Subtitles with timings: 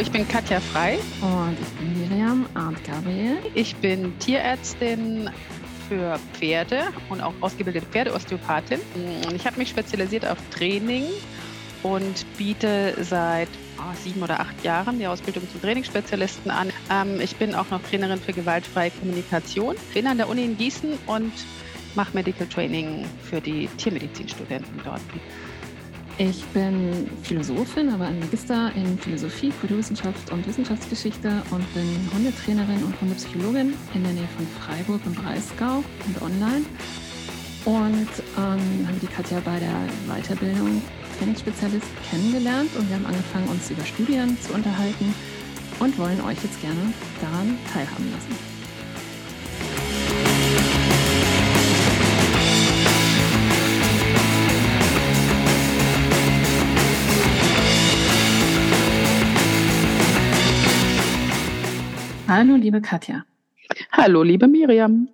[0.00, 0.98] ich bin Katja Frei.
[1.20, 3.36] Und ich bin Miriam Arndt Gabriel.
[3.54, 5.28] Ich bin Tierärztin
[5.88, 8.80] für Pferde und auch ausgebildete Pferdeosteopathin.
[9.34, 11.04] Ich habe mich spezialisiert auf Training
[11.82, 16.72] und biete seit oh, sieben oder acht Jahren die Ausbildung zum Trainingsspezialisten an.
[16.90, 20.98] Ähm, ich bin auch noch Trainerin für gewaltfreie Kommunikation, bin an der Uni in Gießen
[21.06, 21.32] und
[21.94, 25.02] mache Medical Training für die Tiermedizinstudenten dort.
[26.20, 33.00] Ich bin Philosophin, aber ein Magister in Philosophie, Kulturwissenschaft und Wissenschaftsgeschichte und bin Hundetrainerin und
[33.00, 36.66] Hundepsychologin in der Nähe von Freiburg im Breisgau und online.
[37.64, 39.74] Und ähm, haben die Katja bei der
[40.14, 40.82] Weiterbildung
[41.18, 45.14] Trainingsspezialist kennengelernt und wir haben angefangen, uns über Studien zu unterhalten
[45.78, 48.49] und wollen euch jetzt gerne daran teilhaben lassen.
[62.30, 63.24] Hallo, liebe Katja.
[63.90, 65.08] Hallo, liebe Miriam.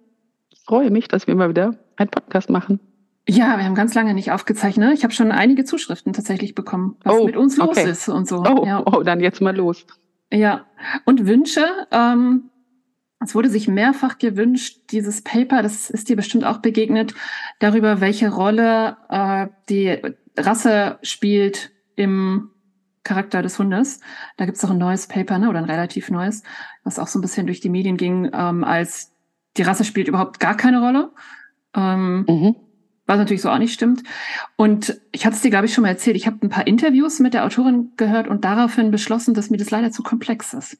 [0.50, 2.78] Ich freue mich, dass wir mal wieder einen Podcast machen.
[3.26, 4.92] Ja, wir haben ganz lange nicht aufgezeichnet.
[4.92, 7.90] Ich habe schon einige Zuschriften tatsächlich bekommen, was oh, mit uns los okay.
[7.90, 8.44] ist und so.
[8.44, 8.82] Oh, ja.
[8.84, 9.86] oh, dann jetzt mal los.
[10.30, 10.66] Ja,
[11.06, 11.64] und Wünsche.
[11.90, 12.50] Ähm,
[13.24, 17.14] es wurde sich mehrfach gewünscht, dieses Paper, das ist dir bestimmt auch begegnet,
[17.60, 20.02] darüber, welche Rolle äh, die
[20.36, 22.50] Rasse spielt im
[23.06, 24.00] Charakter des Hundes.
[24.36, 26.42] Da gibt es auch ein neues Paper, ne, oder ein relativ neues,
[26.86, 29.12] was auch so ein bisschen durch die Medien ging, ähm, als
[29.56, 31.10] die Rasse spielt überhaupt gar keine Rolle.
[31.74, 32.56] Ähm, mhm.
[33.06, 34.02] Was natürlich so auch nicht stimmt.
[34.56, 36.16] Und ich hatte es dir, glaube ich, schon mal erzählt.
[36.16, 39.70] Ich habe ein paar Interviews mit der Autorin gehört und daraufhin beschlossen, dass mir das
[39.70, 40.78] leider zu komplex ist.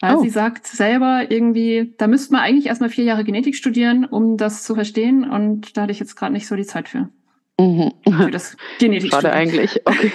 [0.00, 0.22] Weil oh.
[0.22, 4.64] sie sagt selber irgendwie, da müsste man eigentlich erstmal vier Jahre Genetik studieren, um das
[4.64, 5.28] zu verstehen.
[5.28, 7.08] Und da hatte ich jetzt gerade nicht so die Zeit für.
[7.58, 7.92] Mhm.
[8.04, 9.10] Für das Genetik.
[9.12, 9.80] Schade eigentlich.
[9.86, 10.12] Okay.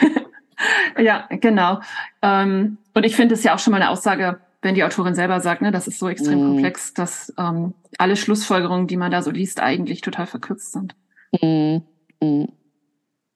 [0.99, 1.79] ja, genau.
[2.21, 5.39] Ähm, und ich finde es ja auch schon mal eine Aussage, wenn die Autorin selber
[5.39, 6.47] sagt, ne, das ist so extrem mm.
[6.47, 10.95] komplex, dass ähm, alle Schlussfolgerungen, die man da so liest, eigentlich total verkürzt sind.
[11.41, 11.77] Mm.
[12.21, 12.47] Mm.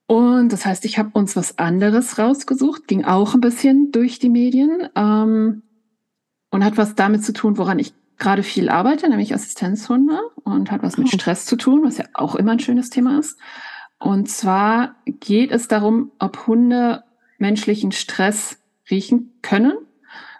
[0.07, 4.29] Und das heißt, ich habe uns was anderes rausgesucht, ging auch ein bisschen durch die
[4.29, 5.63] Medien ähm,
[6.49, 10.83] und hat was damit zu tun, woran ich gerade viel arbeite, nämlich Assistenzhunde und hat
[10.83, 11.11] was mit oh.
[11.11, 13.39] Stress zu tun, was ja auch immer ein schönes Thema ist.
[13.99, 17.03] Und zwar geht es darum, ob Hunde
[17.38, 18.59] menschlichen Stress
[18.89, 19.73] riechen können.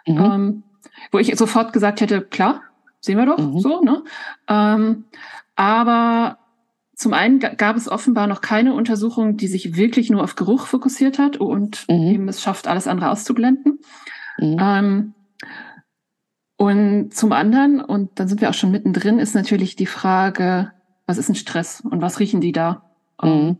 [0.06, 0.18] Mhm.
[0.18, 0.62] Ähm,
[1.10, 2.62] wo ich sofort gesagt hätte, klar,
[3.00, 3.58] sehen wir doch mhm.
[3.58, 3.80] so.
[3.82, 4.02] Ne?
[4.48, 5.04] Ähm,
[5.56, 6.38] aber
[6.94, 11.18] zum einen gab es offenbar noch keine Untersuchung, die sich wirklich nur auf Geruch fokussiert
[11.18, 12.06] hat und mhm.
[12.06, 13.80] eben es schafft, alles andere auszublenden.
[14.38, 14.56] Mhm.
[14.60, 15.14] Ähm,
[16.56, 20.70] und zum anderen, und dann sind wir auch schon mittendrin, ist natürlich die Frage,
[21.06, 22.84] was ist ein Stress und was riechen die da?
[23.20, 23.56] Mhm.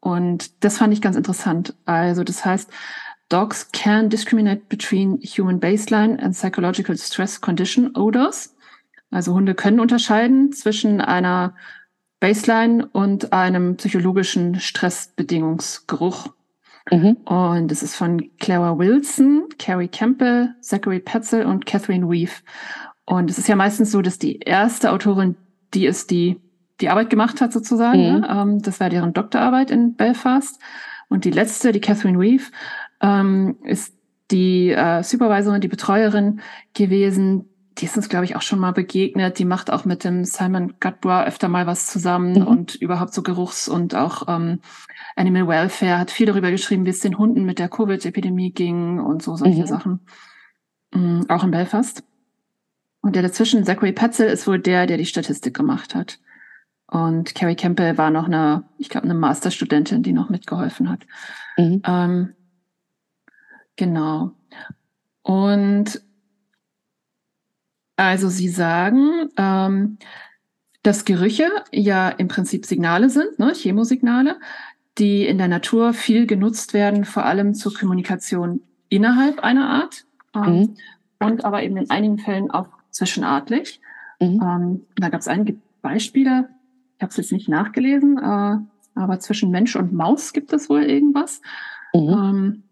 [0.00, 1.74] Und das fand ich ganz interessant.
[1.84, 2.70] Also das heißt,
[3.28, 8.54] dogs can discriminate between human baseline and psychological stress condition odors.
[9.10, 11.54] Also Hunde können unterscheiden zwischen einer
[12.20, 16.28] Baseline und einem psychologischen Stressbedingungsgeruch.
[16.90, 17.16] Mhm.
[17.24, 22.42] Und es ist von Clara Wilson, Carrie Campbell, Zachary Petzel und Catherine Weave.
[23.04, 25.36] Und es ist ja meistens so, dass die erste Autorin
[25.74, 26.40] die ist, die
[26.80, 27.98] die Arbeit gemacht hat sozusagen.
[27.98, 28.20] Mhm.
[28.20, 28.28] Ne?
[28.30, 30.60] Ähm, das war deren Doktorarbeit in Belfast.
[31.08, 32.44] Und die letzte, die Catherine Weave,
[33.00, 33.94] ähm, ist
[34.30, 36.40] die äh, Supervisorin, die Betreuerin
[36.74, 37.48] gewesen.
[37.78, 39.38] Die ist uns, glaube ich, auch schon mal begegnet.
[39.38, 42.46] Die macht auch mit dem Simon Gutbrough öfter mal was zusammen mhm.
[42.46, 44.60] und überhaupt so Geruchs- und auch ähm,
[45.16, 49.22] Animal Welfare, hat viel darüber geschrieben, wie es den Hunden mit der Covid-Epidemie ging und
[49.22, 49.66] so solche mhm.
[49.66, 50.00] Sachen.
[50.94, 52.02] Mhm, auch in Belfast.
[53.00, 56.18] Und der dazwischen, Zachary Petzel, ist wohl der, der die Statistik gemacht hat.
[56.90, 61.00] Und Carrie Campbell war noch eine, ich glaube, eine Masterstudentin, die noch mitgeholfen hat.
[61.56, 61.82] Mhm.
[61.84, 62.34] Ähm,
[63.78, 64.32] genau.
[65.22, 66.02] Und
[67.96, 69.98] also Sie sagen, ähm,
[70.82, 74.38] dass Gerüche ja im Prinzip Signale sind, ne, Chemosignale,
[74.98, 80.04] die in der Natur viel genutzt werden, vor allem zur Kommunikation innerhalb einer Art
[80.34, 80.76] ähm, mhm.
[81.18, 83.80] und aber eben in einigen Fällen auch zwischenartlich.
[84.20, 84.40] Mhm.
[84.42, 86.48] Ähm, da gab es einige Beispiele,
[86.96, 88.58] ich habe es jetzt nicht nachgelesen, äh,
[88.94, 91.40] aber zwischen Mensch und Maus gibt es wohl irgendwas.
[91.94, 92.08] Mhm.
[92.08, 92.62] Ähm,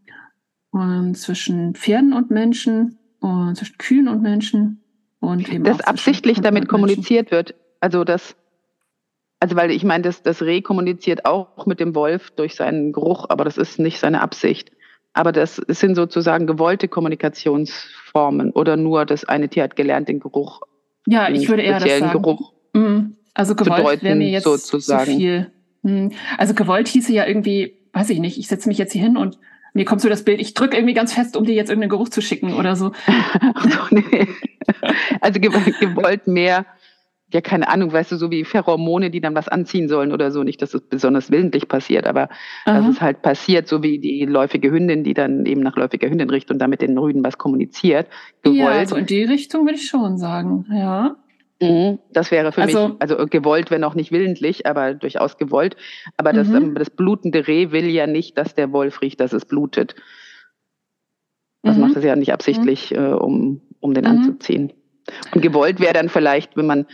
[0.77, 4.83] und zwischen Pferden und Menschen und zwischen Kühen und Menschen
[5.21, 7.55] und eben das absichtlich damit kommuniziert wird.
[7.81, 8.37] Also das,
[9.41, 13.27] also weil ich meine, das, das Reh kommuniziert auch mit dem Wolf durch seinen Geruch,
[13.31, 14.71] aber das ist nicht seine Absicht.
[15.15, 20.61] Aber das sind sozusagen gewollte Kommunikationsformen oder nur das eine Tier hat gelernt, den Geruch.
[21.07, 22.23] Ja, ich würde eher das sagen.
[22.23, 22.53] Geruch.
[22.75, 23.17] Mhm.
[23.33, 25.13] Also gewollt wäre mir jetzt sozusagen.
[25.13, 25.51] zu viel.
[25.85, 26.13] Hm.
[26.37, 29.39] Also gewollt hieße ja irgendwie, weiß ich nicht, ich setze mich jetzt hier hin und
[29.77, 32.09] mir kommt so das Bild, ich drücke irgendwie ganz fest, um dir jetzt irgendeinen Geruch
[32.09, 32.93] zu schicken oder so.
[33.55, 34.27] also, nee.
[35.21, 36.67] also gewollt mehr,
[37.33, 40.45] ja, keine Ahnung, weißt du, so wie Pheromone, die dann was anziehen sollen oder so.
[40.45, 42.29] Nicht, dass es besonders willentlich passiert, aber
[42.65, 42.79] Aha.
[42.79, 46.31] dass es halt passiert, so wie die läufige Hündin, die dann eben nach läufiger Hündin
[46.31, 48.07] richtet und damit den Rüden was kommuniziert.
[48.43, 48.59] Gewollt.
[48.59, 51.17] Ja, also in die Richtung würde ich schon sagen, ja.
[51.61, 55.77] Mhm, das wäre für also, mich, also gewollt, wenn auch nicht willentlich, aber durchaus gewollt.
[56.17, 56.75] Aber das, mhm.
[56.75, 59.95] das blutende Reh will ja nicht, dass der Wolf riecht, dass es blutet.
[61.63, 61.83] Das mhm.
[61.83, 62.97] macht es ja nicht absichtlich, mhm.
[62.97, 64.11] äh, um, um den mhm.
[64.11, 64.73] anzuziehen.
[65.35, 66.87] Und gewollt wäre dann vielleicht, wenn man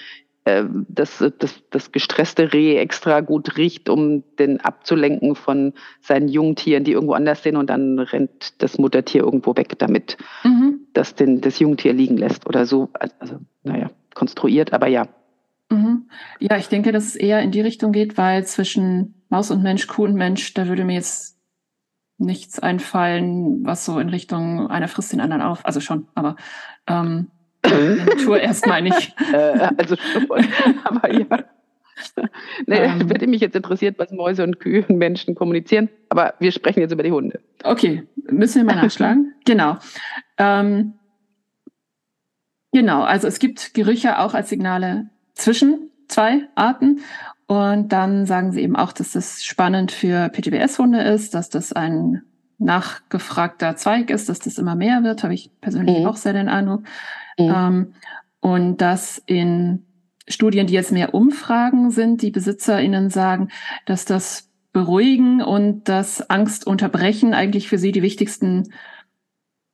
[0.45, 6.85] äh, das, das, das gestresste Reh extra gut riecht, um den abzulenken von seinen Jungtieren,
[6.85, 10.87] die irgendwo anders sind und dann rennt das Muttertier irgendwo weg, damit mhm.
[10.93, 12.91] das den, das Jungtier liegen lässt oder so.
[12.93, 15.09] Also, naja konstruiert, aber ja.
[15.71, 16.09] Mhm.
[16.39, 19.87] Ja, ich denke, dass es eher in die Richtung geht, weil zwischen Maus und Mensch,
[19.87, 21.39] Kuh und Mensch, da würde mir jetzt
[22.19, 25.65] nichts einfallen, was so in Richtung einer frisst den anderen auf.
[25.65, 26.37] Also schon, aber
[26.87, 27.31] ähm,
[27.65, 29.15] in Natur erstmal nicht.
[29.33, 30.29] Äh, also schon,
[30.85, 31.27] aber ja.
[32.67, 36.51] Nee, ähm, hätte mich jetzt interessiert, was Mäuse und Kühe und Menschen kommunizieren, aber wir
[36.51, 37.41] sprechen jetzt über die Hunde.
[37.63, 39.35] Okay, müssen wir mal nachschlagen.
[39.45, 39.77] genau.
[40.39, 40.95] Ähm,
[42.73, 47.01] Genau, also es gibt Gerüche auch als Signale zwischen zwei Arten.
[47.47, 52.23] Und dann sagen sie eben auch, dass das spannend für PTBS-Hunde ist, dass das ein
[52.59, 56.07] nachgefragter Zweig ist, dass das immer mehr wird, habe ich persönlich mhm.
[56.07, 56.83] auch sehr den Eindruck.
[57.39, 57.53] Mhm.
[57.55, 57.95] Ähm,
[58.41, 59.85] und dass in
[60.29, 63.49] Studien, die jetzt mehr Umfragen sind, die BesitzerInnen sagen,
[63.85, 68.73] dass das Beruhigen und das Angstunterbrechen eigentlich für sie die wichtigsten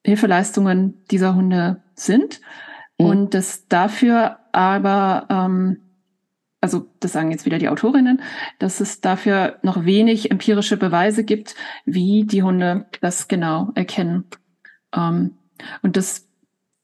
[0.05, 2.41] Hilfeleistungen dieser Hunde sind.
[2.99, 3.07] Mhm.
[3.07, 5.79] Und dass dafür aber, ähm,
[6.61, 8.21] also das sagen jetzt wieder die Autorinnen,
[8.59, 11.55] dass es dafür noch wenig empirische Beweise gibt,
[11.85, 14.25] wie die Hunde das genau erkennen.
[14.95, 15.37] Ähm,
[15.83, 16.29] und das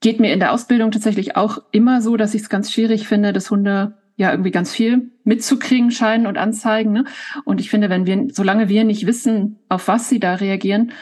[0.01, 3.33] geht mir in der Ausbildung tatsächlich auch immer so, dass ich es ganz schwierig finde,
[3.33, 6.93] dass Hunde ja irgendwie ganz viel mitzukriegen scheinen und anzeigen.
[6.93, 7.05] Ne?
[7.45, 10.93] Und ich finde, wenn wir, solange wir nicht wissen, auf was sie da reagieren,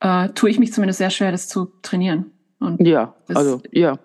[0.00, 2.26] äh, tue ich mich zumindest sehr schwer, das zu trainieren.
[2.60, 3.98] Und ja, also ja,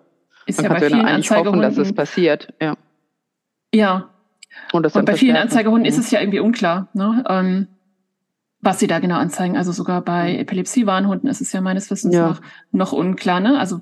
[0.47, 2.53] ist Man ja bei vielen eigentlich hoffen, dass es passiert.
[2.61, 2.75] Ja.
[3.73, 4.09] Ja.
[4.71, 7.23] Und, und bei vielen Anzeigehunden ist es ja irgendwie unklar, ne?
[7.29, 7.67] Ähm,
[8.59, 9.55] was sie da genau anzeigen.
[9.55, 10.39] Also sogar bei mhm.
[10.39, 12.29] Epilepsie-Warnhunden ist es ja meines Wissens ja.
[12.29, 12.41] nach
[12.71, 13.39] noch unklar.
[13.39, 13.59] Ne?
[13.59, 13.81] Also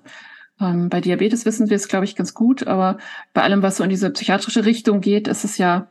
[0.60, 2.98] ähm, bei Diabetes wissen wir es, glaube ich, ganz gut, aber
[3.34, 5.88] bei allem, was so in diese psychiatrische Richtung geht, ist es ja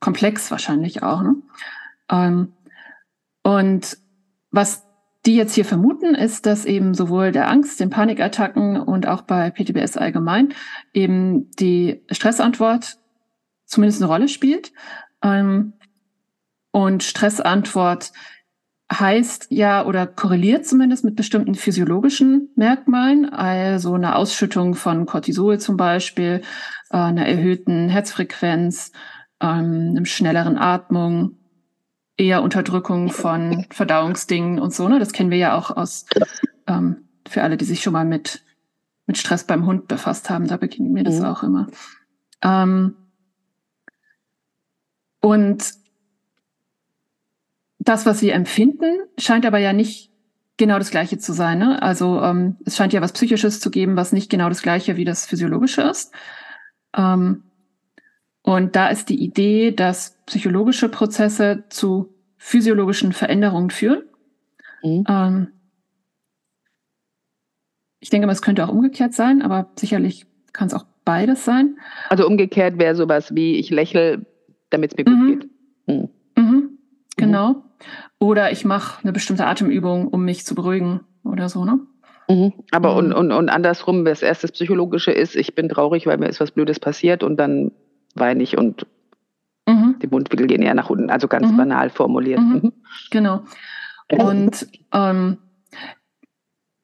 [0.00, 1.22] komplex wahrscheinlich auch.
[1.22, 1.36] Ne?
[2.10, 2.52] Ähm,
[3.42, 3.98] und
[4.50, 4.86] was
[5.26, 9.50] die jetzt hier vermuten, ist, dass eben sowohl der Angst, den Panikattacken und auch bei
[9.50, 10.52] PTBS allgemein
[10.92, 12.98] eben die Stressantwort
[13.64, 14.72] zumindest eine Rolle spielt.
[15.22, 15.74] Ähm,
[16.72, 18.12] und Stressantwort
[18.92, 25.76] heißt ja oder korreliert zumindest mit bestimmten physiologischen Merkmalen, also eine Ausschüttung von Cortisol zum
[25.76, 26.42] Beispiel,
[26.90, 28.92] äh, einer erhöhten Herzfrequenz,
[29.40, 31.38] ähm, einem schnelleren Atmung,
[32.16, 34.88] eher Unterdrückung von Verdauungsdingen und so.
[34.88, 34.98] Ne?
[34.98, 36.06] Das kennen wir ja auch aus,
[36.66, 38.44] ähm, für alle, die sich schon mal mit,
[39.06, 41.24] mit Stress beim Hund befasst haben, da beginnt mir das mhm.
[41.24, 41.66] auch immer.
[42.42, 42.96] Ähm,
[45.20, 45.64] und
[47.78, 50.10] das, was wir empfinden, scheint aber ja nicht
[50.56, 51.58] genau das Gleiche zu sein.
[51.58, 51.82] Ne?
[51.82, 55.04] Also ähm, es scheint ja was Psychisches zu geben, was nicht genau das Gleiche wie
[55.04, 56.12] das Physiologische ist.
[56.96, 57.42] Ähm,
[58.44, 64.02] und da ist die Idee, dass psychologische Prozesse zu physiologischen Veränderungen führen.
[64.82, 65.04] Mhm.
[65.08, 65.46] Ähm,
[68.00, 71.78] ich denke mal, es könnte auch umgekehrt sein, aber sicherlich kann es auch beides sein.
[72.10, 74.26] Also umgekehrt wäre sowas wie, ich lächle,
[74.68, 75.26] damit es mir gut mhm.
[75.26, 75.50] geht.
[75.86, 76.08] Mhm.
[76.36, 76.78] mhm.
[77.16, 77.64] Genau.
[78.18, 81.80] Oder ich mache eine bestimmte Atemübung, um mich zu beruhigen oder so, ne?
[82.28, 82.52] Mhm.
[82.72, 83.14] Aber und, mhm.
[83.14, 86.78] und, und andersrum, das erste Psychologische ist, ich bin traurig, weil mir ist was Blödes
[86.78, 87.72] passiert und dann
[88.14, 88.86] weine ich und
[89.66, 89.96] mhm.
[90.00, 91.56] die Mundwinkel gehen eher nach unten, also ganz mhm.
[91.56, 92.40] banal formuliert.
[92.40, 92.52] Mhm.
[92.62, 92.72] mhm.
[93.10, 93.44] Genau.
[94.10, 95.38] Und ähm,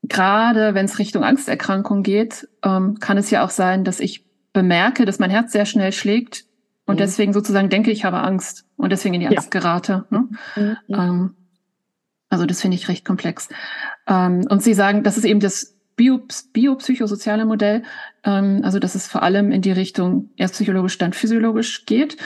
[0.02, 5.04] gerade wenn es Richtung Angsterkrankung geht, ähm, kann es ja auch sein, dass ich bemerke,
[5.04, 6.44] dass mein Herz sehr schnell schlägt
[6.86, 6.98] und mhm.
[6.98, 9.60] deswegen sozusagen denke, ich habe Angst und deswegen in die Angst ja.
[9.60, 10.04] gerate.
[10.10, 10.28] Ne?
[10.56, 10.76] Mhm.
[10.88, 11.34] Ähm,
[12.28, 13.48] also das finde ich recht komplex.
[14.06, 16.22] Ähm, und Sie sagen, das ist eben das Bio,
[16.54, 17.82] biopsychosoziale Modell,
[18.24, 22.16] ähm, also dass es vor allem in die Richtung erst psychologisch, dann physiologisch geht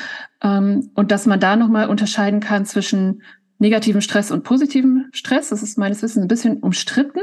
[0.44, 3.22] ähm, und dass man da nochmal unterscheiden kann zwischen
[3.58, 5.48] negativen Stress und positivem Stress.
[5.48, 7.18] Das ist meines Wissens ein bisschen umstritten.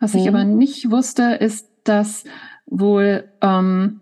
[0.00, 0.20] Was mhm.
[0.20, 2.24] ich aber nicht wusste, ist, dass
[2.66, 4.00] wohl ähm,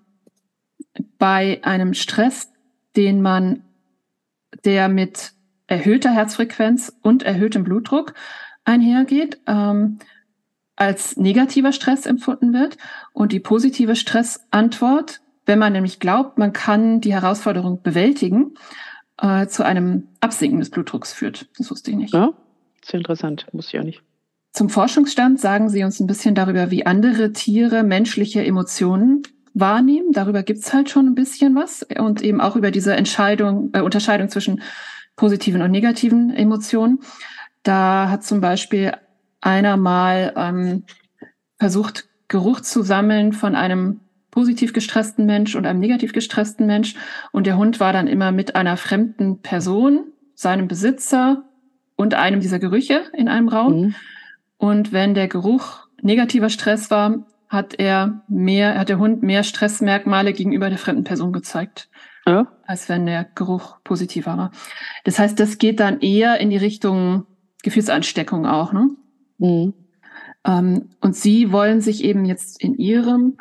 [1.18, 2.50] bei einem Stress,
[2.96, 3.62] den man,
[4.64, 5.32] der mit
[5.66, 8.14] erhöhter Herzfrequenz und erhöhtem Blutdruck
[8.64, 9.98] einhergeht, ähm,
[10.80, 12.78] als negativer Stress empfunden wird
[13.12, 18.54] und die positive Stressantwort, wenn man nämlich glaubt, man kann die Herausforderung bewältigen,
[19.20, 21.48] äh, zu einem Absinken des Blutdrucks führt.
[21.58, 22.14] Das wusste ich nicht.
[22.14, 22.32] Ja,
[22.82, 24.02] sehr interessant, muss ich auch nicht.
[24.52, 29.22] Zum Forschungsstand sagen Sie uns ein bisschen darüber, wie andere Tiere menschliche Emotionen
[29.52, 30.12] wahrnehmen.
[30.12, 34.30] Darüber gibt's halt schon ein bisschen was und eben auch über diese Entscheidung, äh, Unterscheidung
[34.30, 34.62] zwischen
[35.14, 37.00] positiven und negativen Emotionen.
[37.64, 38.94] Da hat zum Beispiel
[39.40, 40.84] einer mal ähm,
[41.58, 46.94] versucht, Geruch zu sammeln von einem positiv gestressten Mensch und einem negativ gestressten Mensch.
[47.32, 51.44] Und der Hund war dann immer mit einer fremden Person, seinem Besitzer
[51.96, 53.80] und einem dieser Gerüche in einem Raum.
[53.80, 53.94] Mhm.
[54.56, 60.32] Und wenn der Geruch negativer Stress war, hat er mehr, hat der Hund mehr Stressmerkmale
[60.32, 61.90] gegenüber der fremden Person gezeigt,
[62.26, 62.46] ja.
[62.64, 64.52] als wenn der Geruch positiver war.
[65.04, 67.26] Das heißt, das geht dann eher in die Richtung
[67.62, 68.90] Gefühlsansteckung auch, ne?
[69.40, 69.74] Mhm.
[70.44, 73.36] Ähm, und Sie wollen sich eben jetzt in Ihrem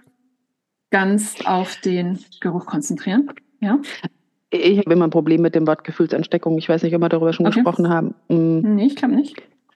[0.89, 3.29] ganz auf den Geruch konzentrieren,
[3.59, 3.79] ja?
[4.51, 6.57] Ich habe immer ein Problem mit dem Wort Gefühlsansteckung.
[6.57, 7.55] Ich weiß nicht, ob wir darüber schon okay.
[7.55, 8.15] gesprochen haben.
[8.29, 8.75] Mhm.
[8.75, 9.35] Nee, ich glaube nicht.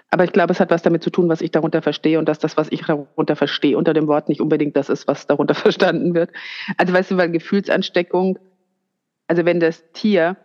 [0.09, 2.39] Aber ich glaube, es hat was damit zu tun, was ich darunter verstehe und dass
[2.39, 6.15] das, was ich darunter verstehe, unter dem Wort nicht unbedingt das ist, was darunter verstanden
[6.15, 6.31] wird.
[6.77, 8.39] Also weißt du, weil Gefühlsansteckung,
[9.27, 10.37] also wenn das Tier,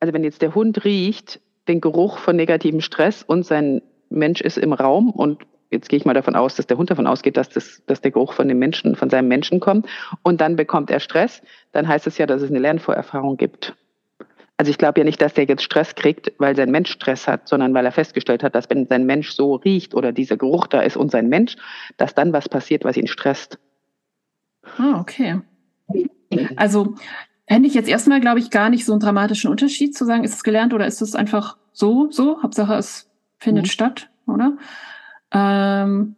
[0.00, 4.58] also wenn jetzt der Hund riecht, den Geruch von negativem Stress und sein Mensch ist
[4.58, 7.48] im Raum und jetzt gehe ich mal davon aus, dass der Hund davon ausgeht, dass,
[7.48, 9.86] das, dass der Geruch von dem Menschen, von seinem Menschen kommt
[10.22, 13.74] und dann bekommt er Stress, dann heißt es ja, dass es eine Lernvorerfahrung gibt.
[14.56, 17.48] Also ich glaube ja nicht, dass der jetzt Stress kriegt, weil sein Mensch Stress hat,
[17.48, 20.82] sondern weil er festgestellt hat, dass wenn sein Mensch so riecht oder dieser Geruch da
[20.82, 21.56] ist und sein Mensch,
[21.96, 23.58] dass dann was passiert, was ihn stresst.
[24.76, 25.40] Ah, okay.
[26.56, 26.94] Also
[27.46, 30.34] hätte ich jetzt erstmal, glaube ich, gar nicht so einen dramatischen Unterschied zu sagen, ist
[30.34, 32.42] es gelernt oder ist es einfach so, so?
[32.42, 33.09] Hauptsache es
[33.40, 33.70] findet mhm.
[33.70, 34.56] statt, oder?
[35.32, 36.16] Ähm,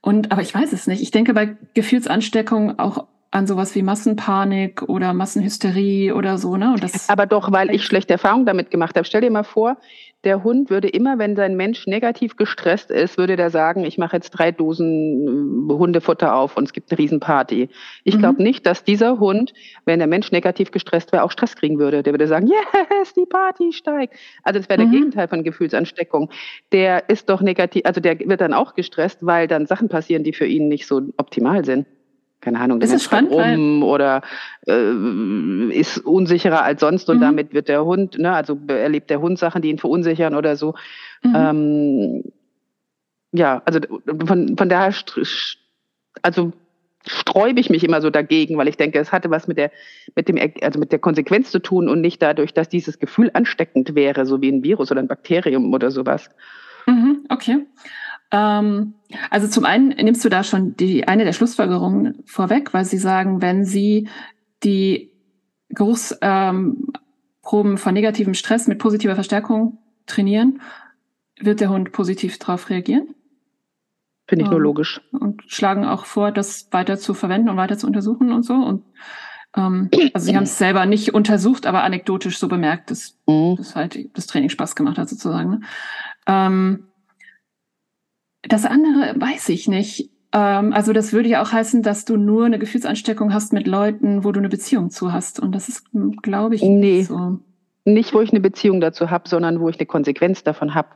[0.00, 1.02] und aber ich weiß es nicht.
[1.02, 6.72] Ich denke bei Gefühlsansteckung auch an sowas wie Massenpanik oder Massenhysterie oder so, ne?
[6.72, 9.06] Und das Aber doch, weil ich schlechte Erfahrungen damit gemacht habe.
[9.06, 9.78] Stell dir mal vor,
[10.24, 14.16] der Hund würde immer, wenn sein Mensch negativ gestresst ist, würde der sagen, ich mache
[14.16, 17.70] jetzt drei Dosen äh, Hundefutter auf und es gibt eine Riesenparty.
[18.04, 18.18] Ich mhm.
[18.18, 19.54] glaube nicht, dass dieser Hund,
[19.86, 22.02] wenn der Mensch negativ gestresst wäre, auch Stress kriegen würde.
[22.02, 24.14] Der würde sagen, yes, die Party steigt.
[24.42, 24.90] Also das wäre mhm.
[24.90, 26.30] der Gegenteil von Gefühlsansteckung.
[26.70, 30.34] Der ist doch negativ, also der wird dann auch gestresst, weil dann Sachen passieren, die
[30.34, 31.86] für ihn nicht so optimal sind
[32.42, 34.20] keine Ahnung, der ist spannend, um oder
[34.66, 34.92] äh,
[35.70, 37.22] ist unsicherer als sonst und mhm.
[37.22, 40.74] damit wird der Hund, ne, also erlebt der Hund Sachen, die ihn verunsichern oder so.
[41.22, 41.34] Mhm.
[41.34, 42.24] Ähm,
[43.32, 43.80] ja, also
[44.26, 44.92] von, von daher,
[46.20, 46.52] also
[47.06, 49.70] sträube ich mich immer so dagegen, weil ich denke, es hatte was mit der,
[50.14, 53.94] mit dem, also mit der Konsequenz zu tun und nicht dadurch, dass dieses Gefühl ansteckend
[53.94, 56.28] wäre, so wie ein Virus oder ein Bakterium oder sowas.
[56.86, 57.66] Mhm, okay.
[58.32, 58.94] Ähm,
[59.30, 63.42] also zum einen nimmst du da schon die eine der Schlussfolgerungen vorweg, weil sie sagen,
[63.42, 64.08] wenn sie
[64.64, 65.12] die
[65.68, 66.92] Geruchsproben
[67.42, 70.60] ähm, von negativem Stress mit positiver Verstärkung trainieren,
[71.38, 73.14] wird der Hund positiv darauf reagieren.
[74.26, 75.00] Finde ich nur ähm, logisch.
[75.12, 78.54] Und schlagen auch vor, das weiter zu verwenden und weiter zu untersuchen und so.
[78.54, 78.84] Und
[79.56, 83.56] ähm, also sie haben es selber nicht untersucht, aber anekdotisch so bemerkt, dass, mhm.
[83.56, 85.50] dass halt das Training Spaß gemacht hat, sozusagen.
[85.50, 85.60] Ne?
[86.26, 86.91] Ähm,
[88.42, 90.10] das andere weiß ich nicht.
[90.32, 94.24] Ähm, also das würde ja auch heißen, dass du nur eine Gefühlsansteckung hast mit Leuten,
[94.24, 95.40] wo du eine Beziehung zu hast.
[95.40, 95.86] Und das ist,
[96.22, 96.98] glaube ich, nee.
[96.98, 97.38] nicht so.
[97.84, 100.88] Nicht, wo ich eine Beziehung dazu habe, sondern wo ich eine Konsequenz davon habe.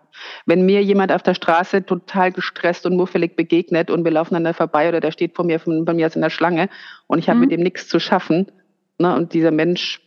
[0.46, 4.44] Wenn mir jemand auf der Straße total gestresst und muffelig begegnet und wir laufen an
[4.44, 6.68] der vorbei oder der steht vor mir, von, bei mir in der Schlange
[7.08, 7.40] und ich habe mhm.
[7.40, 8.46] mit dem nichts zu schaffen
[8.98, 10.00] ne, und dieser Mensch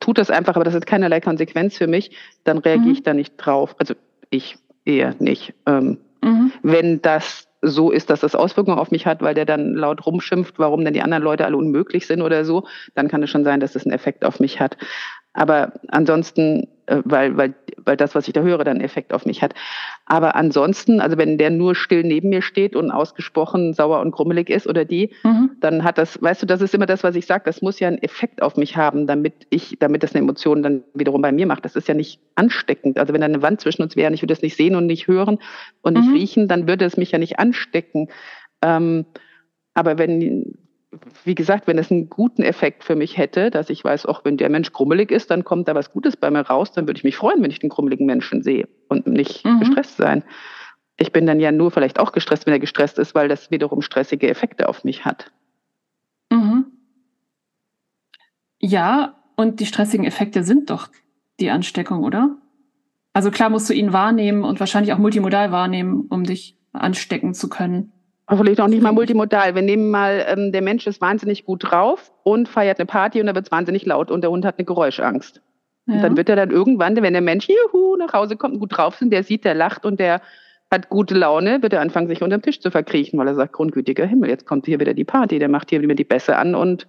[0.00, 2.92] tut das einfach, aber das hat keinerlei Konsequenz für mich, dann reagiere mhm.
[2.94, 3.76] ich da nicht drauf.
[3.78, 3.94] Also
[4.30, 5.52] ich eher nicht.
[5.66, 6.52] Ähm, Mhm.
[6.62, 10.58] Wenn das so ist, dass das Auswirkungen auf mich hat, weil der dann laut rumschimpft,
[10.58, 13.60] warum denn die anderen Leute alle unmöglich sind oder so, dann kann es schon sein,
[13.60, 14.76] dass das einen Effekt auf mich hat.
[15.32, 16.68] Aber ansonsten,
[17.04, 19.54] weil, weil, weil das, was ich da höre, dann Effekt auf mich hat.
[20.06, 24.50] Aber ansonsten, also wenn der nur still neben mir steht und ausgesprochen sauer und grummelig
[24.50, 25.52] ist oder die, mhm.
[25.60, 27.88] dann hat das, weißt du, das ist immer das, was ich sage, das muss ja
[27.88, 31.46] einen Effekt auf mich haben, damit ich, damit das eine Emotion dann wiederum bei mir
[31.46, 31.64] macht.
[31.64, 32.98] Das ist ja nicht ansteckend.
[32.98, 34.86] Also wenn da eine Wand zwischen uns wäre und ich würde es nicht sehen und
[34.86, 35.38] nicht hören
[35.82, 36.14] und nicht mhm.
[36.14, 38.08] riechen, dann würde es mich ja nicht anstecken.
[38.62, 39.06] Ähm,
[39.74, 40.56] aber wenn
[41.24, 44.36] wie gesagt, wenn es einen guten Effekt für mich hätte, dass ich weiß, auch wenn
[44.36, 47.04] der Mensch grummelig ist, dann kommt da was Gutes bei mir raus, dann würde ich
[47.04, 49.60] mich freuen, wenn ich den grummeligen Menschen sehe und nicht mhm.
[49.60, 50.24] gestresst sein.
[50.96, 53.82] Ich bin dann ja nur vielleicht auch gestresst, wenn er gestresst ist, weil das wiederum
[53.82, 55.30] stressige Effekte auf mich hat.
[56.30, 56.66] Mhm.
[58.58, 60.88] Ja, und die stressigen Effekte sind doch
[61.38, 62.36] die Ansteckung, oder?
[63.12, 67.48] Also klar musst du ihn wahrnehmen und wahrscheinlich auch multimodal wahrnehmen, um dich anstecken zu
[67.48, 67.92] können.
[68.36, 69.54] Vielleicht auch nicht mal multimodal.
[69.54, 73.26] Wir nehmen mal, ähm, der Mensch ist wahnsinnig gut drauf und feiert eine Party und
[73.26, 75.42] da wird es wahnsinnig laut und der Hund hat eine Geräuschangst.
[75.86, 75.94] Ja.
[75.94, 78.76] Und dann wird er dann irgendwann, wenn der Mensch juhu, nach Hause kommt und gut
[78.76, 80.20] drauf ist, der sieht, der lacht und der
[80.70, 83.52] hat gute Laune, wird er anfangen, sich unter dem Tisch zu verkriechen, weil er sagt,
[83.52, 86.54] grundgütiger Himmel, jetzt kommt hier wieder die Party, der macht hier wieder die Bässe an
[86.54, 86.86] und,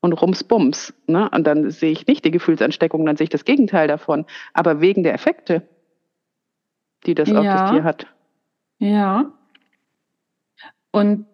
[0.00, 0.94] und rumsbums.
[1.06, 1.28] Ne?
[1.30, 4.24] Und dann sehe ich nicht die Gefühlsansteckung, dann sehe ich das Gegenteil davon.
[4.54, 5.68] Aber wegen der Effekte,
[7.04, 7.38] die das ja.
[7.38, 8.06] auf das Tier hat.
[8.78, 9.32] Ja.
[10.94, 11.26] Und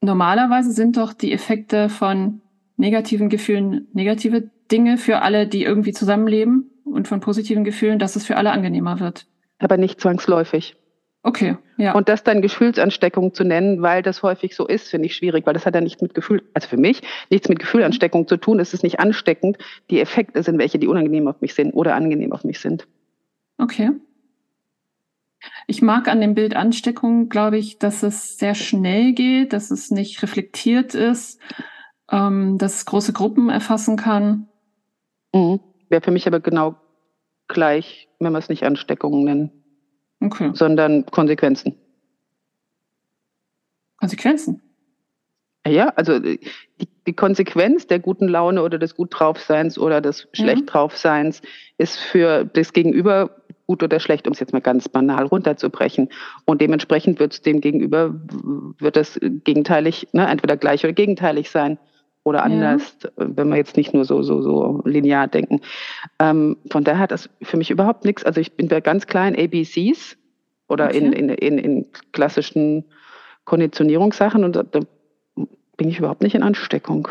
[0.00, 2.40] normalerweise sind doch die Effekte von
[2.78, 8.24] negativen Gefühlen negative Dinge für alle, die irgendwie zusammenleben und von positiven Gefühlen, dass es
[8.24, 9.26] für alle angenehmer wird.
[9.58, 10.76] Aber nicht zwangsläufig.
[11.22, 11.92] Okay, ja.
[11.92, 15.52] Und das dann Gefühlsansteckung zu nennen, weil das häufig so ist, finde ich schwierig, weil
[15.52, 18.58] das hat ja nichts mit Gefühl, also für mich nichts mit Gefühlansteckung zu tun.
[18.58, 19.58] Es ist nicht ansteckend.
[19.90, 22.88] Die Effekte sind welche, die unangenehm auf mich sind oder angenehm auf mich sind.
[23.58, 23.90] Okay.
[25.70, 29.90] Ich mag an dem Bild Ansteckung, glaube ich, dass es sehr schnell geht, dass es
[29.90, 31.38] nicht reflektiert ist,
[32.10, 34.48] ähm, dass es große Gruppen erfassen kann.
[35.34, 35.60] Mhm.
[35.90, 36.76] Wäre für mich aber genau
[37.48, 39.50] gleich, wenn wir es nicht Ansteckungen nennen,
[40.22, 40.52] okay.
[40.54, 41.74] sondern Konsequenzen.
[43.98, 44.62] Konsequenzen?
[45.66, 46.38] Ja, also äh,
[46.80, 50.66] die, die, Konsequenz der guten Laune oder des gut draufseins oder des schlecht mhm.
[50.66, 51.42] draufseins
[51.76, 53.37] ist für das Gegenüber
[53.68, 56.08] gut oder schlecht, um es jetzt mal ganz banal runterzubrechen.
[56.46, 58.14] Und dementsprechend wird es dem Gegenüber,
[58.78, 61.78] wird das gegenteilig, ne, entweder gleich oder gegenteilig sein
[62.24, 63.10] oder anders, ja.
[63.16, 65.60] wenn wir jetzt nicht nur so, so, so linear denken.
[66.18, 68.24] Ähm, von daher hat das für mich überhaupt nichts.
[68.24, 70.16] Also ich bin bei ganz kleinen ABCs
[70.66, 70.98] oder okay.
[70.98, 72.84] in, in, in, in klassischen
[73.44, 74.80] Konditionierungssachen und da, da
[75.76, 77.08] bin ich überhaupt nicht in Ansteckung.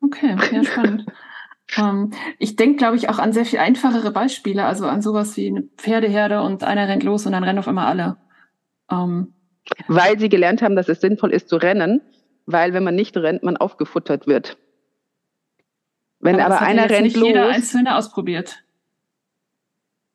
[0.00, 1.04] Okay, ja, spannend.
[1.76, 5.48] Ähm, ich denke, glaube ich, auch an sehr viel einfachere Beispiele, also an sowas wie
[5.48, 8.16] eine Pferdeherde und einer rennt los und dann rennen auf einmal alle.
[8.90, 9.34] Ähm,
[9.86, 12.00] weil sie gelernt haben, dass es sinnvoll ist zu rennen,
[12.46, 14.56] weil wenn man nicht rennt, man aufgefuttert wird.
[16.20, 18.64] Wenn aber, aber einer rennt nicht los, jeder Einzelne ausprobiert.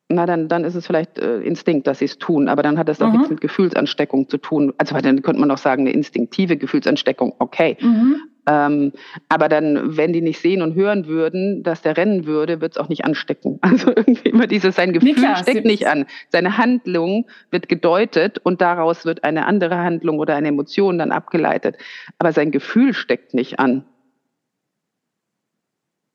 [0.08, 2.88] Na, dann, dann ist es vielleicht äh, Instinkt, dass sie es tun, aber dann hat
[2.88, 3.12] das doch mhm.
[3.12, 4.74] nichts mit Gefühlsansteckung zu tun.
[4.76, 7.78] Also dann könnte man auch sagen, eine instinktive Gefühlsansteckung, okay.
[7.80, 8.20] Mhm.
[8.46, 8.92] Ähm,
[9.28, 12.78] aber dann, wenn die nicht sehen und hören würden, dass der rennen würde, wird es
[12.78, 13.58] auch nicht anstecken.
[13.74, 16.06] Also irgendwie immer dieses, sein Gefühl nee, klar, steckt nicht an.
[16.30, 21.76] Seine Handlung wird gedeutet und daraus wird eine andere Handlung oder eine Emotion dann abgeleitet.
[22.18, 23.84] Aber sein Gefühl steckt nicht an.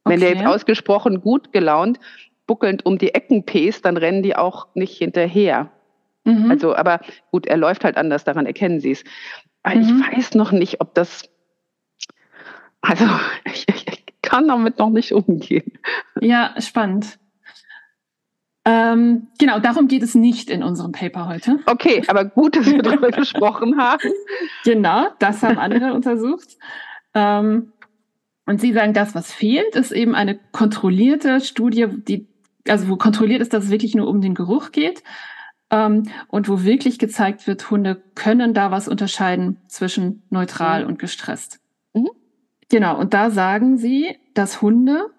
[0.03, 0.13] Okay.
[0.13, 1.99] Wenn der jetzt ausgesprochen gut gelaunt,
[2.47, 5.69] buckelnd um die Ecken pest, dann rennen die auch nicht hinterher.
[6.23, 6.49] Mhm.
[6.49, 6.99] Also, aber
[7.31, 9.03] gut, er läuft halt anders, daran erkennen sie es.
[9.63, 9.81] Aber mhm.
[9.81, 11.29] ich weiß noch nicht, ob das
[12.81, 13.05] also
[13.45, 15.73] ich, ich kann damit noch nicht umgehen.
[16.21, 17.19] Ja, spannend.
[18.65, 21.59] Ähm, genau, darum geht es nicht in unserem Paper heute.
[21.65, 24.11] Okay, aber gut, dass wir darüber gesprochen haben.
[24.63, 26.57] Genau, das haben andere untersucht.
[27.13, 27.71] Ähm,
[28.45, 32.27] und Sie sagen, das, was fehlt, ist eben eine kontrollierte Studie, die,
[32.67, 35.03] also wo kontrolliert ist, dass es wirklich nur um den Geruch geht.
[35.71, 40.89] Ähm, und wo wirklich gezeigt wird, Hunde können da was unterscheiden zwischen neutral mhm.
[40.89, 41.58] und gestresst.
[42.69, 45.11] Genau, und da sagen sie, dass Hunde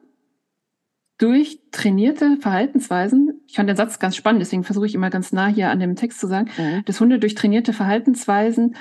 [1.19, 5.49] durch trainierte Verhaltensweisen, ich fand den Satz ganz spannend, deswegen versuche ich immer ganz nah
[5.49, 6.85] hier an dem Text zu sagen, mhm.
[6.87, 8.77] dass Hunde durch trainierte Verhaltensweisen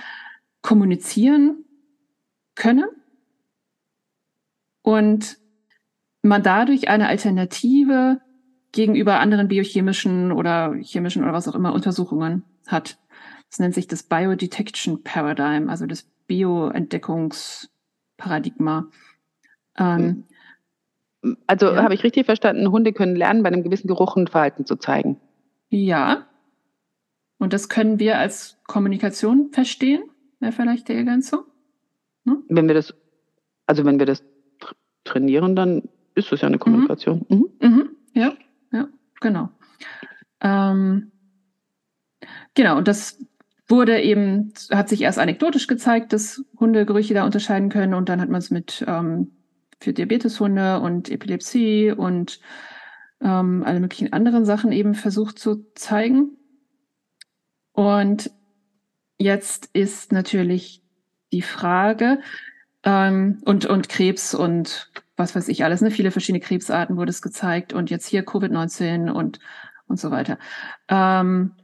[0.62, 1.66] kommunizieren
[2.56, 2.86] können
[4.84, 5.38] und
[6.22, 8.22] man dadurch eine Alternative
[8.72, 13.00] gegenüber anderen biochemischen oder chemischen oder was auch immer Untersuchungen hat.
[13.50, 17.72] Das nennt sich das Biodetection Paradigm, also das Bioentdeckungs
[18.20, 18.88] Paradigma.
[19.78, 20.26] Ähm,
[21.48, 21.84] also ja.
[21.84, 25.20] habe ich richtig verstanden, Hunde können lernen, bei einem gewissen Geruch ein Verhalten zu zeigen.
[25.70, 26.28] Ja.
[27.40, 30.04] Und das können wir als Kommunikation verstehen,
[30.40, 31.44] wäre vielleicht die Ergänzung.
[32.26, 32.44] Hm?
[32.50, 32.94] Wenn wir das,
[33.66, 34.24] also wenn wir das
[35.04, 35.84] trainieren, dann
[36.16, 36.62] ist das ja eine mhm.
[36.62, 37.26] Kommunikation.
[37.30, 37.50] Mhm.
[37.62, 37.90] Mhm.
[38.14, 38.34] Ja,
[38.72, 38.88] ja,
[39.22, 39.50] genau.
[40.42, 41.12] Ähm,
[42.54, 43.26] genau, und das
[43.70, 48.20] wurde eben, hat sich erst anekdotisch gezeigt, dass Hunde Gerüche da unterscheiden können und dann
[48.20, 49.32] hat man es mit ähm,
[49.80, 52.40] für Diabeteshunde und Epilepsie und
[53.22, 56.38] ähm, alle möglichen anderen Sachen eben versucht zu zeigen.
[57.72, 58.32] Und
[59.18, 60.82] jetzt ist natürlich
[61.32, 62.20] die Frage,
[62.84, 65.92] ähm, und, und Krebs und was weiß ich alles, ne?
[65.92, 69.40] viele verschiedene Krebsarten wurde es gezeigt und jetzt hier Covid-19 und,
[69.88, 70.38] und so weiter.
[70.88, 71.56] Ähm,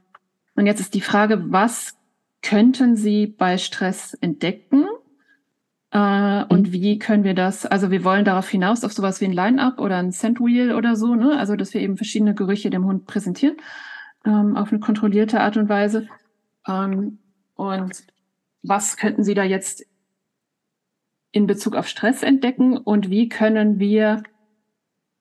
[0.56, 1.96] und jetzt ist die Frage, was
[2.42, 4.86] könnten Sie bei Stress entdecken,
[5.92, 6.72] Äh, und mhm.
[6.72, 9.96] wie können wir das, also wir wollen darauf hinaus auf sowas wie ein Line-Up oder
[9.98, 11.38] ein Scent-Wheel oder so, ne?
[11.38, 13.56] Also dass wir eben verschiedene Gerüche dem Hund präsentieren,
[14.24, 16.08] ähm, auf eine kontrollierte Art und Weise.
[16.66, 17.18] Ähm,
[17.54, 18.04] und
[18.62, 19.86] was könnten Sie da jetzt
[21.30, 24.22] in Bezug auf Stress entdecken und wie können wir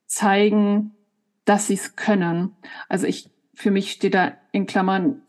[0.08, 0.96] zeigen,
[1.46, 2.56] dass sie es können?
[2.90, 5.22] Also ich, für mich steht da in Klammern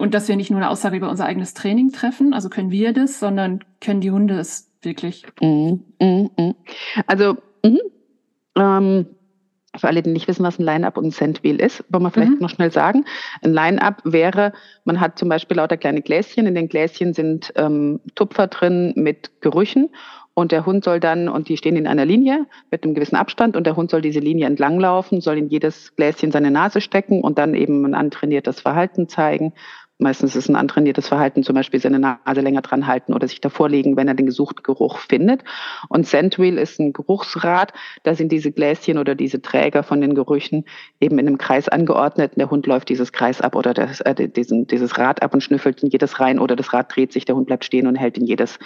[0.00, 2.94] und dass wir nicht nur eine Aussage über unser eigenes Training treffen, also können wir
[2.94, 5.26] das, sondern können die Hunde es wirklich.
[5.42, 6.54] Mm, mm, mm.
[7.06, 7.80] Also, mhm.
[8.56, 9.06] ähm,
[9.76, 12.32] für alle, die nicht wissen, was ein Line-Up und ein Sandwheel ist, wollen wir vielleicht
[12.32, 12.38] mhm.
[12.38, 13.04] noch schnell sagen.
[13.42, 14.52] Ein Line-Up wäre,
[14.84, 16.46] man hat zum Beispiel lauter kleine Gläschen.
[16.46, 19.90] In den Gläschen sind ähm, Tupfer drin mit Gerüchen
[20.34, 23.56] und der Hund soll dann, und die stehen in einer Linie mit einem gewissen Abstand,
[23.56, 27.38] und der Hund soll diese Linie entlanglaufen, soll in jedes Gläschen seine Nase stecken und
[27.38, 29.52] dann eben ein antrainiertes Verhalten zeigen.
[30.00, 33.40] Meistens ist es ein antrainiertes Verhalten, zum Beispiel seine Nase länger dran halten oder sich
[33.40, 35.44] davor legen, wenn er den gesuchten Geruch findet.
[35.88, 37.74] Und Scentwheel ist ein Geruchsrad.
[38.02, 40.64] Da sind diese Gläschen oder diese Träger von den Gerüchen
[41.00, 42.32] eben in einem Kreis angeordnet.
[42.36, 45.82] Der Hund läuft dieses Kreis ab oder das, äh, diesen, dieses Rad ab und schnüffelt
[45.82, 48.24] in jedes rein oder das Rad dreht sich, der Hund bleibt stehen und hält in
[48.24, 48.58] jedes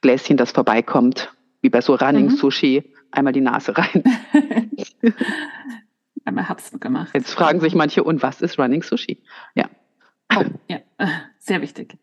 [0.00, 1.32] Gläschen, das vorbeikommt.
[1.62, 2.30] Wie bei so Running mhm.
[2.30, 4.02] Sushi, einmal die Nase rein.
[6.24, 7.10] einmal hab's gemacht.
[7.14, 9.22] Jetzt fragen sich manche, und was ist Running Sushi?
[9.54, 9.68] Ja.
[10.34, 10.78] Oh, ja,
[11.38, 11.98] sehr wichtig.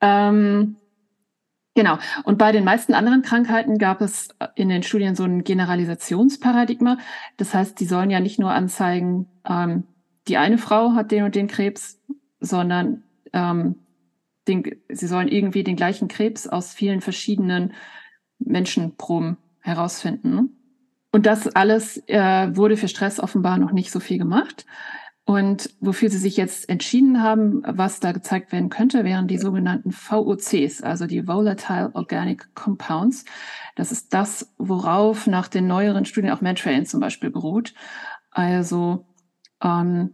[0.00, 0.76] Ähm,
[1.74, 1.98] genau.
[2.24, 6.98] Und bei den meisten anderen Krankheiten gab es in den Studien so ein Generalisationsparadigma.
[7.36, 9.84] Das heißt, die sollen ja nicht nur anzeigen, ähm,
[10.28, 12.00] die eine Frau hat den und den Krebs,
[12.40, 13.76] sondern ähm,
[14.48, 17.72] den, sie sollen irgendwie den gleichen Krebs aus vielen verschiedenen
[18.38, 20.56] Menschenproben herausfinden.
[21.12, 24.66] Und das alles äh, wurde für Stress offenbar noch nicht so viel gemacht.
[25.26, 29.90] Und wofür sie sich jetzt entschieden haben, was da gezeigt werden könnte, wären die sogenannten
[29.90, 33.24] VOCs, also die Volatile Organic Compounds.
[33.74, 37.72] Das ist das, worauf nach den neueren Studien auch Mantrain zum Beispiel beruht.
[38.30, 39.06] Also
[39.62, 40.12] ähm,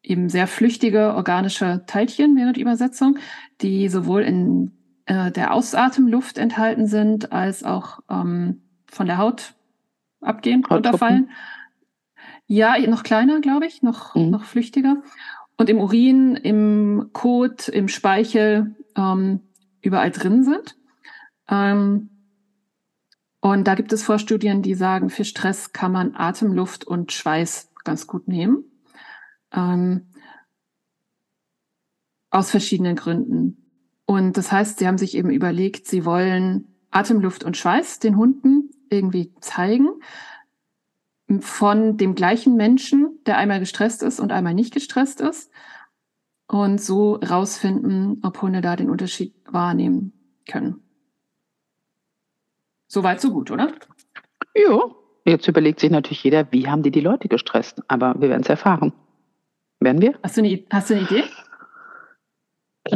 [0.00, 3.18] eben sehr flüchtige organische Teilchen wäre die Übersetzung,
[3.62, 4.72] die sowohl in
[5.06, 9.54] äh, der Ausatemluft enthalten sind, als auch ähm, von der Haut
[10.20, 11.30] abgehen, runterfallen.
[12.46, 14.30] Ja, noch kleiner, glaube ich, noch, mhm.
[14.30, 15.02] noch flüchtiger.
[15.56, 19.40] Und im Urin, im Kot, im Speichel ähm,
[19.80, 20.76] überall drin sind.
[21.48, 22.10] Ähm,
[23.40, 28.06] und da gibt es Vorstudien, die sagen, für Stress kann man Atemluft und Schweiß ganz
[28.06, 28.64] gut nehmen.
[29.52, 30.08] Ähm,
[32.30, 33.70] aus verschiedenen Gründen.
[34.04, 38.70] Und das heißt, sie haben sich eben überlegt, sie wollen Atemluft und Schweiß den Hunden
[38.90, 39.88] irgendwie zeigen
[41.40, 45.50] von dem gleichen Menschen, der einmal gestresst ist und einmal nicht gestresst ist.
[46.48, 50.12] Und so rausfinden, ob Hunde da den Unterschied wahrnehmen
[50.48, 50.80] können.
[52.86, 53.72] Soweit, so gut, oder?
[54.54, 54.78] Ja.
[55.24, 57.82] Jetzt überlegt sich natürlich jeder, wie haben die die Leute gestresst?
[57.88, 58.92] Aber wir werden es erfahren.
[59.80, 60.14] Werden wir?
[60.22, 61.24] Hast du eine, hast du eine Idee?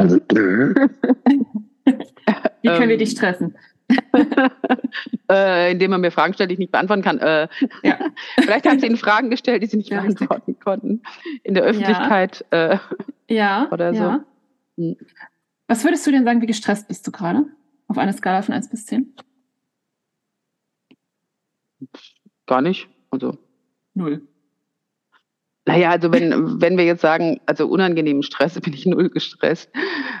[2.61, 3.57] wie können wir dich stressen?
[5.31, 7.19] äh, indem man mir Fragen stellt, die ich nicht beantworten kann.
[7.19, 7.47] Äh,
[7.83, 7.99] ja.
[8.39, 11.01] Vielleicht haben sie ihnen Fragen gestellt, die sie nicht ja, beantworten konnten.
[11.43, 12.73] In der Öffentlichkeit ja.
[12.73, 12.79] Äh,
[13.27, 14.23] ja oder so.
[14.77, 14.97] Hm.
[15.67, 17.45] Was würdest du denn sagen, wie gestresst bist du gerade?
[17.87, 19.13] Auf einer Skala von 1 bis 10?
[22.45, 22.89] Gar nicht.
[23.09, 23.37] Also.
[23.93, 24.27] Null.
[25.65, 29.71] Naja, also wenn, wenn wir jetzt sagen, also unangenehmen Stress, bin ich null gestresst.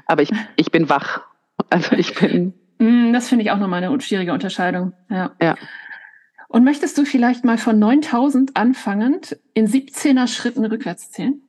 [0.05, 1.21] Aber ich, ich bin wach.
[1.69, 4.93] Also ich bin das finde ich auch nochmal eine schwierige Unterscheidung.
[5.09, 5.31] Ja.
[5.41, 5.55] ja.
[6.47, 11.41] Und möchtest du vielleicht mal von 9000 anfangend in 17er Schritten rückwärts zählen?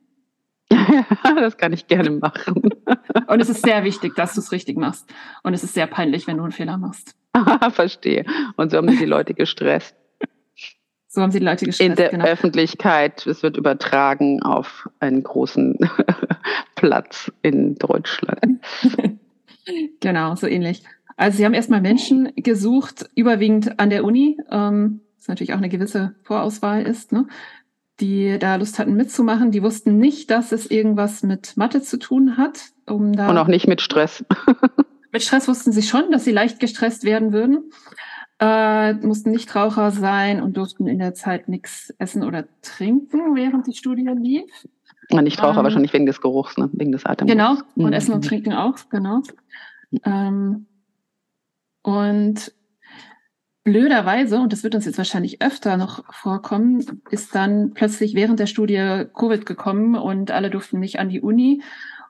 [0.71, 2.69] Ja, das kann ich gerne machen.
[3.27, 5.11] Und es ist sehr wichtig, dass du es richtig machst.
[5.41, 7.15] Und es ist sehr peinlich, wenn du einen Fehler machst.
[7.71, 8.25] Verstehe.
[8.55, 9.95] Und so haben die Leute gestresst.
[11.07, 11.89] So haben sie die Leute gestresst.
[11.89, 12.25] In der genau.
[12.25, 15.77] Öffentlichkeit, es wird übertragen auf einen großen
[16.75, 18.61] Platz in Deutschland.
[19.99, 20.83] genau, so ähnlich.
[21.15, 25.69] Also sie haben erstmal Menschen gesucht, überwiegend an der Uni, ähm, was natürlich auch eine
[25.69, 27.27] gewisse Vorauswahl ist, ne?
[27.99, 29.51] die da Lust hatten mitzumachen.
[29.51, 32.71] Die wussten nicht, dass es irgendwas mit Mathe zu tun hat.
[32.87, 34.25] Um da Und auch nicht mit Stress.
[35.11, 37.71] mit Stress wussten sie schon, dass sie leicht gestresst werden würden.
[38.39, 43.67] Äh, mussten nicht Raucher sein und durften in der Zeit nichts essen oder trinken, während
[43.67, 44.51] die Studie lief.
[45.11, 46.69] Nicht Raucher ähm, wahrscheinlich wegen des Geruchs, ne?
[46.73, 47.29] wegen des Atems.
[47.29, 47.93] Genau, und mhm.
[47.93, 49.21] Essen und Trinken auch, genau.
[50.03, 50.65] Ähm,
[51.83, 52.51] und
[53.63, 58.47] blöderweise, und das wird uns jetzt wahrscheinlich öfter noch vorkommen, ist dann plötzlich während der
[58.47, 61.61] Studie Covid gekommen und alle durften nicht an die Uni.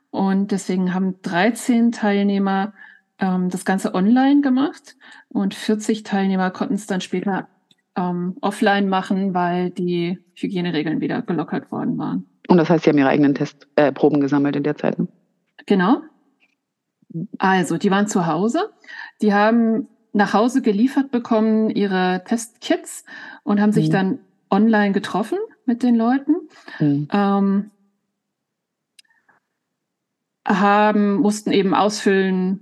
[0.10, 2.74] Und deswegen haben 13 Teilnehmer
[3.20, 4.96] ähm, das Ganze online gemacht
[5.30, 7.48] und 40 Teilnehmer konnten es dann später
[7.96, 12.28] ähm, offline machen, weil die Hygieneregeln wieder gelockert worden waren.
[12.48, 15.00] Und das heißt, Sie haben Ihre eigenen Testproben äh, gesammelt in der Zeit?
[15.00, 15.08] Ne?
[15.66, 16.02] Genau.
[17.38, 18.72] Also, die waren zu Hause.
[19.22, 23.04] Die haben nach Hause geliefert bekommen ihre Testkits
[23.44, 23.94] und haben sich mhm.
[23.94, 26.36] dann online getroffen mit den Leuten.
[26.80, 27.08] Mhm.
[27.12, 27.72] Ähm,
[30.46, 32.60] haben, mussten eben ausfüllen,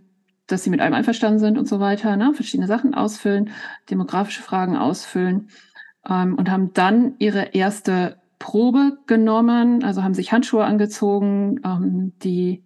[0.47, 2.33] dass sie mit einem einverstanden sind und so weiter, ne?
[2.33, 3.49] verschiedene Sachen ausfüllen,
[3.89, 5.49] demografische Fragen ausfüllen
[6.07, 12.63] ähm, und haben dann ihre erste Probe genommen, also haben sich Handschuhe angezogen, ähm, die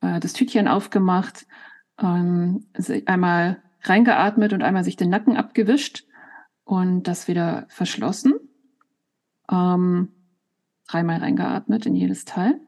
[0.00, 1.46] äh, das Tütchen aufgemacht,
[2.00, 2.66] ähm,
[3.06, 6.04] einmal reingeatmet und einmal sich den Nacken abgewischt
[6.64, 8.34] und das wieder verschlossen.
[9.50, 10.08] Ähm,
[10.88, 12.60] dreimal reingeatmet in jedes Teil.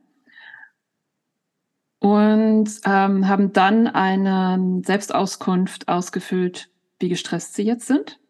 [1.99, 8.21] Und ähm, haben dann eine Selbstauskunft ausgefüllt, wie gestresst sie jetzt sind.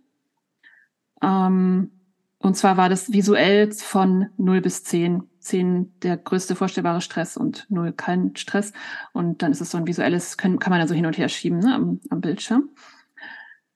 [1.23, 1.91] Ähm,
[2.39, 5.25] und zwar war das visuell von 0 bis 10.
[5.47, 8.73] 10 der größte vorstellbare Stress und 0 kein Stress.
[9.13, 11.61] Und dann ist es so ein visuelles, können, kann man also hin und her schieben
[11.61, 12.71] ne, am, am Bildschirm.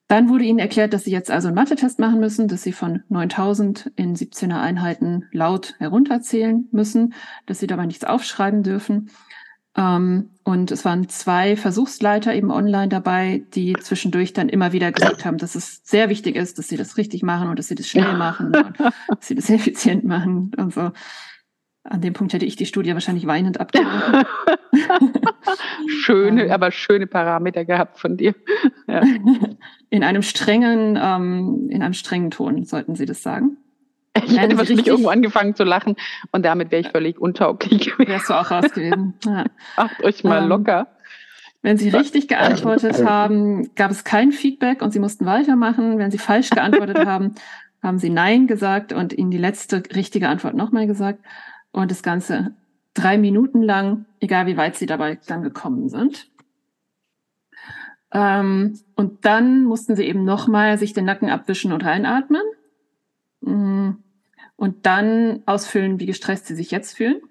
[0.09, 3.05] Dann wurde ihnen erklärt, dass sie jetzt also einen Mathe-Test machen müssen, dass sie von
[3.11, 7.15] 9000 in 17er Einheiten laut herunterzählen müssen,
[7.47, 9.11] dass sie dabei nichts aufschreiben dürfen.
[9.77, 15.25] Ähm, und es waren zwei Versuchsleiter eben online dabei, die zwischendurch dann immer wieder gesagt
[15.25, 17.87] haben, dass es sehr wichtig ist, dass sie das richtig machen und dass sie das
[17.87, 20.91] schnell machen und dass sie das effizient machen und so.
[21.85, 23.91] An dem Punkt hätte ich die Studie wahrscheinlich weinend abgegeben.
[25.89, 28.35] schöne, ähm, aber schöne Parameter gehabt von dir.
[28.87, 29.03] Ja.
[29.91, 33.57] In einem strengen, ähm, in einem strengen Ton sollten Sie das sagen.
[34.25, 35.97] Ich hätte wahrscheinlich irgendwo angefangen zu lachen
[36.31, 38.09] und damit wäre ich völlig untauglich gewesen.
[38.09, 39.15] Wärst du auch raus gewesen.
[39.25, 39.45] Ja.
[39.77, 40.89] Macht euch mal ähm, locker.
[41.63, 45.99] Wenn Sie richtig geantwortet haben, gab es kein Feedback und Sie mussten weitermachen.
[45.99, 47.35] Wenn Sie falsch geantwortet haben,
[47.83, 51.21] haben Sie Nein gesagt und Ihnen die letzte richtige Antwort nochmal gesagt.
[51.73, 52.55] Und das Ganze
[52.95, 56.31] drei Minuten lang, egal wie weit Sie dabei dann gekommen sind.
[58.13, 62.43] Ähm, und dann mussten Sie eben nochmal sich den Nacken abwischen und reinatmen.
[63.41, 63.91] Mm.
[64.57, 67.23] Und dann ausfüllen, wie gestresst Sie sich jetzt fühlen.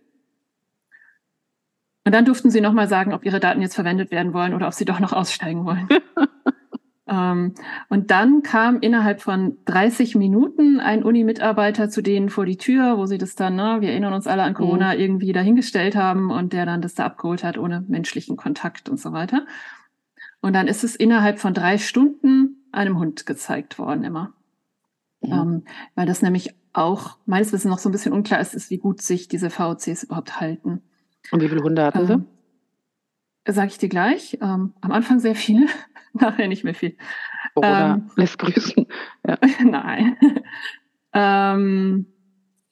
[2.05, 4.73] Und dann durften Sie nochmal sagen, ob Ihre Daten jetzt verwendet werden wollen oder ob
[4.73, 5.87] Sie doch noch aussteigen wollen.
[7.09, 7.53] ähm,
[7.89, 13.05] und dann kam innerhalb von 30 Minuten ein Uni-Mitarbeiter zu denen vor die Tür, wo
[13.07, 14.99] sie das dann, ne, wir erinnern uns alle an Corona, mhm.
[14.99, 19.11] irgendwie dahingestellt haben und der dann das da abgeholt hat ohne menschlichen Kontakt und so
[19.11, 19.45] weiter.
[20.41, 24.33] Und dann ist es innerhalb von drei Stunden einem Hund gezeigt worden immer.
[25.21, 25.31] Mhm.
[25.31, 25.63] Ähm,
[25.95, 29.01] weil das nämlich auch meines Wissens noch so ein bisschen unklar ist, ist, wie gut
[29.01, 30.83] sich diese VOCs überhaupt halten.
[31.31, 32.13] Und wie viele Hunde hatten Sie?
[32.13, 32.25] Ähm,
[33.47, 34.37] Sage ich dir gleich.
[34.41, 35.65] Ähm, am Anfang sehr viele,
[36.13, 36.97] nachher nicht mehr viel.
[37.53, 38.85] Corona ähm, lässt grüßen.
[39.27, 39.37] Ja.
[39.63, 40.17] Nein.
[41.13, 42.05] ähm,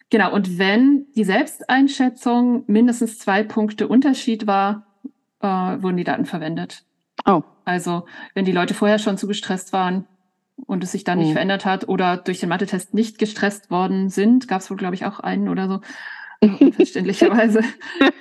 [0.09, 4.87] genau, und wenn die Selbsteinschätzung mindestens zwei Punkte Unterschied war,
[5.41, 6.83] äh, wurden die Daten verwendet.
[7.25, 7.43] Oh.
[7.65, 10.07] Also, wenn die Leute vorher schon zu gestresst waren,
[10.65, 11.33] und es sich dann nicht mhm.
[11.33, 15.05] verändert hat oder durch den Mathe-Test nicht gestresst worden sind, gab es wohl, glaube ich,
[15.05, 15.81] auch einen oder so,
[16.71, 17.61] verständlicherweise,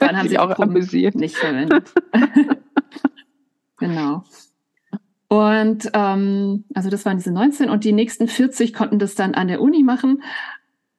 [0.00, 1.14] dann haben sie auch amüsiert.
[1.14, 1.92] nicht verwendet.
[3.78, 4.24] genau.
[5.28, 9.48] Und ähm, also das waren diese 19 und die nächsten 40 konnten das dann an
[9.48, 10.22] der Uni machen,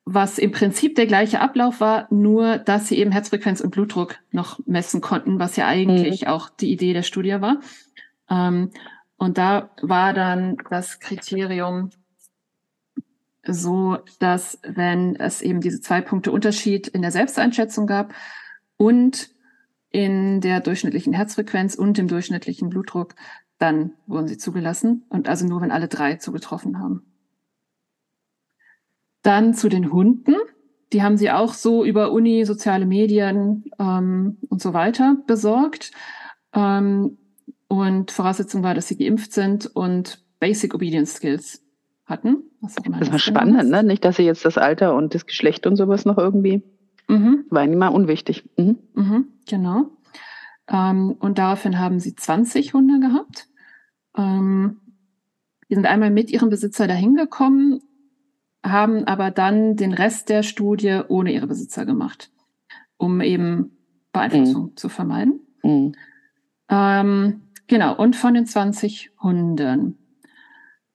[0.03, 4.59] was im Prinzip der gleiche Ablauf war, nur dass sie eben Herzfrequenz und Blutdruck noch
[4.65, 6.27] messen konnten, was ja eigentlich mhm.
[6.27, 7.59] auch die Idee der Studie war.
[8.29, 8.71] Ähm,
[9.17, 11.89] und da war dann das Kriterium
[13.43, 18.13] so, dass wenn es eben diese zwei Punkte Unterschied in der Selbsteinschätzung gab
[18.75, 19.29] und
[19.89, 23.15] in der durchschnittlichen Herzfrequenz und dem durchschnittlichen Blutdruck,
[23.57, 27.05] dann wurden sie zugelassen und also nur, wenn alle drei zugetroffen haben.
[29.23, 30.35] Dann zu den Hunden.
[30.93, 35.91] Die haben sie auch so über Uni, soziale Medien ähm, und so weiter besorgt.
[36.53, 37.17] Ähm,
[37.67, 41.61] und Voraussetzung war, dass sie geimpft sind und Basic Obedience Skills
[42.05, 42.43] hatten.
[42.61, 43.83] das war spannend, ne?
[43.83, 46.63] Nicht, dass sie jetzt das Alter und das Geschlecht und sowas noch irgendwie.
[47.09, 47.45] Mhm.
[47.49, 48.49] War ihnen mal unwichtig.
[48.57, 48.77] Mhm.
[48.93, 49.89] Mhm, genau.
[50.69, 53.47] Ähm, und daraufhin haben sie 20 Hunde gehabt.
[54.15, 54.81] Ähm,
[55.69, 57.81] die sind einmal mit ihrem Besitzer dahin gekommen,
[58.65, 62.31] haben aber dann den Rest der Studie ohne ihre Besitzer gemacht,
[62.97, 63.77] um eben
[64.11, 64.77] Beeinflussung mhm.
[64.77, 65.39] zu vermeiden.
[65.63, 65.93] Mhm.
[66.69, 69.97] Ähm, Genau, und von den 20 Hunden.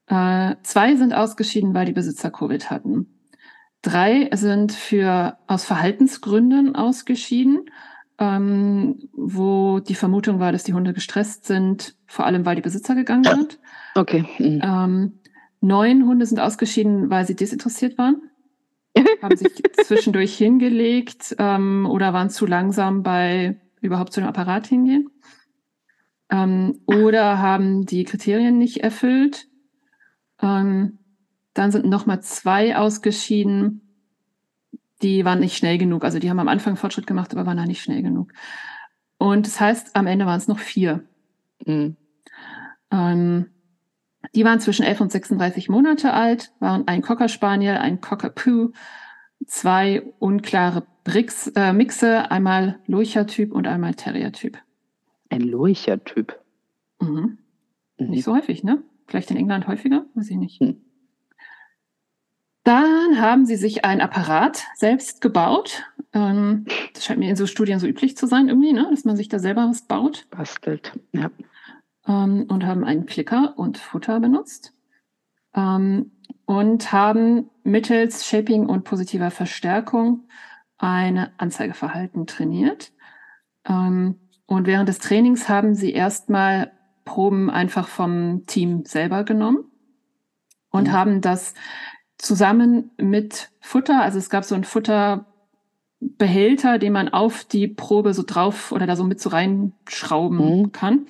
[0.06, 3.06] Äh, zwei sind ausgeschieden, weil die Besitzer Covid hatten.
[3.82, 7.70] Drei sind für, aus Verhaltensgründen ausgeschieden.
[8.22, 12.94] Ähm, wo die Vermutung war, dass die Hunde gestresst sind, vor allem weil die Besitzer
[12.94, 13.58] gegangen sind.
[13.96, 14.24] Okay.
[14.38, 14.60] Mhm.
[14.62, 15.12] Ähm,
[15.60, 18.22] neun Hunde sind ausgeschieden, weil sie desinteressiert waren,
[19.22, 25.10] haben sich zwischendurch hingelegt ähm, oder waren zu langsam bei überhaupt zu dem Apparat hingehen.
[26.30, 29.48] Ähm, oder haben die Kriterien nicht erfüllt.
[30.40, 31.00] Ähm,
[31.54, 33.91] dann sind nochmal zwei ausgeschieden,
[35.02, 36.04] die waren nicht schnell genug.
[36.04, 38.32] Also die haben am Anfang Fortschritt gemacht, aber waren da nicht schnell genug.
[39.18, 41.04] Und das heißt, am Ende waren es noch vier.
[41.64, 41.96] Mhm.
[42.90, 43.46] Ähm,
[44.34, 48.72] die waren zwischen 11 und 36 Monate alt, waren ein Cocker Spaniel, ein Cockapoo,
[49.46, 54.58] zwei unklare Brix, äh, Mixe, einmal Lurcher-Typ und einmal Terrier-Typ.
[55.30, 56.40] Ein Lurcher-Typ?
[57.00, 57.38] Mhm.
[57.98, 58.10] Mhm.
[58.10, 58.82] Nicht so häufig, ne?
[59.06, 60.06] Vielleicht in England häufiger?
[60.14, 60.60] Weiß ich nicht.
[60.60, 60.82] Mhm.
[62.64, 65.84] Dann haben sie sich ein Apparat selbst gebaut.
[66.12, 68.86] Ähm, das scheint mir in so Studien so üblich zu sein, irgendwie, ne?
[68.90, 70.26] dass man sich da selber was baut.
[70.30, 71.30] Bastelt, ja.
[72.06, 74.74] Ähm, und haben einen Klicker und Futter benutzt.
[75.54, 76.12] Ähm,
[76.44, 80.28] und haben mittels Shaping und positiver Verstärkung
[80.78, 82.92] eine Anzeigeverhalten trainiert.
[83.64, 86.72] und während des Trainings haben sie erstmal
[87.04, 89.64] Proben einfach vom Team selber genommen
[90.70, 90.92] und mhm.
[90.92, 91.54] haben das
[92.22, 94.00] zusammen mit Futter.
[94.00, 98.96] Also es gab so einen Futterbehälter, den man auf die Probe so drauf oder da
[98.96, 100.72] so mit so reinschrauben mhm.
[100.72, 101.06] kann.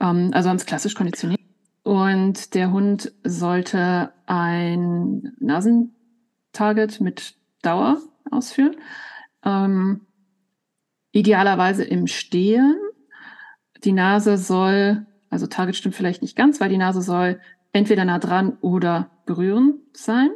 [0.00, 1.40] Ähm, also es klassisch konditioniert.
[1.82, 7.98] Und der Hund sollte ein Nasentarget mit Dauer
[8.30, 8.76] ausführen.
[9.44, 10.02] Ähm,
[11.10, 12.76] idealerweise im Stehen.
[13.82, 17.40] Die Nase soll, also Target stimmt vielleicht nicht ganz, weil die Nase soll
[17.72, 20.30] entweder nah dran oder berühren sein.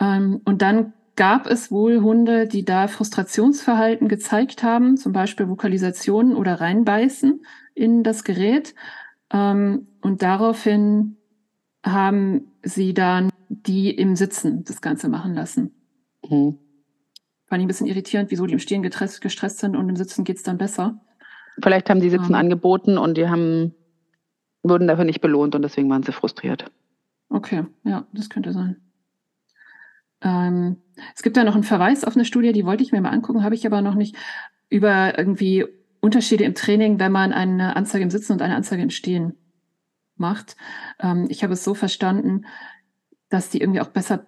[0.00, 6.36] Ähm, und dann gab es wohl Hunde, die da Frustrationsverhalten gezeigt haben, zum Beispiel Vokalisationen
[6.36, 8.74] oder reinbeißen in das Gerät.
[9.32, 11.16] Ähm, und daraufhin
[11.84, 15.74] haben sie dann die im Sitzen das Ganze machen lassen.
[16.22, 16.58] Mhm.
[17.46, 20.24] Fand ich ein bisschen irritierend, wieso die im Stehen gestresst, gestresst sind und im Sitzen
[20.24, 21.00] geht's dann besser.
[21.60, 22.34] Vielleicht haben die Sitzen ähm.
[22.34, 23.74] angeboten und die haben,
[24.62, 26.70] wurden dafür nicht belohnt und deswegen waren sie frustriert.
[27.30, 28.76] Okay, ja, das könnte sein.
[30.22, 30.78] Ähm,
[31.14, 33.44] es gibt da noch einen Verweis auf eine Studie, die wollte ich mir mal angucken,
[33.44, 34.16] habe ich aber noch nicht,
[34.68, 35.64] über irgendwie
[36.00, 39.34] Unterschiede im Training, wenn man eine Anzeige im Sitzen und eine Anzeige im Stehen
[40.16, 40.56] macht.
[41.00, 42.46] Ähm, ich habe es so verstanden,
[43.28, 44.26] dass die irgendwie auch besser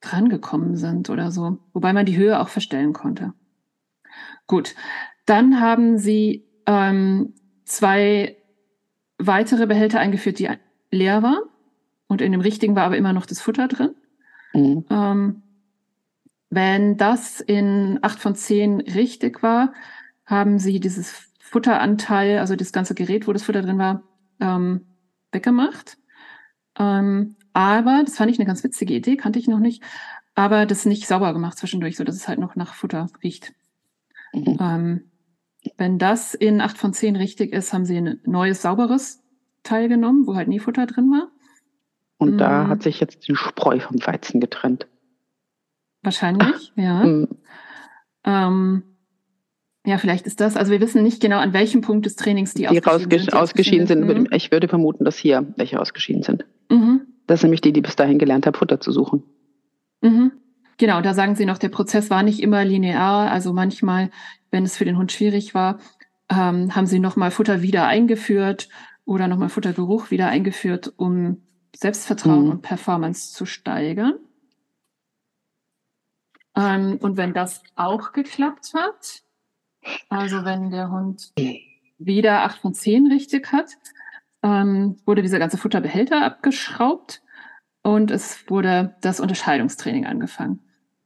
[0.00, 3.32] drangekommen sind oder so, wobei man die Höhe auch verstellen konnte.
[4.46, 4.74] Gut,
[5.24, 7.34] dann haben sie ähm,
[7.64, 8.36] zwei
[9.18, 10.50] weitere Behälter eingeführt, die
[10.90, 11.42] leer waren
[12.06, 13.94] und in dem richtigen war aber immer noch das Futter drin.
[14.56, 14.84] Mhm.
[14.90, 15.42] Ähm,
[16.50, 19.72] wenn das in acht von zehn richtig war,
[20.24, 24.02] haben sie dieses Futteranteil, also das ganze Gerät, wo das Futter drin war,
[24.40, 24.86] ähm,
[25.32, 25.98] weggemacht.
[26.78, 29.82] Ähm, aber, das fand ich eine ganz witzige Idee, kannte ich noch nicht,
[30.34, 33.54] aber das nicht sauber gemacht zwischendurch, so dass es halt noch nach Futter riecht.
[34.32, 34.56] Mhm.
[34.60, 35.10] Ähm,
[35.76, 39.22] wenn das in acht von zehn richtig ist, haben sie ein neues, sauberes
[39.62, 41.28] Teil genommen, wo halt nie Futter drin war.
[42.18, 42.38] Und mhm.
[42.38, 44.86] da hat sich jetzt die Spreu vom Weizen getrennt.
[46.02, 47.04] Wahrscheinlich, ja.
[47.04, 47.28] Mhm.
[48.24, 48.82] Ähm,
[49.86, 52.66] ja, vielleicht ist das, also wir wissen nicht genau, an welchem Punkt des Trainings die,
[52.66, 54.04] die ausgeschieden, sind, ausgeschieden sind.
[54.04, 54.28] Mhm.
[54.32, 56.44] Ich würde vermuten, dass hier welche ausgeschieden sind.
[56.70, 57.02] Mhm.
[57.26, 59.22] Das sind nämlich die, die bis dahin gelernt haben, Futter zu suchen.
[60.00, 60.32] Mhm.
[60.78, 63.30] Genau, da sagen Sie noch, der Prozess war nicht immer linear.
[63.30, 64.10] Also manchmal,
[64.50, 65.78] wenn es für den Hund schwierig war,
[66.28, 68.68] ähm, haben Sie nochmal Futter wieder eingeführt
[69.04, 71.45] oder nochmal Futtergeruch wieder eingeführt, um
[71.78, 72.50] Selbstvertrauen mhm.
[72.50, 74.14] und Performance zu steigern.
[76.56, 79.22] Ähm, und wenn das auch geklappt hat,
[80.08, 81.32] also wenn der Hund
[81.98, 83.76] wieder acht von zehn richtig hat,
[84.42, 87.22] ähm, wurde dieser ganze Futterbehälter abgeschraubt
[87.82, 90.60] und es wurde das Unterscheidungstraining angefangen.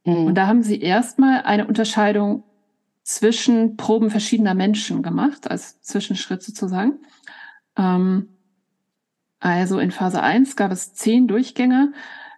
[0.05, 0.27] Mhm.
[0.27, 2.43] Und da haben sie erstmal eine Unterscheidung
[3.03, 6.99] zwischen Proben verschiedener Menschen gemacht, als Zwischenschritt sozusagen.
[7.75, 8.29] Ähm,
[9.41, 11.93] also in Phase 1 gab es zehn Durchgänge,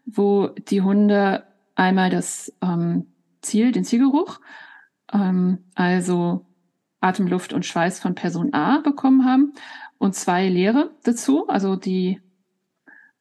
[0.06, 1.44] wo die Hunde
[1.76, 3.08] einmal das ähm,
[3.42, 4.40] Ziel, den Zielgeruch,
[5.12, 6.46] ähm, also
[7.02, 9.54] Atem, Luft und Schweiß von Person A bekommen haben
[9.98, 12.22] und zwei Leere dazu, also die,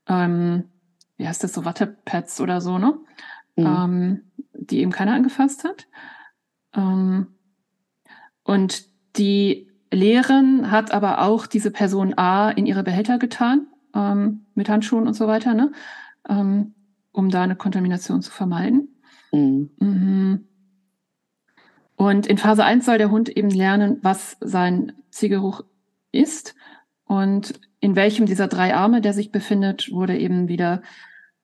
[0.07, 0.71] ähm,
[1.17, 2.99] wie heißt das so, Wattepads oder so, ne?
[3.57, 3.67] Mhm.
[3.67, 4.23] Ähm,
[4.55, 5.89] die eben keiner angefasst hat.
[6.73, 7.35] Ähm,
[8.45, 8.85] und
[9.17, 15.07] die Lehren hat aber auch diese Person A in ihre Behälter getan ähm, mit Handschuhen
[15.07, 15.73] und so weiter, ne?
[16.29, 16.75] Ähm,
[17.13, 18.89] um da eine Kontamination zu vermeiden.
[19.33, 19.71] Mhm.
[19.79, 20.49] Mhm.
[21.97, 25.63] Und in Phase 1 soll der Hund eben lernen, was sein Zielgeruch
[26.11, 26.55] ist
[27.05, 30.83] und in welchem dieser drei Arme, der sich befindet, wurde eben wieder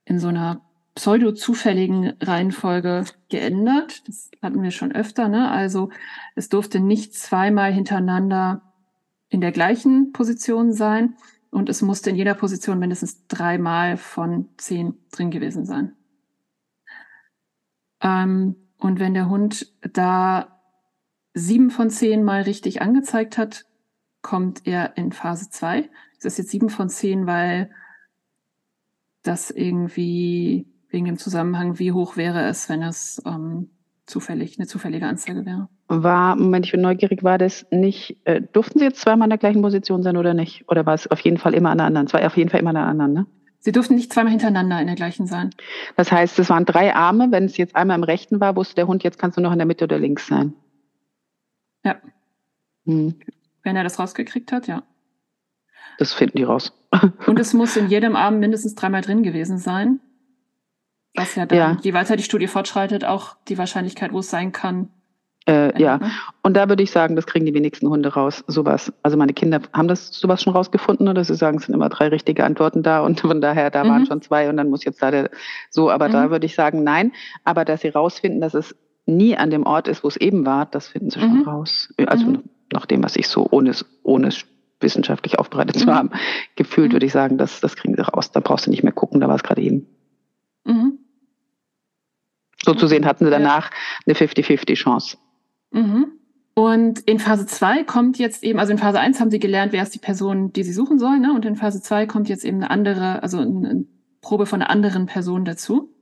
[0.04, 0.62] in so einer
[0.94, 4.06] pseudo-zufälligen Reihenfolge geändert.
[4.08, 5.28] Das hatten wir schon öfter.
[5.28, 5.50] Ne?
[5.50, 5.90] Also
[6.34, 8.62] es durfte nicht zweimal hintereinander
[9.28, 11.16] in der gleichen Position sein
[11.50, 15.96] und es musste in jeder Position mindestens dreimal von zehn drin gewesen sein.
[18.00, 20.60] Ähm, und wenn der Hund da
[21.34, 23.66] sieben von zehn mal richtig angezeigt hat,
[24.22, 25.88] kommt er in Phase zwei.
[26.16, 27.70] Das ist jetzt sieben von zehn, weil
[29.22, 33.70] das irgendwie wegen dem Zusammenhang, wie hoch wäre es, wenn es ähm,
[34.08, 35.68] zufällig, eine zufällige Anzeige wäre.
[35.88, 39.38] War, Moment, ich bin neugierig, war das nicht, äh, durften Sie jetzt zweimal in der
[39.38, 40.68] gleichen Position sein oder nicht?
[40.68, 42.06] Oder war es auf jeden Fall immer an der anderen?
[42.06, 43.26] Es war auf jeden Fall immer an der anderen, ne?
[43.60, 45.50] Sie durften nicht zweimal hintereinander in der gleichen sein.
[45.96, 47.28] Das heißt, es waren drei Arme.
[47.30, 49.58] Wenn es jetzt einmal im rechten war, wusste der Hund, jetzt kannst du noch in
[49.58, 50.54] der Mitte oder links sein.
[51.84, 51.96] Ja.
[52.86, 53.16] Hm.
[53.64, 54.84] Wenn er das rausgekriegt hat, ja.
[55.98, 56.72] Das finden die raus.
[57.26, 60.00] Und es muss in jedem Arm mindestens dreimal drin gewesen sein.
[61.18, 61.76] Was ja dann, ja.
[61.82, 64.90] je weiter die Studie fortschreitet, auch die Wahrscheinlichkeit, wo es sein kann.
[65.46, 66.10] Äh, ja, ne?
[66.42, 68.92] und da würde ich sagen, das kriegen die wenigsten Hunde raus, sowas.
[69.02, 72.08] Also meine Kinder haben das sowas schon rausgefunden, oder sie sagen, es sind immer drei
[72.08, 73.88] richtige Antworten da und von daher, da mhm.
[73.88, 75.30] waren schon zwei und dann muss jetzt da der,
[75.70, 76.12] so, aber mhm.
[76.12, 77.12] da würde ich sagen, nein.
[77.44, 80.66] Aber dass sie rausfinden, dass es nie an dem Ort ist, wo es eben war,
[80.66, 81.48] das finden sie schon mhm.
[81.48, 81.94] raus.
[82.06, 82.42] Also mhm.
[82.70, 84.28] nach dem, was ich so ohne, ohne
[84.80, 85.94] wissenschaftlich aufbereitet zu mhm.
[85.94, 86.10] haben,
[86.56, 88.30] gefühlt würde ich sagen, das, das kriegen sie raus.
[88.32, 89.86] Da brauchst du nicht mehr gucken, da war es gerade eben.
[90.64, 90.98] Mhm.
[92.64, 93.70] So zu sehen hatten sie danach
[94.06, 95.16] eine 50-50 Chance.
[95.70, 96.12] Mhm.
[96.54, 99.82] Und in Phase 2 kommt jetzt eben, also in Phase 1 haben sie gelernt, wer
[99.82, 101.32] ist die Person, die sie suchen sollen, ne?
[101.32, 103.84] und in Phase 2 kommt jetzt eben eine andere, also eine
[104.22, 105.94] Probe von einer anderen Person dazu.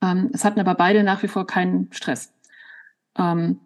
[0.00, 2.32] Ähm, es hatten aber beide nach wie vor keinen Stress.
[3.18, 3.58] Ähm,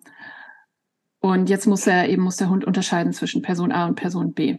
[1.20, 4.58] und jetzt muss er eben, muss der Hund unterscheiden zwischen Person A und Person B.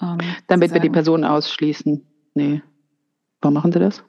[0.00, 2.06] Ähm, Damit wir die Person ausschließen.
[2.34, 2.62] Nee.
[3.40, 4.04] Warum machen Sie das?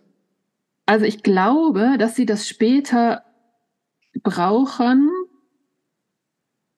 [0.90, 3.22] Also ich glaube, dass Sie das später
[4.24, 5.12] brauchen,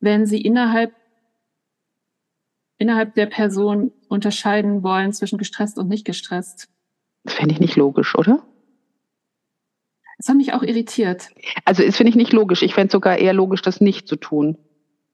[0.01, 0.93] wenn Sie innerhalb,
[2.77, 6.67] innerhalb der Person unterscheiden wollen zwischen gestresst und nicht gestresst.
[7.23, 8.45] Das fände ich nicht logisch, oder?
[10.17, 11.29] Das hat mich auch irritiert.
[11.63, 12.63] Also das finde ich nicht logisch.
[12.63, 14.57] Ich fände sogar eher logisch, das nicht zu tun.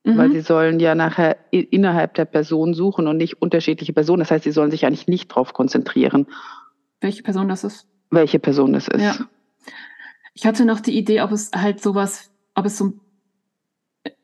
[0.05, 0.17] Mhm.
[0.17, 4.21] Weil sie sollen ja nachher innerhalb der Person suchen und nicht unterschiedliche Personen.
[4.21, 6.25] Das heißt, sie sollen sich eigentlich nicht darauf konzentrieren.
[6.99, 7.87] Welche Person das ist?
[8.09, 9.01] Welche Person es ist.
[9.01, 9.15] Ja.
[10.33, 12.93] Ich hatte noch die Idee, ob es halt sowas, ob es so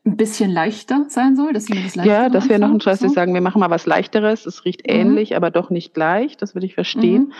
[0.06, 3.00] ein bisschen leichter sein soll, dass sie das leichter Ja, das wäre noch ein Stress.
[3.00, 3.08] So.
[3.08, 4.46] Sagen, wir machen mal was leichteres.
[4.46, 4.94] Es riecht mhm.
[4.94, 6.36] ähnlich, aber doch nicht gleich.
[6.36, 7.24] Das würde ich verstehen.
[7.24, 7.32] Mhm.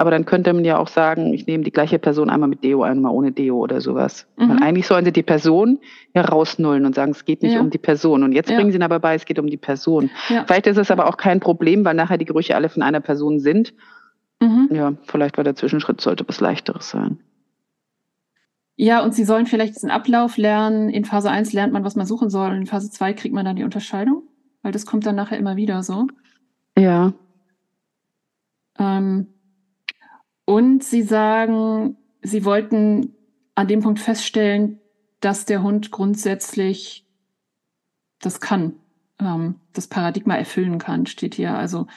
[0.00, 2.84] Aber dann könnte man ja auch sagen, ich nehme die gleiche Person einmal mit Deo,
[2.84, 4.28] einmal ohne Deo oder sowas.
[4.36, 4.48] Mhm.
[4.48, 5.80] Weil eigentlich sollen sie die Person
[6.14, 7.60] herausnullen und sagen, es geht nicht ja.
[7.60, 8.22] um die Person.
[8.22, 8.56] Und jetzt ja.
[8.56, 10.10] bringen sie ihn aber bei, es geht um die Person.
[10.28, 10.44] Ja.
[10.46, 13.40] Vielleicht ist es aber auch kein Problem, weil nachher die Gerüche alle von einer Person
[13.40, 13.74] sind.
[14.40, 14.68] Mhm.
[14.70, 17.20] Ja, vielleicht war der Zwischenschritt, sollte was leichteres sein.
[18.76, 20.88] Ja, und sie sollen vielleicht diesen Ablauf lernen.
[20.88, 22.50] In Phase 1 lernt man, was man suchen soll.
[22.50, 24.22] Und in Phase 2 kriegt man dann die Unterscheidung.
[24.62, 26.06] Weil das kommt dann nachher immer wieder so.
[26.78, 27.12] Ja.
[28.78, 29.34] Ähm,
[30.44, 33.16] und sie sagen, sie wollten
[33.56, 34.80] an dem Punkt feststellen,
[35.18, 37.04] dass der Hund grundsätzlich
[38.20, 38.74] das kann,
[39.18, 41.56] ähm, das Paradigma erfüllen kann, steht hier.
[41.56, 41.88] Also,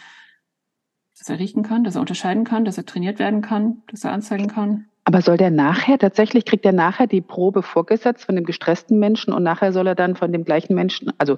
[1.21, 4.11] dass er riechen kann, dass er unterscheiden kann, dass er trainiert werden kann, dass er
[4.11, 4.85] anzeigen kann.
[5.03, 9.31] Aber soll der nachher tatsächlich, kriegt er nachher die Probe vorgesetzt von dem gestressten Menschen
[9.31, 11.37] und nachher soll er dann von dem gleichen Menschen, also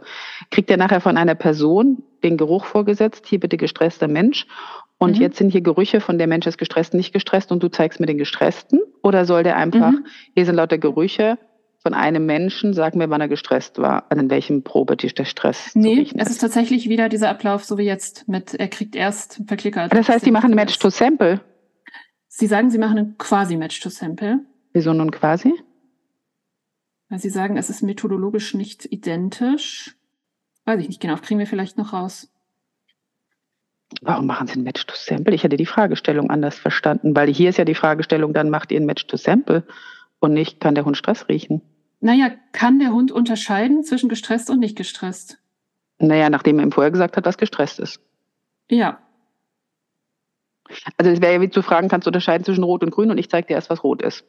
[0.52, 4.48] kriegt er nachher von einer Person den Geruch vorgesetzt, hier bitte gestresster Mensch
[5.00, 5.22] und mhm.
[5.22, 8.06] jetzt sind hier Gerüche von der Mensch ist gestresst, nicht gestresst und du zeigst mir
[8.06, 8.80] den gestressten?
[9.02, 10.06] Oder soll der einfach, mhm.
[10.34, 11.38] hier sind lauter Gerüche
[11.84, 15.26] von einem Menschen, sag mir, wann er gestresst war, also in welchem Probe die der
[15.26, 19.42] Stress Nee, es ist tatsächlich wieder dieser Ablauf, so wie jetzt mit, er kriegt erst
[19.48, 19.94] verklickert.
[19.94, 21.42] Das heißt, die machen ein Match to Sample?
[22.30, 24.40] Sie sagen, Sie machen ein quasi Match to Sample.
[24.72, 25.54] Wieso nun quasi?
[27.10, 29.96] Weil Sie sagen, es ist methodologisch nicht identisch.
[30.66, 32.30] Weiß ich nicht genau, kriegen wir vielleicht noch raus.
[34.02, 35.36] Warum machen Sie ein Match to Sample?
[35.36, 38.80] Ich hätte die Fragestellung anders verstanden, weil hier ist ja die Fragestellung, dann macht ihr
[38.80, 39.68] ein Match to Sample
[40.20, 41.62] und nicht, kann der Hund Stress riechen?
[42.04, 45.38] Naja, kann der Hund unterscheiden zwischen gestresst und nicht gestresst?
[46.00, 48.02] Naja, nachdem er ihm vorher gesagt hat, was gestresst ist.
[48.70, 49.00] Ja.
[50.98, 53.18] Also es wäre ja wie zu fragen, kannst du unterscheiden zwischen Rot und Grün und
[53.18, 54.26] ich zeige dir erst, was Rot ist.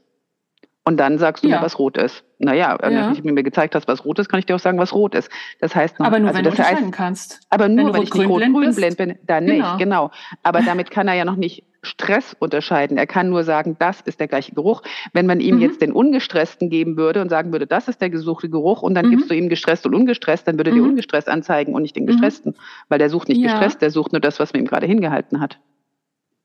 [0.87, 1.57] Und dann sagst du ja.
[1.57, 2.25] mir, was rot ist.
[2.39, 3.11] Naja, wenn ja.
[3.11, 5.31] du mir gezeigt hast, was rot ist, kann ich dir auch sagen, was rot ist.
[5.61, 7.41] Das heißt noch, aber nur, also wenn du unterscheiden heißt, kannst.
[7.49, 9.71] Aber nur, wenn, wenn ich nicht rot-grün blind bin, dann genau.
[9.71, 10.11] nicht, genau.
[10.43, 12.99] Aber damit kann er ja noch nicht Stress unterscheiden.
[12.99, 14.83] Er kann nur sagen, das ist der gleiche Geruch.
[15.15, 15.63] Wenn man ihm mhm.
[15.63, 19.07] jetzt den ungestressten geben würde und sagen würde, das ist der gesuchte Geruch und dann
[19.07, 19.11] mhm.
[19.11, 20.77] gibst du ihm gestresst und ungestresst, dann würde mhm.
[20.77, 22.09] der ungestresst anzeigen und nicht den mhm.
[22.09, 22.57] gestressten,
[22.91, 23.53] weil der sucht nicht ja.
[23.53, 25.59] gestresst, der sucht nur das, was man ihm gerade hingehalten hat.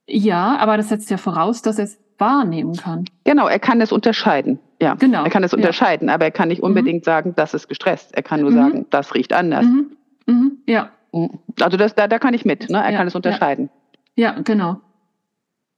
[0.08, 3.06] Ja, aber das setzt ja voraus, dass es wahrnehmen kann.
[3.24, 4.60] Genau, er kann es unterscheiden.
[4.82, 5.24] Ja, genau.
[5.24, 6.14] Er kann es unterscheiden, ja.
[6.14, 6.68] aber er kann nicht mhm.
[6.68, 8.14] unbedingt sagen, das ist gestresst.
[8.16, 8.56] Er kann nur mhm.
[8.56, 9.66] sagen, das riecht anders.
[9.66, 9.92] Mhm.
[10.26, 10.52] mhm.
[10.66, 10.90] Ja.
[11.60, 12.70] Also das, da, da kann ich mit.
[12.70, 12.78] Ne?
[12.78, 12.98] Er ja.
[12.98, 13.70] kann es unterscheiden.
[14.16, 14.80] Ja, ja genau.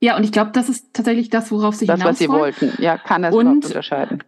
[0.03, 2.73] Ja, und ich glaube, das ist tatsächlich das, worauf Sie Das, was Sie wollten.
[2.79, 4.23] Ja, kann er es unterscheiden.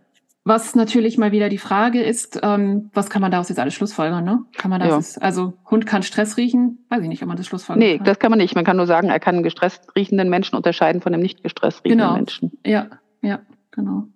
[0.45, 4.25] Was natürlich mal wieder die Frage ist, ähm, was kann man daraus jetzt alles schlussfolgern?
[4.25, 4.43] Ne?
[4.57, 5.15] Kann man das?
[5.15, 5.21] Ja.
[5.21, 6.85] also Hund kann Stress riechen?
[6.89, 8.03] Weiß ich nicht, ob man das schlussfolgern nee, kann.
[8.03, 8.53] Nee, das kann man nicht.
[8.53, 11.85] Man kann nur sagen, er kann einen gestresst riechenden Menschen unterscheiden von einem nicht gestresst
[11.85, 12.15] riechenden genau.
[12.15, 12.51] Menschen.
[12.65, 12.87] Ja,
[13.21, 13.39] ja,
[13.71, 14.07] genau.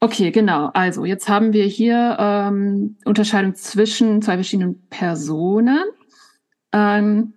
[0.00, 0.68] Okay, genau.
[0.74, 5.84] Also jetzt haben wir hier ähm, Unterscheidung zwischen zwei verschiedenen Personen.
[6.72, 7.32] Ähm,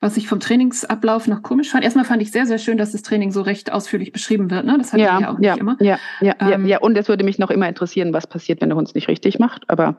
[0.00, 1.84] was ich vom Trainingsablauf noch komisch fand.
[1.84, 4.64] Erstmal fand ich sehr, sehr schön, dass das Training so recht ausführlich beschrieben wird.
[4.64, 4.76] Ne?
[4.78, 5.76] Das hat ja, ja auch nicht ja, immer.
[5.80, 8.68] Ja, ja, ähm, ja, ja, und es würde mich noch immer interessieren, was passiert, wenn
[8.68, 9.68] der Hund es nicht richtig macht.
[9.68, 9.96] Aber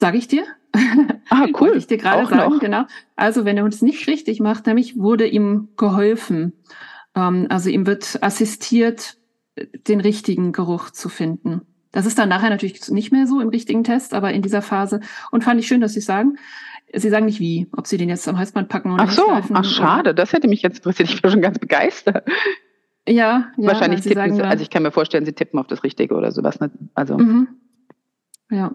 [0.00, 0.44] sage ich dir.
[1.28, 1.72] Ah, cool.
[1.76, 2.60] ich dir gerade sagen, noch.
[2.60, 2.84] genau.
[3.16, 6.52] Also wenn der Hund es nicht richtig macht, nämlich wurde ihm geholfen.
[7.16, 9.16] Ähm, also ihm wird assistiert,
[9.88, 11.62] den richtigen Geruch zu finden.
[11.90, 15.00] Das ist dann nachher natürlich nicht mehr so im richtigen Test, aber in dieser Phase.
[15.30, 16.36] Und fand ich schön, dass Sie sagen.
[16.94, 19.64] Sie sagen nicht wie, ob Sie den jetzt am Halsband packen oder Ach so, ach
[19.64, 21.10] schade, das hätte mich jetzt interessiert.
[21.10, 22.28] Ich bin schon ganz begeistert.
[23.08, 25.84] Ja, ja wahrscheinlich tippen sagen, Sie, also ich kann mir vorstellen, Sie tippen auf das
[25.84, 26.60] Richtige oder sowas.
[26.60, 26.70] Ne?
[26.94, 27.18] Also.
[27.18, 27.48] Mhm.
[28.50, 28.74] Ja.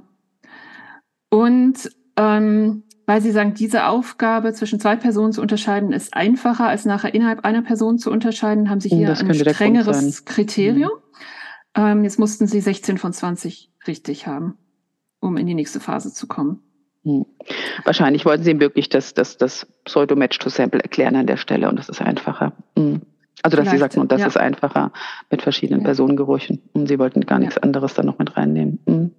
[1.29, 6.85] Und ähm, weil Sie sagen, diese Aufgabe zwischen zwei Personen zu unterscheiden, ist einfacher als
[6.85, 10.91] nachher innerhalb einer Person zu unterscheiden, haben Sie hier ein strengeres Kriterium.
[10.91, 11.83] Mhm.
[11.83, 14.57] Ähm, jetzt mussten Sie 16 von 20 richtig haben,
[15.19, 16.61] um in die nächste Phase zu kommen.
[17.03, 17.25] Hm.
[17.83, 21.89] Wahrscheinlich wollten Sie ihm wirklich das, das, das Pseudo-Match-to-Sample erklären an der Stelle und das
[21.89, 22.53] ist einfacher.
[22.77, 23.01] Hm.
[23.43, 24.27] Also, dass Vielleicht, Sie sagten, und das ja.
[24.27, 24.91] ist einfacher
[25.31, 25.85] mit verschiedenen ja.
[25.85, 26.61] Personengerüchen.
[26.73, 27.63] Und Sie wollten gar nichts ja.
[27.63, 28.79] anderes dann noch mit reinnehmen.
[28.85, 29.11] Hm.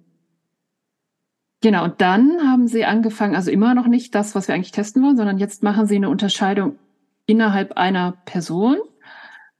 [1.61, 5.03] Genau, und dann haben Sie angefangen, also immer noch nicht das, was wir eigentlich testen
[5.03, 6.77] wollen, sondern jetzt machen Sie eine Unterscheidung
[7.25, 8.77] innerhalb einer Person.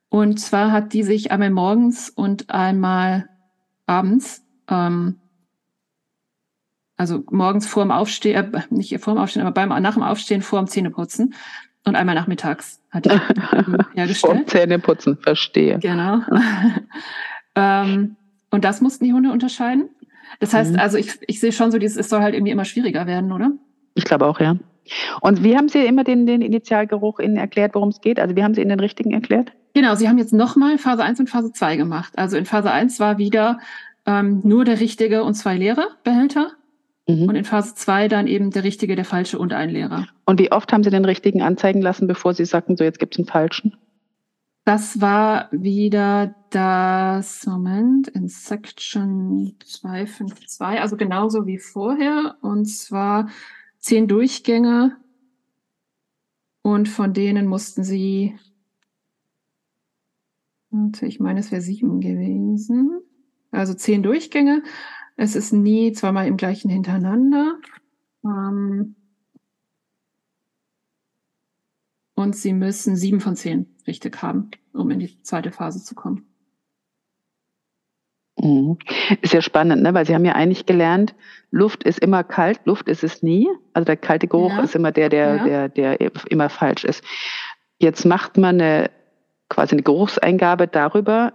[0.10, 3.30] Und zwar hat die sich einmal morgens und einmal
[3.86, 5.20] abends ähm,
[6.98, 10.42] also morgens vor dem Aufstehen, äh, nicht vor dem Aufstehen, aber beim, nach dem Aufstehen
[10.42, 11.34] vor dem Zähneputzen
[11.86, 13.22] und einmal nachmittags hat er
[13.94, 14.18] hergestellt.
[14.20, 15.80] Vor dem Zähneputzen, verstehe.
[15.80, 16.22] Genau.
[17.56, 18.16] ähm,
[18.52, 19.90] und das mussten die Hunde unterscheiden.
[20.40, 20.80] Das heißt, mhm.
[20.80, 23.52] also ich, ich sehe schon so, dieses, es soll halt irgendwie immer schwieriger werden, oder?
[23.96, 24.56] Ich glaube auch, ja.
[25.22, 28.20] Und wie haben Sie immer den, den Initialgeruch Ihnen erklärt, worum es geht?
[28.20, 29.54] Also wie haben Sie Ihnen den richtigen erklärt?
[29.74, 32.14] Genau, Sie haben jetzt nochmal Phase 1 und Phase 2 gemacht.
[32.18, 33.60] Also in Phase 1 war wieder
[34.06, 36.52] ähm, nur der richtige und zwei leere Behälter.
[37.08, 37.28] Mhm.
[37.28, 40.08] Und in Phase 2 dann eben der richtige, der falsche und ein Lehrer.
[40.26, 43.16] Und wie oft haben Sie den richtigen anzeigen lassen, bevor Sie sagten, so jetzt gibt
[43.16, 43.76] es einen falschen?
[44.66, 52.38] Das war wieder das, Moment, in Section 252, also genauso wie vorher.
[52.42, 53.28] Und zwar
[53.80, 54.96] zehn Durchgänge.
[56.62, 58.38] Und von denen mussten Sie,
[61.02, 63.02] ich meine, es wäre sieben gewesen.
[63.52, 64.64] Also zehn Durchgänge
[65.24, 67.56] es ist nie zweimal im gleichen hintereinander.
[68.26, 68.96] Ähm,
[72.16, 76.28] und Sie müssen sieben von zehn richtig haben, um in die zweite Phase zu kommen.
[78.38, 78.78] Mhm.
[79.22, 79.94] Ist ja spannend, ne?
[79.94, 81.16] weil Sie haben ja eigentlich gelernt,
[81.52, 83.48] Luft ist immer kalt, Luft ist es nie.
[83.74, 84.64] Also der kalte Geruch ja.
[84.64, 85.68] ist immer der, der, ja.
[85.70, 87.04] der, der immer falsch ist.
[87.80, 88.92] Jetzt macht man eine
[89.50, 91.34] quasi eine Geruchseingabe darüber,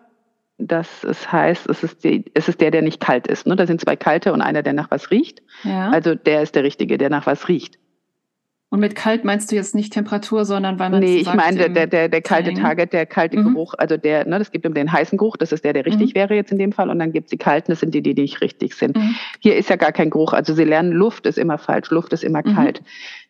[0.58, 3.46] dass es heißt, es ist, die, es ist der, der nicht kalt ist.
[3.46, 3.56] Ne?
[3.56, 5.40] Da sind zwei kalte und einer, der nach was riecht.
[5.62, 5.90] Ja.
[5.90, 7.78] Also der ist der Richtige, der nach was riecht.
[8.70, 11.68] Und mit kalt meinst du jetzt nicht Temperatur, sondern weil man Nee, ich meine der,
[11.70, 13.54] der, der, der kalte Target, der kalte mhm.
[13.54, 16.10] Geruch, also der, ne, das gibt um den heißen Geruch, das ist der, der richtig
[16.10, 16.18] mhm.
[16.18, 18.12] wäre jetzt in dem Fall, und dann gibt es die kalten, das sind die, die
[18.12, 18.98] nicht richtig sind.
[18.98, 19.14] Mhm.
[19.40, 22.22] Hier ist ja gar kein Geruch, also sie lernen, Luft ist immer falsch, Luft ist
[22.22, 22.54] immer mhm.
[22.54, 22.82] kalt.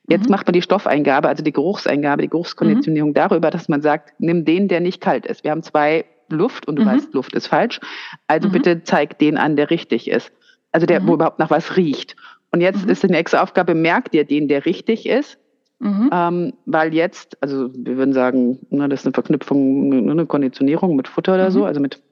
[0.08, 0.32] Jetzt mhm.
[0.32, 3.14] macht man die Stoffeingabe, also die Geruchseingabe, die Geruchskonditionierung mhm.
[3.14, 5.44] darüber, dass man sagt, nimm den, der nicht kalt ist.
[5.44, 6.86] Wir haben zwei Luft und du mhm.
[6.86, 7.80] weißt, Luft ist falsch.
[8.26, 8.52] Also mhm.
[8.52, 10.32] bitte zeig den an, der richtig ist.
[10.72, 11.08] Also der, mhm.
[11.08, 12.16] wo überhaupt nach was riecht.
[12.50, 12.90] Und jetzt mhm.
[12.90, 15.38] ist die nächste Aufgabe, merkt dir den, der richtig ist.
[15.80, 16.10] Mhm.
[16.12, 21.08] Ähm, weil jetzt, also wir würden sagen, ne, das ist eine Verknüpfung, eine Konditionierung mit
[21.08, 21.66] Futter oder so, mhm.
[21.66, 22.02] also mit.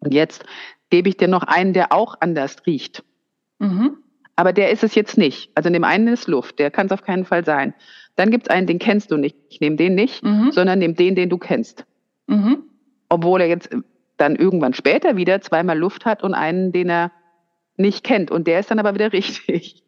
[0.00, 0.44] Und jetzt
[0.90, 3.04] gebe ich dir noch einen, der auch anders riecht.
[4.36, 5.50] Aber der ist es jetzt nicht.
[5.54, 7.74] Also in dem einen ist Luft, der kann es auf keinen Fall sein.
[8.16, 9.36] Dann gibt es einen, den kennst du nicht.
[9.48, 11.84] Ich nehme den nicht, sondern nehme den, den du kennst.
[12.26, 12.67] Mhm
[13.08, 13.70] obwohl er jetzt
[14.16, 17.12] dann irgendwann später wieder zweimal Luft hat und einen, den er
[17.76, 18.30] nicht kennt.
[18.30, 19.82] Und der ist dann aber wieder richtig.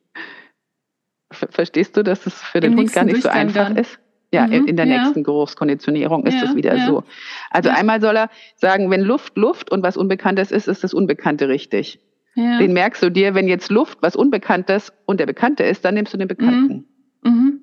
[1.32, 3.76] Verstehst du, dass es für den Im Hund gar nicht so einfach dann.
[3.76, 3.98] ist?
[4.32, 5.02] Ja, mhm, in der ja.
[5.02, 6.86] nächsten Geruchskonditionierung ist es wieder ja.
[6.86, 7.02] so.
[7.50, 7.74] Also ja.
[7.74, 12.00] einmal soll er sagen, wenn Luft Luft und was Unbekanntes ist, ist das Unbekannte richtig.
[12.36, 16.14] Den merkst du dir, wenn jetzt Luft was Unbekanntes und der Bekannte ist, dann nimmst
[16.14, 16.86] du den Bekannten.
[17.22, 17.30] Mhm.
[17.30, 17.59] Mhm.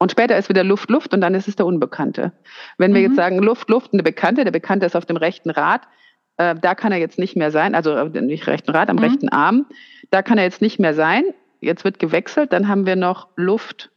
[0.00, 2.32] Und später ist wieder Luft, Luft und dann ist es der Unbekannte.
[2.78, 3.16] Wenn wir jetzt mhm.
[3.16, 5.82] sagen Luft, Luft und der Bekannte, der Bekannte ist auf dem rechten Rad,
[6.38, 9.02] äh, da kann er jetzt nicht mehr sein, also äh, nicht rechten Rad, am mhm.
[9.02, 9.66] rechten Arm,
[10.10, 11.24] da kann er jetzt nicht mehr sein.
[11.60, 13.90] Jetzt wird gewechselt, dann haben wir noch Luft,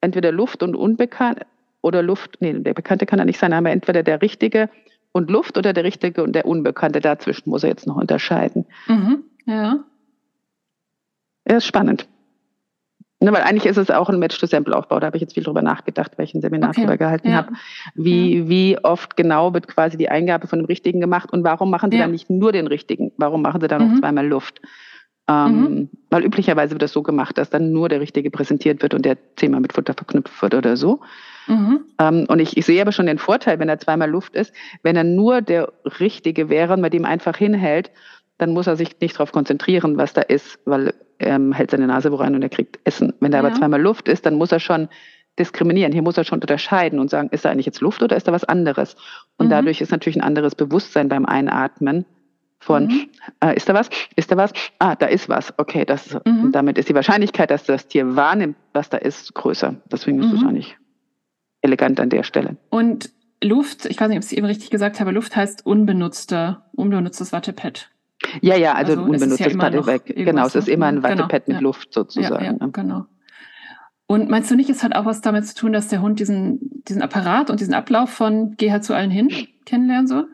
[0.00, 1.40] entweder Luft und Unbekannt
[1.82, 4.70] oder Luft, nee, der Bekannte kann er nicht sein, aber entweder der Richtige
[5.12, 7.00] und Luft oder der Richtige und der Unbekannte.
[7.00, 8.64] Dazwischen muss er jetzt noch unterscheiden.
[8.86, 9.24] Mhm.
[9.44, 9.84] Ja.
[11.44, 12.08] Er ist spannend.
[13.22, 14.98] Ne, weil eigentlich ist es auch ein Match-to-Sample-Aufbau.
[14.98, 16.80] Da habe ich jetzt viel drüber nachgedacht, weil ich ein Seminar okay.
[16.80, 17.36] darüber gehalten ja.
[17.36, 17.52] habe.
[17.94, 18.48] Wie, ja.
[18.48, 21.98] wie oft genau wird quasi die Eingabe von dem Richtigen gemacht und warum machen Sie
[21.98, 22.02] ja.
[22.02, 23.12] dann nicht nur den Richtigen?
[23.18, 23.92] Warum machen Sie dann mhm.
[23.92, 24.60] noch zweimal Luft?
[25.28, 25.88] Ähm, mhm.
[26.10, 29.16] Weil üblicherweise wird das so gemacht, dass dann nur der Richtige präsentiert wird und der
[29.36, 31.00] zehnmal mit Futter verknüpft wird oder so.
[31.46, 31.80] Mhm.
[32.00, 34.52] Ähm, und ich, ich sehe aber schon den Vorteil, wenn er zweimal Luft ist,
[34.82, 37.92] wenn er nur der Richtige wäre und man dem einfach hinhält,
[38.42, 41.86] dann muss er sich nicht darauf konzentrieren, was da ist, weil er ähm, hält seine
[41.86, 43.14] Nase wo rein und er kriegt Essen.
[43.20, 43.44] Wenn da ja.
[43.44, 44.88] aber zweimal Luft ist, dann muss er schon
[45.38, 45.92] diskriminieren.
[45.92, 48.32] Hier muss er schon unterscheiden und sagen, ist da eigentlich jetzt Luft oder ist da
[48.32, 48.96] was anderes?
[49.38, 49.50] Und mhm.
[49.50, 52.04] dadurch ist natürlich ein anderes Bewusstsein beim Einatmen
[52.58, 53.08] von, mhm.
[53.40, 53.88] äh, ist da was?
[54.16, 54.52] Ist da was?
[54.80, 55.54] Ah, da ist was.
[55.56, 56.50] Okay, das, mhm.
[56.50, 59.76] damit ist die Wahrscheinlichkeit, dass das Tier wahrnimmt, was da ist, größer.
[59.90, 60.48] Deswegen ist es mhm.
[60.48, 60.76] eigentlich
[61.60, 62.56] elegant an der Stelle.
[62.70, 63.10] Und
[63.42, 67.32] Luft, ich weiß nicht, ob ich es eben richtig gesagt habe, Luft heißt unbenutzte, unbenutztes
[67.32, 67.90] Wattepad.
[68.40, 70.06] Ja, ja, also, also unbenutztes ja Paddleback.
[70.06, 71.60] Genau, es ist immer ein genau, Wattepad genau, mit ja.
[71.60, 72.44] Luft sozusagen.
[72.44, 73.06] Ja, ja, genau.
[74.06, 76.82] Und meinst du nicht, es hat auch was damit zu tun, dass der Hund diesen,
[76.86, 79.30] diesen Apparat und diesen Ablauf von geh halt zu allen hin
[79.64, 80.28] kennenlernen soll?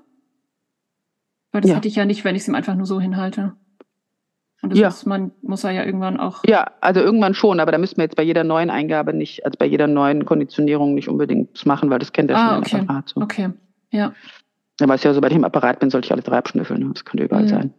[1.53, 3.55] Weil das hätte ich ja nicht, wenn ich es ihm einfach nur so hinhalte.
[4.61, 4.89] Und das ja.
[4.89, 6.43] muss, man, muss er ja irgendwann auch.
[6.45, 9.57] Ja, also irgendwann schon, aber da müssen wir jetzt bei jeder neuen Eingabe nicht, also
[9.57, 12.77] bei jeder neuen Konditionierung nicht unbedingt machen, weil das kennt er ah, schon okay.
[12.81, 13.09] Apparat.
[13.11, 13.21] So.
[13.21, 13.51] Okay,
[13.91, 14.13] ja.
[14.81, 16.81] Ja, weil ich ja, sobald ich im Apparat bin, sollte ich alle drei abschnüffeln.
[16.81, 16.91] Ne?
[16.93, 17.49] Das könnte überall mhm.
[17.49, 17.75] sein.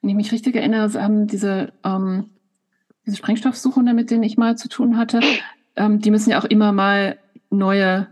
[0.00, 2.30] Wenn ich mich richtig erinnere, haben diese, ähm,
[3.06, 5.20] diese Sprengstoffsuchende, mit denen ich mal zu tun hatte,
[5.76, 7.18] ähm, die müssen ja auch immer mal
[7.50, 8.08] neue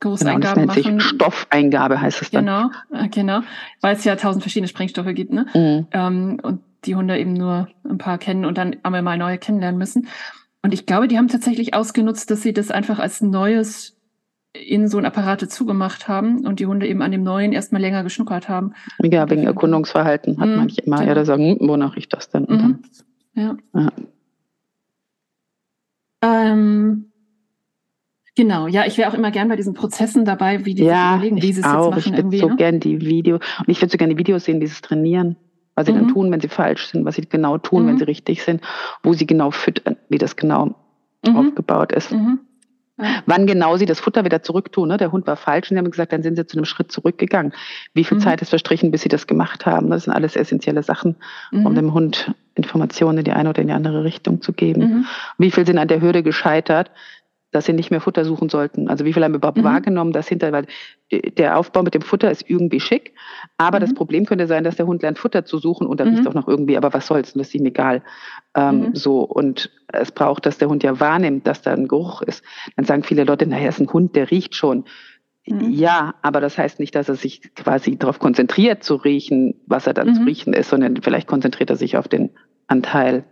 [0.00, 1.00] Geruchseingaben genau, das nennt machen.
[1.00, 2.44] Sich Stoffeingabe heißt es dann.
[2.44, 3.40] Genau, äh, genau.
[3.80, 5.46] Weil es ja tausend verschiedene Sprengstoffe gibt, ne?
[5.54, 5.86] Mhm.
[5.92, 9.78] Ähm, und die Hunde eben nur ein paar kennen und dann einmal mal neue kennenlernen
[9.78, 10.08] müssen.
[10.62, 13.93] Und ich glaube, die haben tatsächlich ausgenutzt, dass sie das einfach als neues
[14.54, 18.04] in so ein Apparate zugemacht haben und die Hunde eben an dem neuen erstmal länger
[18.04, 18.72] geschnuckert haben.
[19.02, 21.08] Ja, wegen Erkundungsverhalten hat mhm, manche immer, genau.
[21.08, 22.46] ja, da sagen, hm, wonach riecht das denn?
[22.48, 22.78] Mhm.
[23.34, 23.56] Ja.
[23.74, 23.92] ja.
[26.22, 27.10] Ähm,
[28.36, 31.16] genau, ja, ich wäre auch immer gern bei diesen Prozessen dabei, wie die ja, sich
[31.16, 31.96] überlegen, wie sie es auch.
[31.96, 32.14] jetzt machen.
[32.14, 32.56] Ich würde so ne?
[32.56, 35.36] gern die Video und ich würde so gerne die Videos sehen, dieses Trainieren.
[35.74, 35.96] Was sie mhm.
[35.96, 37.98] dann tun, wenn sie falsch sind, was sie genau tun, wenn mhm.
[37.98, 38.62] sie richtig sind,
[39.02, 40.76] wo sie genau füttern, wie das genau
[41.26, 41.36] mhm.
[41.36, 42.12] aufgebaut ist.
[42.12, 42.38] Mhm.
[43.26, 44.88] Wann genau sie das Futter wieder zurücktun.
[44.88, 44.96] Ne?
[44.96, 47.52] Der Hund war falsch und sie haben gesagt, dann sind sie zu einem Schritt zurückgegangen.
[47.92, 48.22] Wie viel mhm.
[48.22, 49.90] Zeit ist verstrichen, bis sie das gemacht haben?
[49.90, 51.16] Das sind alles essentielle Sachen,
[51.50, 51.66] mhm.
[51.66, 54.80] um dem Hund Informationen in die eine oder in die andere Richtung zu geben.
[54.80, 55.06] Mhm.
[55.38, 56.92] Wie viel sind an der Hürde gescheitert,
[57.54, 58.88] dass sie nicht mehr Futter suchen sollten.
[58.88, 59.64] Also wie viel haben wir überhaupt mhm.
[59.64, 60.66] wahrgenommen, dass hinter, weil
[61.38, 63.14] der Aufbau mit dem Futter ist irgendwie schick,
[63.58, 63.82] aber mhm.
[63.82, 66.16] das Problem könnte sein, dass der Hund lernt, Futter zu suchen und dann mhm.
[66.16, 68.02] riecht auch noch irgendwie, aber was soll's, das ist ihm egal.
[68.56, 68.94] Ähm, mhm.
[68.96, 72.42] So, und es braucht, dass der Hund ja wahrnimmt, dass da ein Geruch ist.
[72.74, 74.84] Dann sagen viele Leute, naja, ist ein Hund, der riecht schon.
[75.46, 75.70] Mhm.
[75.70, 79.94] Ja, aber das heißt nicht, dass er sich quasi darauf konzentriert zu riechen, was er
[79.94, 80.26] dann zu mhm.
[80.26, 82.30] riechen ist, sondern vielleicht konzentriert er sich auf den
[82.66, 83.24] Anteil,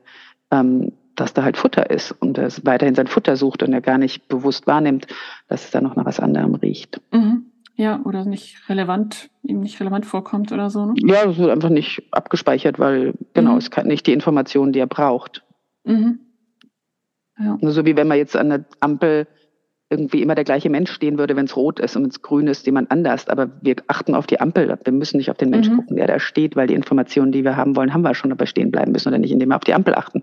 [0.52, 3.98] ähm, dass da halt Futter ist und er weiterhin sein Futter sucht und er gar
[3.98, 5.06] nicht bewusst wahrnimmt,
[5.48, 7.00] dass es da noch nach was anderem riecht.
[7.12, 7.46] Mhm.
[7.74, 10.86] Ja, oder nicht relevant, ihm nicht relevant vorkommt oder so.
[10.86, 10.94] Ne?
[10.96, 13.58] Ja, das wird einfach nicht abgespeichert, weil genau, mhm.
[13.58, 15.42] es kann nicht die Informationen, die er braucht.
[15.84, 16.20] Mhm.
[17.38, 17.58] Ja.
[17.62, 19.26] So wie wenn man jetzt an der Ampel
[19.92, 22.46] irgendwie immer der gleiche Mensch stehen würde, wenn es rot ist und wenn es grün
[22.46, 23.28] ist, jemand anders.
[23.28, 24.74] Aber wir achten auf die Ampel.
[24.84, 25.76] Wir müssen nicht auf den Mensch mhm.
[25.76, 28.38] gucken, der da steht, weil die Informationen, die wir haben wollen, haben wir schon, ob
[28.38, 30.22] wir stehen bleiben müssen oder nicht, indem wir auf die Ampel achten.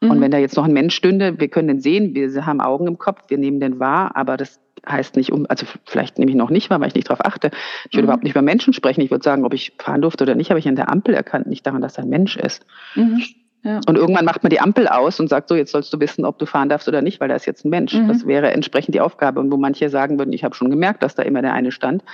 [0.00, 0.10] Mhm.
[0.10, 2.86] Und wenn da jetzt noch ein Mensch stünde, wir können den sehen, wir haben Augen
[2.86, 6.36] im Kopf, wir nehmen den wahr, aber das heißt nicht um, also vielleicht nehme ich
[6.36, 7.50] noch nicht wahr, weil ich nicht darauf achte.
[7.88, 8.04] Ich würde mhm.
[8.04, 9.00] überhaupt nicht über Menschen sprechen.
[9.00, 11.46] Ich würde sagen, ob ich fahren durfte oder nicht, habe ich an der Ampel erkannt,
[11.46, 12.64] nicht daran, dass er ein Mensch ist.
[12.94, 13.22] Mhm.
[13.64, 13.80] Ja.
[13.88, 16.38] Und irgendwann macht man die Ampel aus und sagt so, jetzt sollst du wissen, ob
[16.38, 17.92] du fahren darfst oder nicht, weil da ist jetzt ein Mensch.
[17.92, 18.06] Mhm.
[18.06, 19.40] Das wäre entsprechend die Aufgabe.
[19.40, 22.04] Und wo manche sagen würden, ich habe schon gemerkt, dass da immer der eine stand.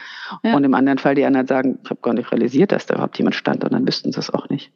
[0.43, 0.57] Ja.
[0.57, 3.19] Und im anderen Fall die anderen sagen, ich habe gar nicht realisiert, dass da überhaupt
[3.19, 4.73] jemand stand und dann wüssten sie es auch nicht.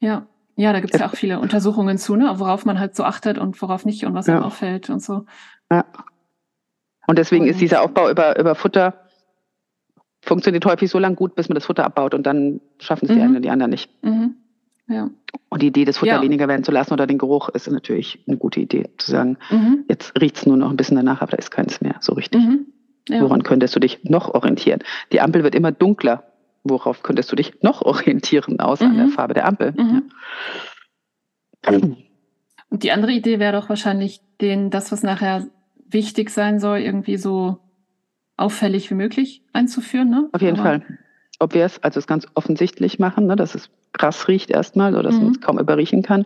[0.00, 0.26] Ja,
[0.56, 2.30] ja, da gibt es ja auch viele Untersuchungen zu, ne?
[2.36, 4.34] worauf man halt so achtet und worauf nicht und was ja.
[4.36, 5.24] einem auffällt und so.
[5.70, 5.84] Ja.
[7.06, 8.94] Und deswegen ist dieser Aufbau über, über Futter,
[10.24, 13.16] funktioniert häufig so lange gut, bis man das Futter abbaut und dann schaffen es die
[13.16, 13.22] Mhm.
[13.22, 13.90] einen und die anderen nicht.
[14.04, 14.36] Mhm.
[14.88, 15.10] Ja.
[15.48, 16.22] Und die Idee, das Futter Ja.
[16.22, 18.90] weniger werden zu lassen oder den Geruch, ist natürlich eine gute Idee.
[18.98, 19.84] Zu sagen, Mhm.
[19.88, 22.40] jetzt riecht es nur noch ein bisschen danach, aber da ist keins mehr so richtig.
[22.40, 22.66] Mhm.
[23.08, 23.20] Ja.
[23.20, 24.80] Woran könntest du dich noch orientieren?
[25.10, 26.24] Die Ampel wird immer dunkler.
[26.64, 29.10] Worauf könntest du dich noch orientieren, außer an der Mhm.
[29.10, 29.72] Farbe der Ampel?
[29.72, 30.10] Mhm.
[31.64, 31.72] Ja.
[32.70, 35.46] Und die andere Idee wäre doch wahrscheinlich, den, das, was nachher
[35.88, 37.58] wichtig sein soll, irgendwie so
[38.36, 40.08] auffällig wie möglich einzuführen.
[40.08, 40.28] Ne?
[40.32, 40.98] Auf jeden Aber- Fall.
[41.42, 45.02] Ob wir es also es ganz offensichtlich machen, ne, dass es krass riecht erstmal oder
[45.02, 45.24] dass Mhm.
[45.24, 46.24] man es kaum überriechen kann.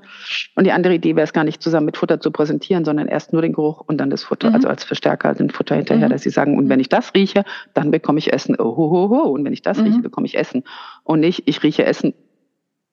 [0.54, 3.32] Und die andere Idee wäre es gar nicht zusammen mit Futter zu präsentieren, sondern erst
[3.32, 4.54] nur den Geruch und dann das Futter, Mhm.
[4.56, 6.12] also als Verstärker den Futter hinterher, Mhm.
[6.12, 7.44] dass sie sagen, und wenn ich das rieche,
[7.74, 8.56] dann bekomme ich Essen.
[8.58, 9.22] Oh, ho, ho, ho.
[9.30, 9.84] Und wenn ich das Mhm.
[9.84, 10.64] rieche, bekomme ich Essen.
[11.02, 12.12] Und nicht, ich rieche Essen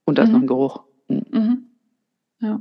[0.05, 0.34] und da ist Mhm.
[0.36, 0.84] noch ein Geruch.
[1.09, 1.26] Mhm.
[1.32, 1.57] Mhm.
[2.39, 2.59] Ja.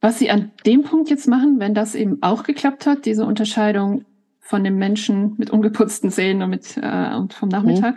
[0.00, 4.04] Was Sie an dem Punkt jetzt machen, wenn das eben auch geklappt hat, diese Unterscheidung
[4.44, 7.94] von dem Menschen mit ungeputzten Zähnen und, mit, äh, und vom Nachmittag,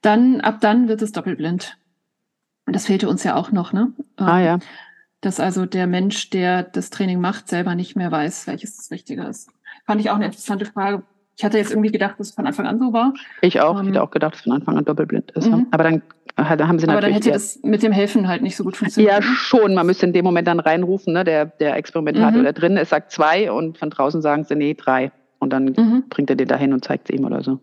[0.00, 1.76] dann ab dann wird es doppelblind.
[2.66, 3.92] Und das fehlte uns ja auch noch, ne?
[4.16, 4.58] Ah Ähm, ja.
[5.20, 9.24] Dass also der Mensch, der das Training macht, selber nicht mehr weiß, welches das Richtige
[9.24, 9.50] ist.
[9.84, 11.02] Fand ich auch eine interessante Frage.
[11.36, 13.12] Ich hatte jetzt irgendwie gedacht, dass es von Anfang an so war.
[13.42, 13.74] Ich auch.
[13.78, 15.48] Ähm, ich hätte auch gedacht, dass von Anfang an doppelblind ist.
[15.50, 15.66] Mhm.
[15.72, 16.02] Aber dann,
[16.36, 17.16] äh, da haben sie Aber dann natürlich.
[17.16, 19.12] hätte das mit dem Helfen halt nicht so gut funktioniert.
[19.12, 19.26] Ja, oder?
[19.26, 19.74] schon.
[19.74, 21.24] Man müsste in dem Moment dann reinrufen, ne?
[21.24, 22.44] der, der Experimentator Mhm.
[22.44, 25.10] da drin, es sagt zwei und von draußen sagen sie, nee, drei.
[25.40, 26.04] Und dann Mhm.
[26.08, 27.58] bringt er den dahin und zeigt es ihm oder so.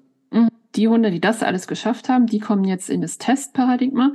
[0.76, 4.12] Die Hunde, die das alles geschafft haben, die kommen jetzt in das Testparadigma.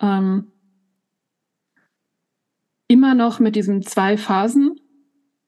[0.00, 0.52] Ähm,
[2.86, 4.78] immer noch mit diesem zwei Phasen,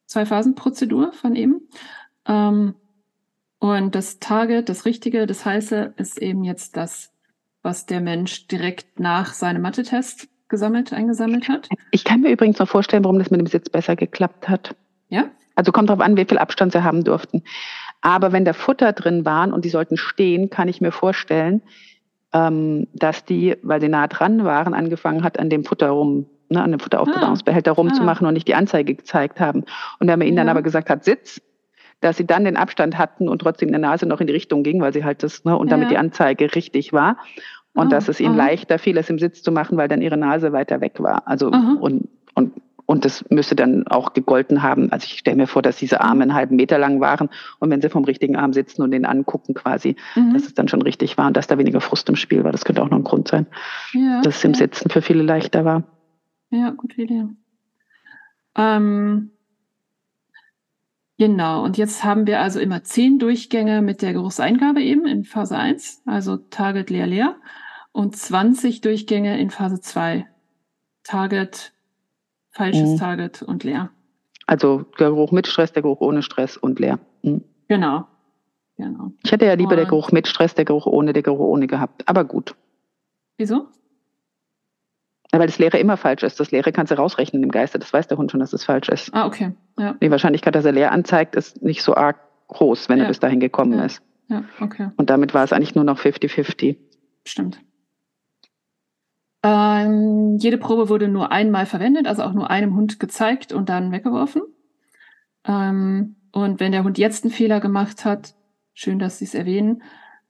[0.07, 1.69] zwei Phasen Prozedur von eben.
[2.27, 2.75] Ähm,
[3.59, 7.13] und das Target, das Richtige, das Heiße, ist eben jetzt das,
[7.63, 11.69] was der Mensch direkt nach seinem Mathe-Test gesammelt, eingesammelt hat.
[11.91, 14.75] Ich kann mir übrigens noch vorstellen, warum das mit dem Sitz besser geklappt hat.
[15.09, 15.31] Ja?
[15.61, 17.43] Also kommt darauf an, wie viel Abstand sie haben durften.
[18.01, 21.61] Aber wenn da Futter drin waren und die sollten stehen, kann ich mir vorstellen,
[22.33, 26.63] ähm, dass die, weil sie nah dran waren, angefangen hat, an dem Futter rum, ne,
[26.63, 29.65] an dem Futteraufbewahrungsbehälter rumzumachen und nicht die Anzeige gezeigt haben.
[29.99, 30.53] Und wenn man ihnen dann Ja.
[30.53, 31.43] aber gesagt hat, Sitz,
[32.01, 34.81] dass sie dann den Abstand hatten und trotzdem eine Nase noch in die Richtung ging,
[34.81, 35.97] weil sie halt das, ne, und damit Ja.
[35.97, 37.19] die Anzeige richtig war.
[37.75, 38.47] Und Ah, dass es ihnen aha.
[38.49, 41.29] leichter fiel, es im Sitz zu machen, weil dann ihre Nase weiter weg war.
[41.29, 41.77] Also Aha.
[41.79, 42.09] und,
[42.91, 44.91] und das müsste dann auch gegolten haben.
[44.91, 47.28] Also ich stelle mir vor, dass diese Arme einen halben Meter lang waren.
[47.61, 50.32] Und wenn sie vom richtigen Arm sitzen und den angucken quasi, Mhm.
[50.32, 52.51] dass es dann schon richtig war und dass da weniger Frust im Spiel war.
[52.51, 53.47] Das könnte auch noch ein Grund sein,
[53.93, 54.59] ja, dass es im ja.
[54.59, 55.84] Sitzen für viele leichter war.
[56.51, 57.26] Ja, gute Idee.
[58.57, 59.30] Ähm,
[61.16, 65.57] genau, und jetzt haben wir also immer zehn Durchgänge mit der Geruchseingabe eben in Phase
[65.57, 67.36] 1, also Target leer leer,
[67.93, 70.26] und 20 Durchgänge in Phase 2.
[71.05, 71.72] Target,
[72.53, 72.97] falsches Mhm.
[72.99, 73.91] Target und leer.
[74.47, 76.99] Also der Geruch mit Stress, der Geruch ohne Stress und leer.
[77.23, 77.45] Mhm.
[77.69, 78.07] Genau.
[78.77, 79.13] Genau.
[79.23, 81.67] Ich hätte ja lieber der Und- Geruch mit Stress, der Geruch ohne, der Geruch ohne
[81.67, 82.09] gehabt.
[82.09, 82.55] Aber gut.
[83.37, 83.69] Wieso?
[85.33, 86.41] Weil das Leere immer falsch ist.
[86.41, 87.79] Das Leere kannst du rausrechnen im Geiste.
[87.79, 89.15] Das weiß der Hund schon, dass es falsch ist.
[89.15, 89.53] Ah, okay.
[89.79, 93.05] Ja, Die Wahrscheinlichkeit, dass er leer anzeigt, ist nicht so arg groß, wenn Ja.
[93.05, 93.85] er bis dahin gekommen Ja.
[93.85, 94.03] ist.
[94.29, 94.91] ja, okay.
[94.97, 96.77] Und damit war es eigentlich nur noch 50-50.
[97.25, 97.61] Stimmt.
[99.43, 103.93] Ähm, jede Probe wurde nur einmal verwendet, also auch nur einem Hund gezeigt und dann
[103.93, 104.43] weggeworfen.
[105.45, 108.34] Ähm, und wenn der Hund jetzt einen Fehler gemacht hat,
[108.74, 109.82] schön, dass Sie es erwähnen,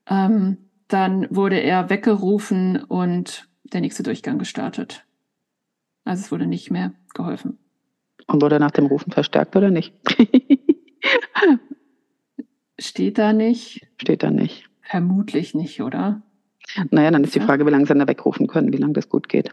[0.08, 0.58] ähm,
[0.88, 5.04] dann wurde er weggerufen und der nächste Durchgang gestartet.
[6.04, 7.58] Also es wurde nicht mehr geholfen.
[8.26, 9.94] Und wurde nach dem Rufen verstärkt oder nicht?
[12.78, 13.86] Steht da nicht?
[14.00, 14.68] Steht da nicht.
[14.82, 16.22] Vermutlich nicht, oder?
[16.91, 17.41] Naja, dann ist die.
[17.41, 19.51] Frage, wie lange sie da wegrufen können, wie lange das gut geht.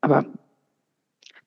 [0.00, 0.24] Aber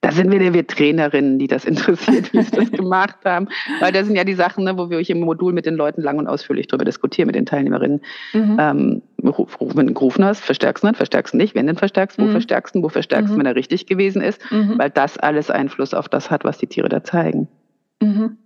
[0.01, 3.47] da sind wieder wir Trainerinnen, die das interessiert, wie sie das gemacht haben.
[3.79, 6.01] Weil das sind ja die Sachen, ne, wo wir euch im Modul mit den Leuten
[6.01, 8.01] lang und ausführlich darüber diskutieren, mit den Teilnehmerinnen.
[8.33, 8.57] Mhm.
[8.59, 11.55] Ähm, wenn du gerufen hast, verstärkst du nicht, verstärkst du nicht.
[11.55, 12.31] Wenn du ihn verstärkst, wo Mhm.
[12.31, 13.39] verstärkst du, wo verstärkst du, Mhm.
[13.39, 14.39] wenn er richtig gewesen ist.
[14.51, 14.77] Mhm.
[14.77, 17.47] Weil das alles Einfluss auf das hat, was die Tiere da zeigen.
[18.01, 18.37] Mhm.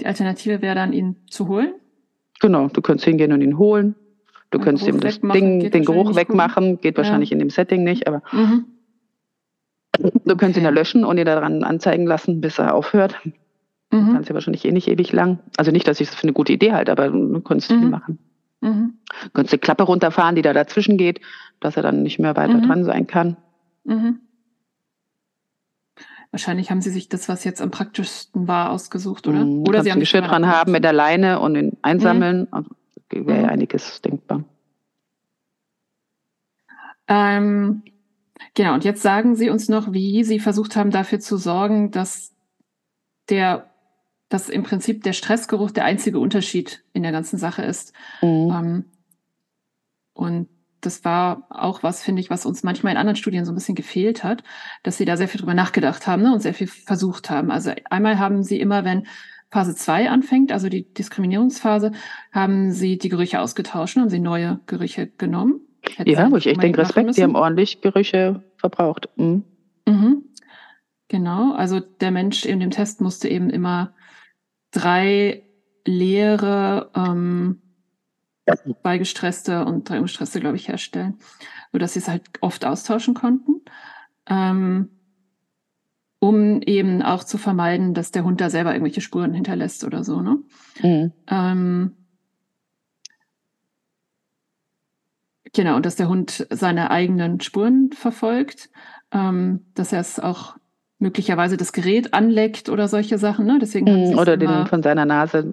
[0.00, 1.74] Die Alternative wäre dann, ihn zu holen.
[2.40, 3.94] Genau, du könntest hingehen und ihn holen.
[4.54, 7.50] Du Ja, könntest Geruch ihm das wegmachen Ding, den Geruch wegmachen, geht wahrscheinlich in dem
[7.50, 8.66] Setting nicht, aber Mhm.
[9.98, 10.78] du könntest ihn ja Okay.
[10.78, 13.16] löschen und ihn daran anzeigen lassen, bis er aufhört.
[13.90, 14.12] Mhm.
[14.12, 15.40] Kannst ja wahrscheinlich eh nicht ewig lang.
[15.56, 17.90] Also nicht, dass ich das für eine gute Idee halte, aber du könntest viel Mhm.
[17.90, 18.18] machen.
[18.60, 18.94] Mhm.
[19.24, 21.20] Du könntest die Klappe runterfahren, die da dazwischen geht,
[21.58, 22.62] dass er dann nicht mehr weiter Mhm.
[22.68, 23.36] dran sein kann.
[23.82, 24.20] Mhm.
[26.30, 29.44] Wahrscheinlich haben sie sich das, was jetzt am praktischsten war, ausgesucht, oder?
[29.44, 29.62] Mhm.
[29.68, 32.46] Oder sie ein haben Geschirr sich dran haben mit der Leine und ihn einsammeln.
[32.52, 32.70] Also
[33.26, 34.44] wäre einiges denkbar.
[37.06, 37.82] Ähm,
[38.54, 42.34] genau, und jetzt sagen Sie uns noch, wie Sie versucht haben, dafür zu sorgen, dass
[43.28, 43.70] der,
[44.28, 47.92] dass im Prinzip der Stressgeruch der einzige Unterschied in der ganzen Sache ist.
[48.22, 48.50] Mhm.
[48.50, 48.84] Ähm,
[50.14, 50.48] und
[50.80, 53.74] das war auch was, finde ich, was uns manchmal in anderen Studien so ein bisschen
[53.74, 54.44] gefehlt hat,
[54.82, 57.50] dass sie da sehr viel drüber nachgedacht haben ne, und sehr viel versucht haben.
[57.50, 59.06] Also einmal haben sie immer, wenn
[59.54, 61.92] Phase 2 anfängt, also die Diskriminierungsphase,
[62.32, 65.60] haben sie die Gerüche ausgetauscht, haben sie neue Gerüche genommen.
[65.94, 69.08] Hätte ja, wo ich echt denke, Respekt, die haben ordentlich Gerüche verbraucht.
[69.14, 69.44] Mhm.
[69.86, 70.24] Mhm.
[71.06, 73.94] Genau, also der Mensch in dem Test musste eben immer
[74.72, 75.44] drei
[75.84, 77.62] leere ähm,
[78.82, 81.18] zwei gestresste und drei ungestresste, glaube ich, herstellen,
[81.70, 83.60] sodass sie es halt oft austauschen konnten,
[84.28, 84.88] ähm,
[86.24, 90.22] um eben auch zu vermeiden, dass der Hund da selber irgendwelche Spuren hinterlässt oder so.
[90.22, 90.38] Ne?
[90.80, 91.12] Mhm.
[91.28, 91.92] Ähm,
[95.52, 98.70] genau, und dass der Hund seine eigenen Spuren verfolgt,
[99.12, 100.56] ähm, dass er es auch
[100.98, 103.44] möglicherweise das Gerät anleckt oder solche Sachen.
[103.44, 103.58] Ne?
[103.60, 105.52] Deswegen mhm, oder den von seiner Nase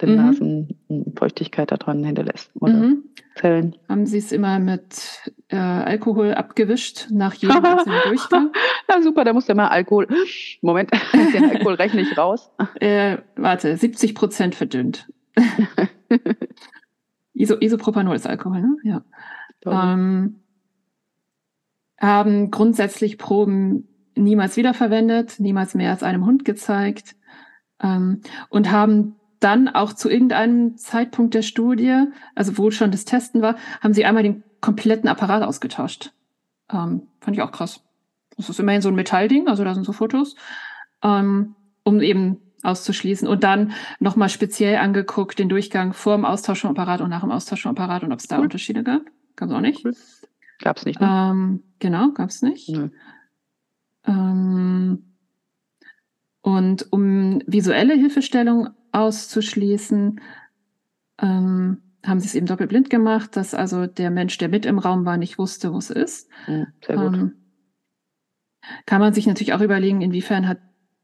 [0.00, 0.16] den mhm.
[0.16, 3.04] Nasenfeuchtigkeit daran hinterlässt oder mhm.
[3.36, 3.76] Zellen.
[3.88, 7.62] Haben Sie es immer mit äh, Alkohol abgewischt nach jedem
[8.04, 8.52] Durchgang?
[8.88, 10.08] Na super, da muss ja mal Alkohol.
[10.60, 10.90] Moment,
[11.34, 12.50] den Alkohol rechne ich raus.
[12.80, 15.08] Äh, warte, 70 Prozent verdünnt.
[17.32, 18.76] Iso, Isopropanol ist Alkohol, ne?
[18.82, 19.04] Ja.
[19.64, 20.40] Ähm,
[22.00, 27.16] haben grundsätzlich Proben niemals wiederverwendet, niemals mehr als einem Hund gezeigt
[27.82, 33.42] ähm, und haben dann auch zu irgendeinem Zeitpunkt der Studie, also wo schon das Testen
[33.42, 36.12] war, haben sie einmal den kompletten Apparat ausgetauscht.
[36.72, 37.82] Ähm, fand ich auch krass.
[38.36, 40.34] Das ist immerhin so ein Metallding, also da sind so Fotos,
[41.02, 47.10] ähm, um eben auszuschließen und dann nochmal speziell angeguckt, den Durchgang vor dem Austauschapparat und
[47.10, 48.44] nach dem Austauschapparat und ob es da cool.
[48.44, 49.02] Unterschiede gab.
[49.36, 49.84] Gab es auch nicht.
[49.84, 49.94] Cool.
[50.60, 51.00] Gab es nicht.
[51.00, 51.06] Ne?
[51.06, 52.70] Ähm, genau, gab es nicht.
[52.70, 52.92] Mhm.
[54.06, 55.14] Ähm,
[56.40, 60.20] und um visuelle Hilfestellung auszuschließen,
[61.20, 65.04] ähm, haben sie es eben doppelblind gemacht, dass also der Mensch, der mit im Raum
[65.04, 66.28] war, nicht wusste, wo es ist.
[66.46, 67.14] Mhm, sehr gut.
[67.14, 67.32] Ähm,
[68.86, 70.58] kann man sich natürlich auch überlegen, inwiefern hat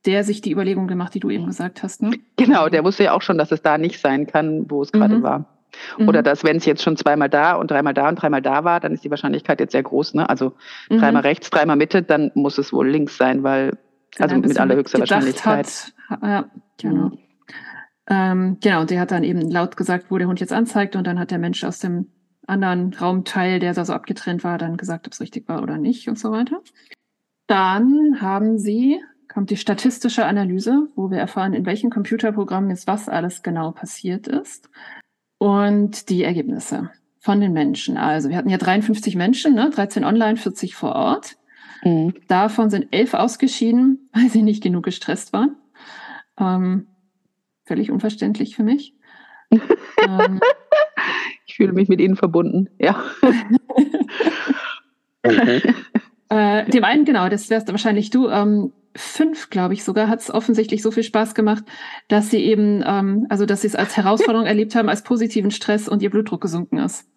[0.06, 2.02] der sich die Überlegung gemacht, die du eben gesagt hast.
[2.02, 2.12] Ne?
[2.36, 5.18] Genau, der wusste ja auch schon, dass es da nicht sein kann, wo es gerade
[5.18, 5.22] mhm.
[5.22, 5.60] war.
[5.98, 6.24] Oder mhm.
[6.24, 8.92] dass, wenn es jetzt schon zweimal da und dreimal da und dreimal da war, dann
[8.92, 10.14] ist die Wahrscheinlichkeit jetzt sehr groß.
[10.14, 10.28] Ne?
[10.28, 10.54] Also
[10.88, 10.98] mhm.
[10.98, 13.76] dreimal rechts, dreimal Mitte, dann muss es wohl links sein, weil,
[14.18, 15.92] also mit allerhöchster Wahrscheinlichkeit.
[16.08, 16.44] Hat, ja,
[16.78, 17.12] genau.
[18.10, 21.06] Ähm, genau, und der hat dann eben laut gesagt, wo der Hund jetzt anzeigt und
[21.06, 22.10] dann hat der Mensch aus dem
[22.46, 26.08] anderen Raumteil, der da so abgetrennt war, dann gesagt, ob es richtig war oder nicht
[26.08, 26.60] und so weiter.
[27.46, 29.00] Dann haben sie,
[29.32, 34.26] kommt die statistische Analyse, wo wir erfahren, in welchen Computerprogrammen jetzt was alles genau passiert
[34.26, 34.68] ist
[35.38, 36.90] und die Ergebnisse
[37.20, 37.96] von den Menschen.
[37.96, 39.70] Also wir hatten ja 53 Menschen, ne?
[39.70, 41.36] 13 online, 40 vor Ort.
[41.84, 42.14] Mhm.
[42.26, 45.56] Davon sind elf ausgeschieden, weil sie nicht genug gestresst waren.
[46.38, 46.88] Ähm,
[47.70, 48.94] völlig unverständlich für mich.
[49.52, 50.40] ähm,
[51.46, 53.00] ich fühle mich mit ihnen verbunden, ja.
[55.22, 55.62] okay.
[56.30, 60.34] äh, dem einen, genau, das wärst wahrscheinlich du, ähm, fünf, glaube ich sogar, hat es
[60.34, 61.62] offensichtlich so viel Spaß gemacht,
[62.08, 65.88] dass sie eben, ähm, also dass sie es als Herausforderung erlebt haben, als positiven Stress
[65.88, 67.08] und ihr Blutdruck gesunken ist.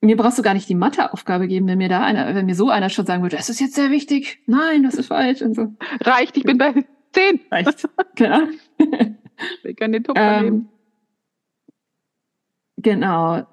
[0.00, 2.70] mir brauchst du gar nicht die Matheaufgabe geben, wenn mir da einer, wenn mir so
[2.70, 5.74] einer schon sagen würde, das ist jetzt sehr wichtig, nein, das ist falsch und so.
[6.00, 6.72] Reicht, ich bin bei
[7.18, 7.40] zehn.
[7.50, 8.40] Reicht, genau.
[9.64, 10.68] Ich kann den Tupfer ähm, nehmen.
[12.76, 13.46] Genau.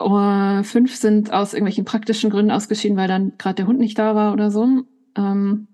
[0.00, 4.14] Uh, fünf sind aus irgendwelchen praktischen Gründen ausgeschieden, weil dann gerade der Hund nicht da
[4.14, 4.84] war oder so.
[5.16, 5.68] Ähm,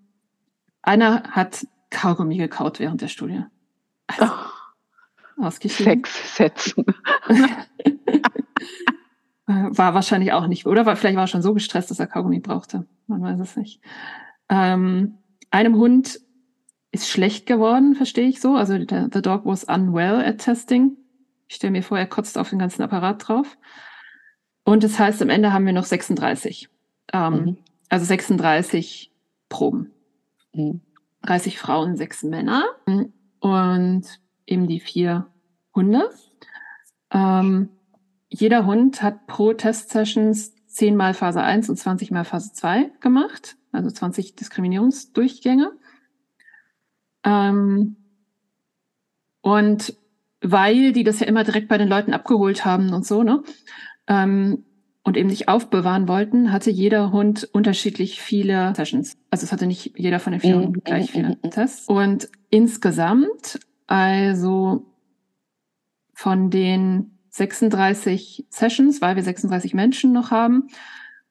[0.82, 3.42] einer hat Kaugummi gekaut während der Studie.
[4.06, 6.04] Also, oh, ausgeschieden.
[6.04, 6.84] Sex setzen.
[9.46, 10.86] war wahrscheinlich auch nicht, oder?
[10.86, 12.86] War, vielleicht war er schon so gestresst, dass er Kaugummi brauchte.
[13.06, 13.80] Man weiß es nicht.
[14.48, 15.18] Ähm,
[15.50, 16.20] einem Hund
[16.96, 18.54] ist schlecht geworden, verstehe ich so.
[18.54, 20.96] Also der, the dog was unwell at testing.
[21.48, 23.56] Ich stelle mir vor, er kotzt auf den ganzen Apparat drauf.
[24.64, 26.68] Und das heißt, am Ende haben wir noch 36.
[27.12, 27.56] Ähm, mhm.
[27.88, 29.12] Also 36
[29.48, 29.92] Proben.
[30.52, 30.80] Mhm.
[31.22, 32.64] 30 Frauen, 6 Männer
[33.40, 34.04] und
[34.46, 35.26] eben die vier
[35.74, 36.10] Hunde.
[37.10, 37.70] Ähm,
[38.28, 43.56] jeder Hund hat pro Test-Sessions 10 mal Phase 1 und 20 mal Phase 2 gemacht,
[43.72, 45.72] also 20 Diskriminierungsdurchgänge.
[47.26, 47.96] Ähm,
[49.42, 49.94] und
[50.40, 53.42] weil die das ja immer direkt bei den Leuten abgeholt haben und so, ne?
[54.06, 54.64] ähm,
[55.02, 59.16] und eben nicht aufbewahren wollten, hatte jeder Hund unterschiedlich viele Sessions.
[59.30, 60.62] Also es hatte nicht jeder von den vier mhm.
[60.62, 61.50] Hunden gleich viele mhm.
[61.50, 61.86] Tests.
[61.86, 64.84] Und insgesamt, also
[66.12, 70.68] von den 36 Sessions, weil wir 36 Menschen noch haben,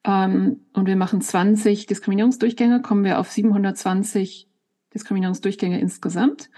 [0.04, 4.48] ähm, und wir machen 20 Diskriminierungsdurchgänge, kommen wir auf 720
[4.96, 6.50] Diskriminierungsdurchgänge insgesamt.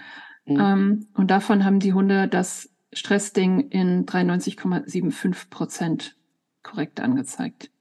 [0.45, 0.59] Mhm.
[0.59, 6.17] Ähm, und davon haben die Hunde das Stressding in 93,75 Prozent
[6.63, 7.71] korrekt angezeigt.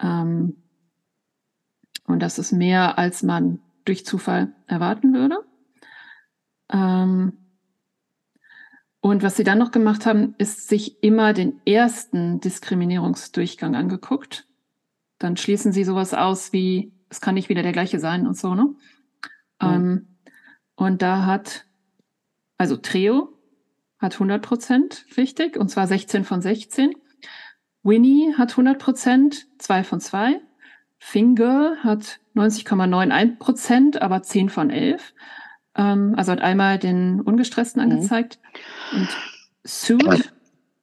[0.00, 0.56] Ähm,
[2.06, 5.38] und das ist mehr, als man durch Zufall erwarten würde.
[6.70, 7.38] Ähm,
[9.00, 14.46] und was sie dann noch gemacht haben, ist sich immer den ersten Diskriminierungsdurchgang angeguckt.
[15.18, 18.54] Dann schließen sie sowas aus wie, es kann nicht wieder der gleiche sein und so,
[18.54, 18.74] ne?
[19.64, 19.74] Mhm.
[19.74, 20.06] Ähm,
[20.76, 21.64] und da hat,
[22.58, 23.32] also Treo
[23.98, 26.94] hat 100 Prozent richtig, und zwar 16 von 16.
[27.82, 30.40] Winnie hat 100 Prozent, 2 von 2.
[30.98, 35.12] Finger hat 90,91 Prozent, aber 10 von 11.
[35.76, 37.92] Ähm, also hat einmal den Ungestressten mhm.
[37.92, 38.38] angezeigt.
[38.92, 39.00] Mhm.
[39.00, 39.08] Und
[39.64, 40.32] Suit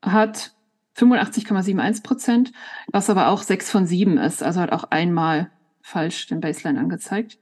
[0.03, 0.53] hat
[0.97, 2.51] 85,71 Prozent,
[2.87, 4.43] was aber auch 6 von 7 ist.
[4.43, 5.49] Also hat auch einmal
[5.81, 7.39] falsch den Baseline angezeigt.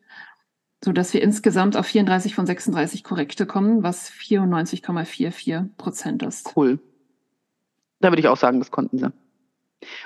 [0.84, 6.54] So dass wir insgesamt auf 34 von 36 Korrekte kommen, was 94,44 Prozent ist.
[6.56, 6.80] Cool.
[8.00, 9.12] Da würde ich auch sagen, das konnten sie.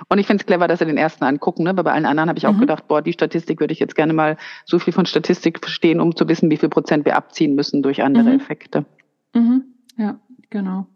[0.07, 1.76] Und ich finde es clever, dass sie den ersten angucken, ne?
[1.76, 2.61] weil bei allen anderen habe ich auch mhm.
[2.61, 6.15] gedacht, boah, die Statistik würde ich jetzt gerne mal so viel von Statistik verstehen, um
[6.15, 8.39] zu wissen, wie viel Prozent wir abziehen müssen durch andere mhm.
[8.39, 8.86] Effekte.
[9.34, 9.63] Mhm.
[9.97, 10.19] Ja,
[10.49, 10.88] genau.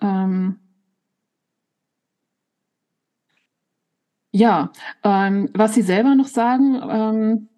[0.00, 0.58] Ähm
[4.32, 4.72] ja,
[5.02, 7.48] ähm, was Sie selber noch sagen, ähm,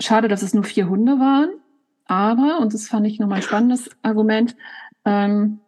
[0.00, 1.50] schade, dass es nur vier Hunde waren,
[2.06, 4.56] aber, und das fand ich nochmal ein spannendes Argument,
[5.04, 5.60] ähm,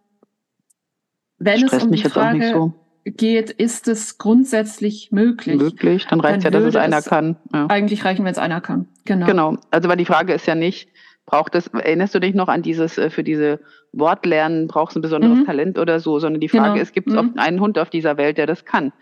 [1.38, 2.74] wenn Stresst es um die Frage, so
[3.04, 5.56] geht, ist es grundsätzlich möglich.
[5.56, 7.36] Möglich, dann reicht ja, dass es einer kann.
[7.52, 7.66] Ja.
[7.68, 8.88] Eigentlich reichen, wenn es einer kann.
[9.04, 9.26] Genau.
[9.26, 9.56] Genau.
[9.70, 10.90] Also, weil die Frage ist ja nicht,
[11.24, 13.60] braucht es, erinnerst du dich noch an dieses, äh, für diese
[13.92, 15.46] Wortlernen brauchst du ein besonderes mhm.
[15.46, 16.82] Talent oder so, sondern die Frage genau.
[16.82, 17.34] ist, gibt es mhm.
[17.36, 18.92] einen Hund auf dieser Welt, der das kann?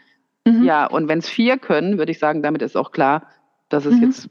[0.44, 0.62] Mhm.
[0.64, 3.26] Ja, und wenn es vier können, würde ich sagen, damit ist auch klar,
[3.68, 4.02] dass es mhm.
[4.02, 4.28] jetzt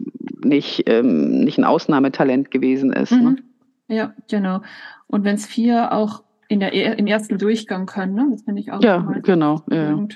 [0.47, 3.11] nicht, ähm, nicht ein Ausnahmetalent gewesen ist.
[3.11, 3.31] Ne?
[3.31, 3.39] Mhm.
[3.87, 4.61] Ja, genau.
[5.07, 8.15] Und wenn es vier auch in der, im ersten Durchgang können.
[8.15, 8.27] Ne?
[8.31, 8.81] Das finde ich auch.
[8.81, 9.63] Ja, genau.
[9.69, 10.07] Ja.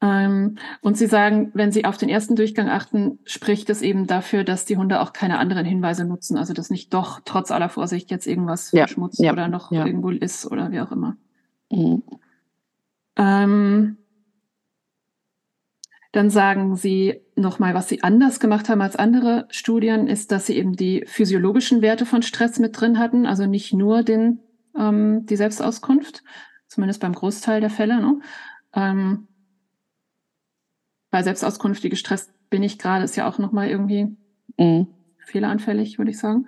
[0.00, 4.44] Ähm, und Sie sagen, wenn Sie auf den ersten Durchgang achten, spricht es eben dafür,
[4.44, 6.36] dass die Hunde auch keine anderen Hinweise nutzen.
[6.36, 8.86] Also dass nicht doch trotz aller Vorsicht jetzt irgendwas ja.
[8.86, 9.32] verschmutzt ja.
[9.32, 9.84] oder noch ja.
[9.84, 11.16] irgendwo ist oder wie auch immer.
[11.70, 12.02] Mhm.
[13.16, 13.96] Ähm,
[16.12, 20.56] dann sagen sie nochmal, was sie anders gemacht haben als andere Studien, ist, dass sie
[20.56, 24.40] eben die physiologischen Werte von Stress mit drin hatten, also nicht nur den,
[24.76, 26.22] ähm, die Selbstauskunft,
[26.66, 28.00] zumindest beim Großteil der Fälle.
[28.00, 28.20] Ne?
[28.74, 29.28] Ähm,
[31.10, 34.16] bei Selbstauskunft, wie gestresst bin ich gerade, ist ja auch nochmal irgendwie
[34.56, 34.88] mhm.
[35.18, 36.46] fehleranfällig, würde ich sagen.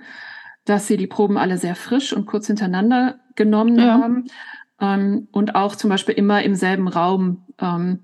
[0.65, 4.01] Dass sie die Proben alle sehr frisch und kurz hintereinander genommen ja.
[4.01, 4.25] haben
[4.81, 7.47] ähm, und auch zum Beispiel immer im selben Raum.
[7.59, 8.01] Ähm,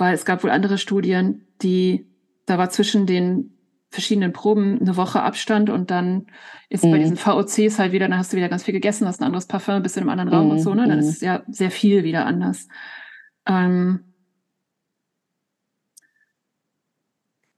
[0.00, 2.06] weil es gab wohl andere Studien, die,
[2.46, 3.52] da war zwischen den
[3.90, 6.26] verschiedenen Proben eine Woche Abstand und dann
[6.68, 6.92] ist mhm.
[6.92, 9.46] bei diesen VOCs halt wieder, dann hast du wieder ganz viel gegessen, hast ein anderes
[9.46, 10.50] Parfum, bist in einem anderen Raum mhm.
[10.52, 10.88] und so, ne?
[10.88, 11.04] Dann mhm.
[11.04, 12.68] ist es ja sehr viel wieder anders.
[13.46, 14.04] Ähm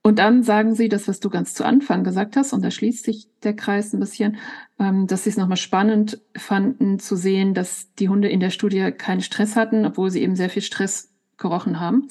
[0.01, 3.05] und dann sagen sie das, was du ganz zu Anfang gesagt hast, und da schließt
[3.05, 4.37] sich der Kreis ein bisschen,
[4.79, 8.91] ähm, dass sie es nochmal spannend fanden zu sehen, dass die Hunde in der Studie
[8.91, 11.12] keinen Stress hatten, obwohl sie eben sehr viel Stress
[11.43, 12.07] gerochen haben.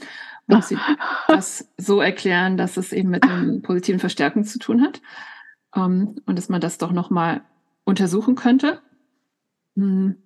[0.46, 0.78] Und sie
[1.28, 5.02] das so erklären, dass es eben mit dem positiven Verstärken zu tun hat.
[5.74, 7.40] Um, ähm, und dass man das doch nochmal
[7.84, 8.80] untersuchen könnte.
[9.74, 10.16] Hm.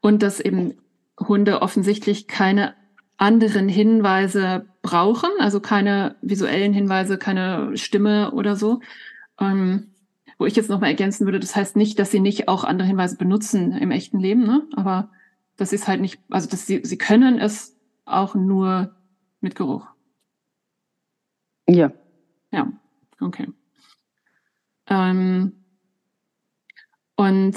[0.00, 0.74] Und dass eben
[1.20, 2.74] Hunde offensichtlich keine
[3.16, 8.80] anderen Hinweise brauchen, also keine visuellen Hinweise, keine Stimme oder so.
[9.38, 9.88] Ähm,
[10.38, 13.16] wo ich jetzt nochmal ergänzen würde, das heißt nicht, dass sie nicht auch andere Hinweise
[13.16, 14.62] benutzen im echten Leben, ne?
[14.74, 15.10] aber
[15.56, 17.76] das ist halt nicht, also dass sie, sie können es
[18.12, 18.96] auch nur
[19.40, 19.86] mit Geruch?
[21.68, 21.92] Ja.
[22.50, 22.72] Ja,
[23.20, 23.48] okay.
[24.88, 25.64] Ähm,
[27.16, 27.56] und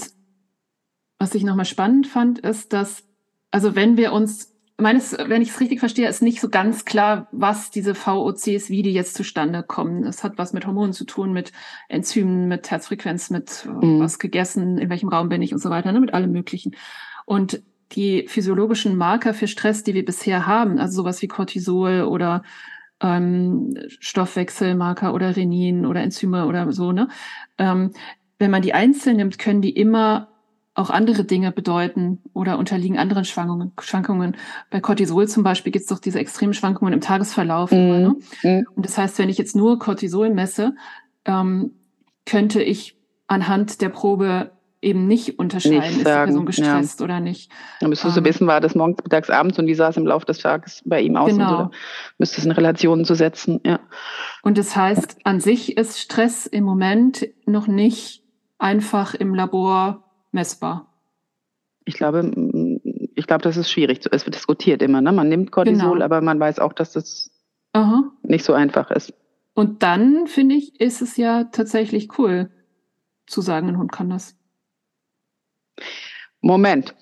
[1.18, 3.04] was ich nochmal spannend fand, ist, dass,
[3.52, 7.28] also wenn wir uns, meines, wenn ich es richtig verstehe, ist nicht so ganz klar,
[7.32, 10.04] was diese VOCs, wie die jetzt zustande kommen.
[10.04, 11.52] Es hat was mit Hormonen zu tun, mit
[11.88, 14.00] Enzymen, mit Herzfrequenz, mit mhm.
[14.00, 16.76] was gegessen, in welchem Raum bin ich und so weiter, ne, mit allem Möglichen.
[17.26, 17.62] Und
[17.96, 22.44] die physiologischen Marker für Stress, die wir bisher haben, also sowas wie Cortisol oder
[23.02, 27.08] ähm, Stoffwechselmarker oder Renin oder Enzyme oder so, ne?
[27.58, 27.92] Ähm,
[28.40, 30.30] wenn man die einzeln nimmt, können die immer
[30.74, 33.74] auch andere Dinge bedeuten oder unterliegen anderen Schwankungen.
[33.80, 34.38] Schwankungen.
[34.70, 37.72] Bei Cortisol zum Beispiel gibt es doch diese extremen Schwankungen im Tagesverlauf.
[37.72, 38.16] Mm, immer, ne?
[38.44, 38.66] mm.
[38.76, 40.74] Und das heißt, wenn ich jetzt nur Cortisol messe,
[41.26, 41.74] ähm,
[42.26, 42.96] könnte ich
[43.28, 44.52] anhand der Probe
[44.82, 47.04] eben nicht unterscheiden, nicht ist die Person gestresst ja.
[47.04, 47.52] oder nicht.
[47.80, 50.08] Dann müsstest ähm, du wissen, war das morgens, mittags, abends und wie sah es im
[50.08, 51.32] Laufe des Tages bei ihm aus?
[51.32, 51.64] Genau.
[51.64, 51.78] Und so,
[52.18, 53.80] müsste es in Relationen zu setzen, ja.
[54.42, 58.24] Und das heißt, an sich ist Stress im Moment noch nicht
[58.58, 60.88] einfach im Labor messbar.
[61.86, 62.32] Ich glaube,
[63.16, 64.02] ich glaube, das ist schwierig.
[64.12, 65.02] Es wird diskutiert immer.
[65.02, 65.12] Ne?
[65.12, 66.06] Man nimmt Cortisol, genau.
[66.06, 67.32] aber man weiß auch, dass das
[67.74, 68.04] Aha.
[68.24, 69.14] nicht so einfach ist.
[69.54, 72.50] Und dann, finde ich, ist es ja tatsächlich cool
[73.28, 74.36] zu sagen, ein Hund kann das.
[76.42, 76.96] Moment,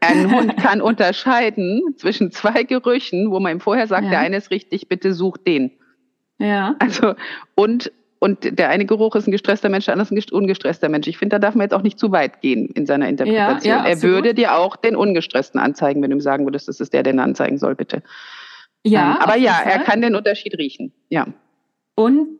[0.00, 4.10] ein Hund kann unterscheiden zwischen zwei Gerüchen, wo man ihm vorher sagt, ja.
[4.10, 5.72] der eine ist richtig, bitte such den.
[6.38, 6.76] Ja.
[6.78, 7.14] Also,
[7.56, 11.08] und, und der eine Geruch ist ein gestresster Mensch, der andere ist ein ungestresster Mensch.
[11.08, 13.64] Ich finde, da darf man jetzt auch nicht zu weit gehen in seiner Interpretation.
[13.64, 16.80] Ja, ja, er würde dir auch den ungestressten anzeigen, wenn du ihm sagen würdest, das
[16.80, 18.02] ist der, den er anzeigen soll, bitte.
[18.84, 19.16] Ja.
[19.16, 20.92] Ähm, aber ja, er kann den Unterschied riechen.
[21.08, 21.26] Ja.
[21.96, 22.38] Und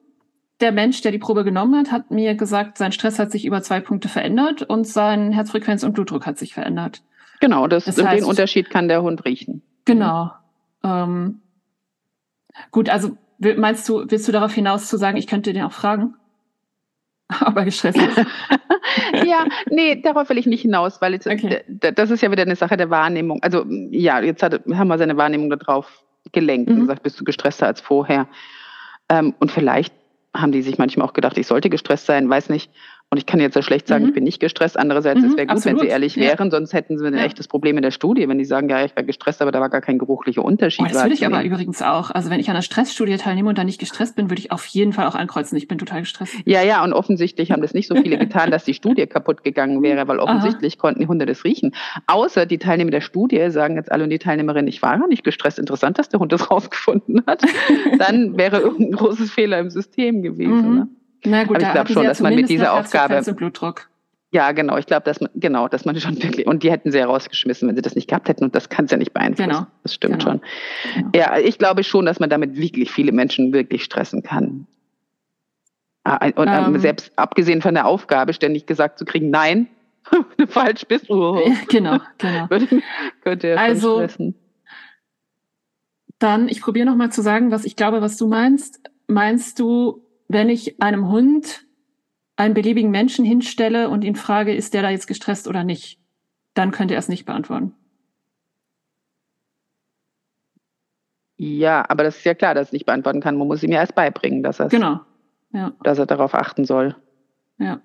[0.61, 3.63] der Mensch, der die Probe genommen hat, hat mir gesagt, sein Stress hat sich über
[3.63, 7.03] zwei Punkte verändert und sein Herzfrequenz und Blutdruck hat sich verändert.
[7.41, 9.63] Genau, das, das heißt, den Unterschied kann der Hund riechen.
[9.85, 10.31] Genau.
[10.83, 11.41] Ähm,
[12.71, 16.15] gut, also meinst du, willst du darauf hinaus zu sagen, ich könnte den auch fragen?
[17.41, 18.27] Aber gestresst ist.
[19.27, 21.63] ja, nee, darauf will ich nicht hinaus, weil jetzt, okay.
[21.69, 23.43] das ist ja wieder eine Sache der Wahrnehmung.
[23.43, 26.77] Also ja, jetzt hat, haben wir seine Wahrnehmung darauf gelenkt mhm.
[26.77, 28.29] und gesagt, bist du gestresster als vorher.
[29.09, 29.93] Ähm, und vielleicht
[30.35, 32.71] haben die sich manchmal auch gedacht, ich sollte gestresst sein, weiß nicht.
[33.15, 34.09] Und ich kann jetzt so schlecht sagen, mhm.
[34.09, 34.77] ich bin nicht gestresst.
[34.77, 35.79] Andererseits, mhm, es wäre gut, absolut.
[35.79, 37.23] wenn sie ehrlich wären, sonst hätten sie ein ja.
[37.23, 39.69] echtes Problem in der Studie, wenn die sagen, ja, ich war gestresst, aber da war
[39.69, 40.85] gar kein geruchlicher Unterschied.
[40.85, 42.11] Oh, das würde ich aber übrigens auch.
[42.11, 44.67] Also wenn ich an einer Stressstudie teilnehme und da nicht gestresst bin, würde ich auf
[44.67, 46.35] jeden Fall auch ankreuzen, ich bin total gestresst.
[46.45, 49.81] Ja, ja, und offensichtlich haben das nicht so viele getan, dass die Studie kaputt gegangen
[49.81, 50.81] wäre, weil offensichtlich Aha.
[50.81, 51.73] konnten die Hunde das riechen.
[52.09, 55.23] Außer die Teilnehmer der Studie sagen jetzt alle und die Teilnehmerin, ich war gar nicht
[55.23, 55.61] gestresst.
[55.61, 57.45] Interessant, dass der Hund das rausgefunden hat.
[58.01, 60.69] Dann wäre irgendein großes Fehler im System gewesen.
[60.69, 60.75] Mhm.
[60.75, 60.89] Ne?
[61.25, 63.21] Na gut, Aber ich glaube schon, dass man mit dieser Aufgabe.
[63.35, 63.89] Blutdruck.
[64.35, 64.77] Ja, genau.
[64.79, 67.69] Ich glaube, dass man, genau, dass man schon wirklich, und die hätten sie ja rausgeschmissen,
[67.69, 69.49] wenn sie das nicht gehabt hätten, und das kann es ja nicht beeinflussen.
[69.49, 69.67] Genau.
[69.85, 70.33] Das stimmt genau.
[70.33, 70.41] schon.
[70.95, 71.11] Genau.
[71.15, 74.67] Ja, ich glaube schon, dass man damit wirklich viele Menschen wirklich stressen kann.
[76.03, 79.69] Ah, und ähm, selbst abgesehen von der Aufgabe, ständig gesagt zu kriegen, nein,
[80.37, 82.49] du falsch bist, oh, genau, genau.
[83.23, 84.35] könnte ja also, stressen.
[86.19, 88.81] Dann, ich probiere nochmal zu sagen, was ich glaube, was du meinst.
[89.07, 91.65] Meinst du, wenn ich einem Hund
[92.37, 96.01] einen beliebigen Menschen hinstelle und ihn frage, ist der da jetzt gestresst oder nicht,
[96.55, 97.75] dann könnte er es nicht beantworten.
[101.37, 103.37] Ja, aber das ist ja klar, dass er es nicht beantworten kann.
[103.37, 105.01] Man muss ihm ja erst beibringen, dass, genau.
[105.53, 105.73] ja.
[105.83, 106.97] dass er darauf achten soll.
[107.59, 107.81] Ja.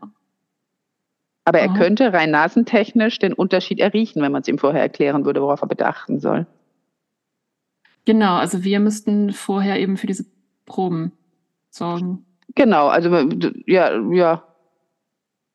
[1.45, 5.41] Aber er könnte rein nasentechnisch den Unterschied erriechen, wenn man es ihm vorher erklären würde,
[5.41, 6.45] worauf er bitte achten soll.
[8.05, 10.25] Genau, also wir müssten vorher eben für diese
[10.65, 11.11] Proben
[11.71, 12.25] sorgen.
[12.60, 13.10] Genau, also
[13.68, 14.43] ja, ja.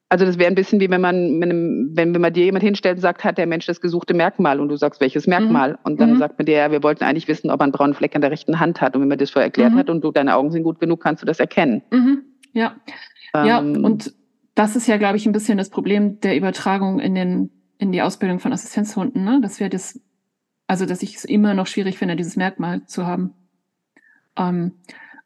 [0.09, 3.03] Also das wäre ein bisschen wie wenn man, wenn, wenn man dir jemand hinstellt und
[3.03, 5.73] sagt, hat der Mensch das gesuchte Merkmal und du sagst, welches Merkmal?
[5.73, 5.79] Mhm.
[5.83, 6.19] Und dann mhm.
[6.19, 8.31] sagt man dir, ja, wir wollten eigentlich wissen, ob er einen braunen Fleck an der
[8.31, 8.95] rechten Hand hat.
[8.97, 9.77] Und wenn man das vorher erklärt mhm.
[9.77, 11.83] hat und du deine Augen sind gut genug, kannst du das erkennen.
[11.91, 12.23] Mhm.
[12.55, 12.77] Ja.
[13.35, 14.15] Ähm, ja, und
[14.55, 18.01] das ist ja, glaube ich, ein bisschen das Problem der Übertragung in den, in die
[18.01, 19.41] Ausbildung von Assistenzhunden, ne?
[19.43, 20.01] Dass wir das,
[20.69, 23.35] also dass ich es immer noch schwierig finde, dieses Merkmal zu haben.
[24.39, 24.73] Ähm,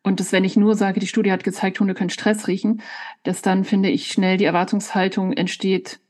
[0.03, 2.83] und das, wenn ich nur sage, die Studie hat gezeigt, Hunde können Stress riechen,
[3.25, 6.01] dass dann, finde ich, schnell die Erwartungshaltung entsteht,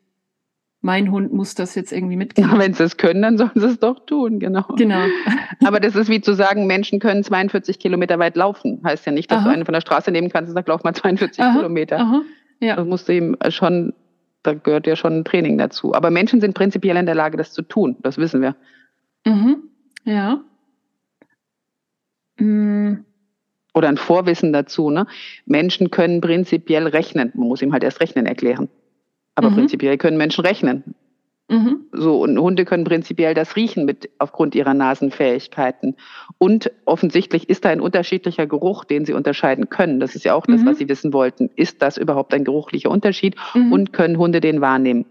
[0.80, 2.52] mein Hund muss das jetzt irgendwie mitkriegen.
[2.52, 4.64] Ja, wenn sie es können, dann sollen sie es doch tun, genau.
[4.76, 5.04] Genau.
[5.64, 8.80] Aber das ist wie zu sagen, Menschen können 42 Kilometer weit laufen.
[8.84, 9.48] Heißt ja nicht, dass aha.
[9.48, 11.56] du einen von der Straße nehmen kannst und sagst, lauf mal 42 aha.
[11.56, 11.98] Kilometer.
[11.98, 12.22] Aha.
[12.60, 12.76] Ja.
[12.76, 13.92] Das musst du ihm schon,
[14.44, 15.94] da gehört ja schon ein Training dazu.
[15.94, 17.96] Aber Menschen sind prinzipiell in der Lage, das zu tun.
[18.02, 18.54] Das wissen wir.
[19.24, 19.64] Mhm.
[20.04, 20.40] Ja.
[22.38, 23.04] Mhm
[23.78, 24.90] oder ein Vorwissen dazu.
[24.90, 25.06] Ne?
[25.46, 27.32] Menschen können prinzipiell rechnen.
[27.34, 28.68] Man muss ihm halt erst Rechnen erklären.
[29.34, 29.54] Aber mhm.
[29.54, 30.94] prinzipiell können Menschen rechnen.
[31.50, 31.86] Mhm.
[31.92, 35.96] So, und Hunde können prinzipiell das riechen mit, aufgrund ihrer Nasenfähigkeiten.
[36.36, 39.98] Und offensichtlich ist da ein unterschiedlicher Geruch, den sie unterscheiden können.
[39.98, 40.66] Das ist ja auch das, mhm.
[40.66, 41.48] was sie wissen wollten.
[41.56, 43.36] Ist das überhaupt ein geruchlicher Unterschied?
[43.54, 43.72] Mhm.
[43.72, 45.06] Und können Hunde den wahrnehmen?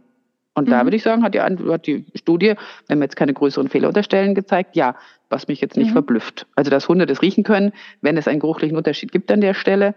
[0.58, 0.88] Und da mhm.
[0.88, 2.56] würde ich sagen, hat die, hat die Studie,
[2.88, 4.96] wenn wir jetzt keine größeren Fehler unterstellen, gezeigt, ja,
[5.30, 5.94] was mich jetzt nicht mhm.
[5.94, 6.48] verblüfft.
[6.56, 9.94] Also, dass Hunde das riechen können, wenn es einen geruchlichen Unterschied gibt an der Stelle,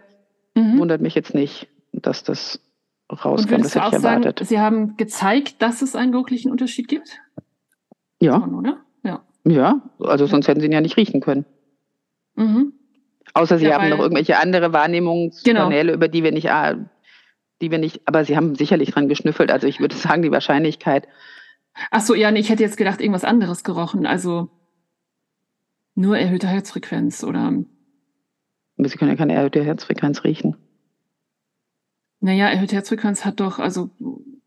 [0.53, 0.77] mhm.
[0.77, 2.59] wundert mich jetzt nicht, dass das
[3.09, 3.65] rauskommt.
[3.65, 4.37] Das hätte ich erwartet.
[4.37, 7.17] Sagen, Sie haben gezeigt, dass es einen geruchlichen Unterschied gibt?
[8.21, 8.39] Ja.
[8.39, 8.77] Schon, oder?
[9.01, 9.23] Ja.
[9.43, 11.45] Ja, also sonst hätten Sie ihn ja nicht riechen können.
[12.35, 12.73] Mhm.
[13.33, 15.93] Außer Sie ja, haben noch irgendwelche andere Wahrnehmungskanäle, genau.
[15.95, 16.75] über die wir nicht, ah,
[17.61, 19.51] die wir nicht, aber Sie haben sicherlich dran geschnüffelt.
[19.51, 21.07] Also ich würde sagen, die Wahrscheinlichkeit.
[21.89, 24.05] Ach so, ja, nee, ich hätte jetzt gedacht, irgendwas anderes gerochen.
[24.05, 24.49] Also
[25.95, 27.53] nur erhöhte Herzfrequenz oder.
[28.77, 30.57] Aber Sie können ja keine erhöhte Herzfrequenz riechen.
[32.19, 33.89] Naja, erhöhte Herzfrequenz hat doch, also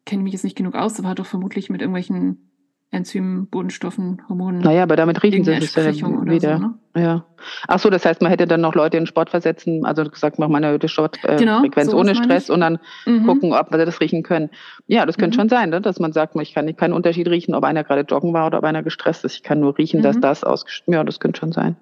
[0.05, 2.51] kenne mich jetzt nicht genug aus, aber hat doch vermutlich mit irgendwelchen
[2.95, 4.61] Enzymen, Bodenstoffen, Hormonen.
[4.61, 6.57] Naja, aber damit riechen sie es ja wieder.
[6.57, 6.75] So, ne?
[6.97, 7.25] Ja.
[7.67, 10.49] Ach so, das heißt, man hätte dann noch Leute in Sport versetzen, also gesagt, mach
[10.49, 13.27] mal eine erhöhte Sportfrequenz genau, ohne Stress und dann mhm.
[13.27, 14.51] gucken, ob wir das riechen können.
[14.87, 15.41] Ja, das könnte mhm.
[15.41, 15.81] schon sein, ne?
[15.81, 18.65] dass man sagt, ich kann keinen Unterschied riechen, ob einer gerade joggen war oder ob
[18.65, 19.35] einer gestresst ist.
[19.35, 20.05] Ich kann nur riechen, mhm.
[20.05, 21.77] dass das ausgeschrieben Ja, das könnte schon sein.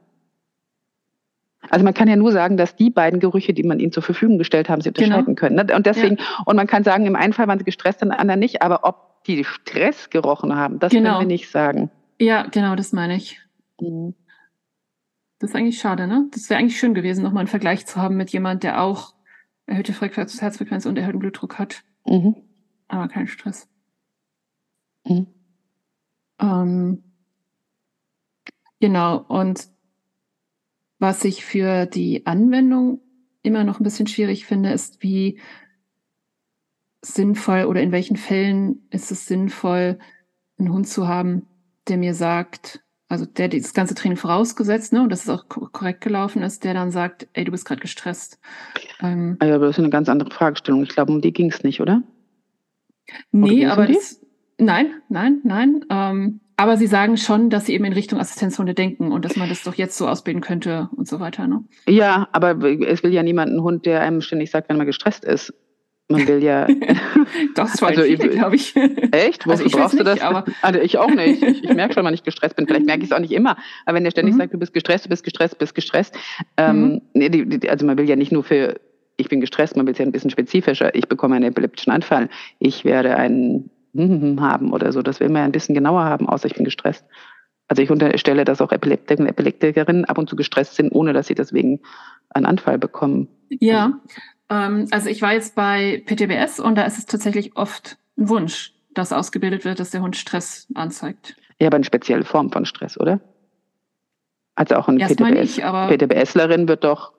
[1.70, 4.38] Also man kann ja nur sagen, dass die beiden Gerüche, die man ihnen zur Verfügung
[4.38, 5.36] gestellt haben, sie unterscheiden genau.
[5.36, 5.56] können.
[5.56, 5.66] Ne?
[5.74, 6.24] Und deswegen, ja.
[6.44, 9.11] und man kann sagen, im einen Fall waren sie gestresst, im anderen nicht, aber ob
[9.26, 11.18] die Stress gerochen haben, das genau.
[11.18, 11.90] können wir nicht sagen.
[12.18, 13.40] Ja, genau, das meine ich.
[13.80, 14.14] Mhm.
[15.38, 16.28] Das ist eigentlich schade, ne?
[16.32, 19.14] Das wäre eigentlich schön gewesen, nochmal einen Vergleich zu haben mit jemand, der auch
[19.66, 21.82] erhöhte Frequenz, Herzfrequenz und erhöhten Blutdruck hat.
[22.06, 22.36] Mhm.
[22.88, 23.68] Aber kein Stress.
[25.04, 25.26] Mhm.
[26.38, 27.02] Ähm,
[28.80, 29.68] genau, und
[30.98, 33.00] was ich für die Anwendung
[33.42, 35.40] immer noch ein bisschen schwierig finde, ist, wie
[37.02, 39.98] sinnvoll oder in welchen Fällen ist es sinnvoll,
[40.58, 41.46] einen Hund zu haben,
[41.88, 46.00] der mir sagt, also der das ganze Training vorausgesetzt, ne, und dass es auch korrekt
[46.00, 48.38] gelaufen ist, der dann sagt, ey, du bist gerade gestresst.
[49.00, 50.82] Ähm, aber das ist eine ganz andere Fragestellung.
[50.84, 52.02] Ich glaube, um die ging es nicht, oder?
[53.32, 54.20] Nee, oder aber das,
[54.58, 55.84] nein, nein, nein.
[55.90, 59.48] Ähm, aber sie sagen schon, dass sie eben in Richtung Assistenzhunde denken und dass man
[59.48, 61.48] das doch jetzt so ausbilden könnte und so weiter.
[61.48, 61.64] Ne?
[61.88, 65.24] Ja, aber es will ja niemand einen Hund, der einem ständig sagt, wenn man gestresst
[65.24, 65.52] ist.
[66.12, 66.66] Man will ja.
[67.54, 68.76] das war also, glaube ich.
[68.76, 69.46] Echt?
[69.48, 70.20] Also ich brauchst du das?
[70.20, 71.42] aber also ich auch nicht.
[71.42, 72.66] Ich, ich merke schon, wenn ich gestresst bin.
[72.66, 73.56] Vielleicht merke ich es auch nicht immer.
[73.84, 74.38] Aber wenn der ständig mhm.
[74.38, 76.16] sagt, du bist gestresst, du bist gestresst, du bist gestresst.
[76.56, 77.02] Ähm, mhm.
[77.14, 78.80] nee, die, die, also man will ja nicht nur für
[79.16, 80.94] ich bin gestresst, man will es ja ein bisschen spezifischer.
[80.94, 82.28] Ich bekomme einen epileptischen Anfall.
[82.58, 85.02] Ich werde einen haben oder so.
[85.02, 87.04] Das will man ja ein bisschen genauer haben, außer ich bin gestresst.
[87.68, 91.26] Also ich unterstelle, dass auch Epileptiker und Epileptikerinnen ab und zu gestresst sind, ohne dass
[91.26, 91.80] sie deswegen
[92.30, 93.28] einen Anfall bekommen.
[93.48, 94.00] Ja, ähm,
[94.48, 99.12] also ich war jetzt bei PTBS und da ist es tatsächlich oft ein Wunsch, dass
[99.12, 101.36] ausgebildet wird, dass der Hund Stress anzeigt.
[101.58, 103.20] Ja, aber eine spezielle Form von Stress, oder?
[104.54, 107.12] Also auch eine PTBS, nicht, PTBSlerin wird doch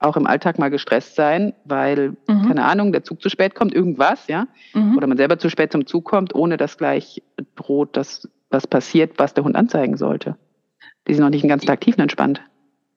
[0.00, 2.48] auch im Alltag mal gestresst sein, weil, mhm.
[2.48, 4.96] keine Ahnung, der Zug zu spät kommt, irgendwas, ja, mhm.
[4.96, 7.22] oder man selber zu spät zum Zug kommt, ohne dass gleich
[7.54, 10.36] droht, dass was passiert, was der Hund anzeigen sollte.
[11.06, 12.42] Die sind noch nicht den ganzen Tag tiefenentspannt.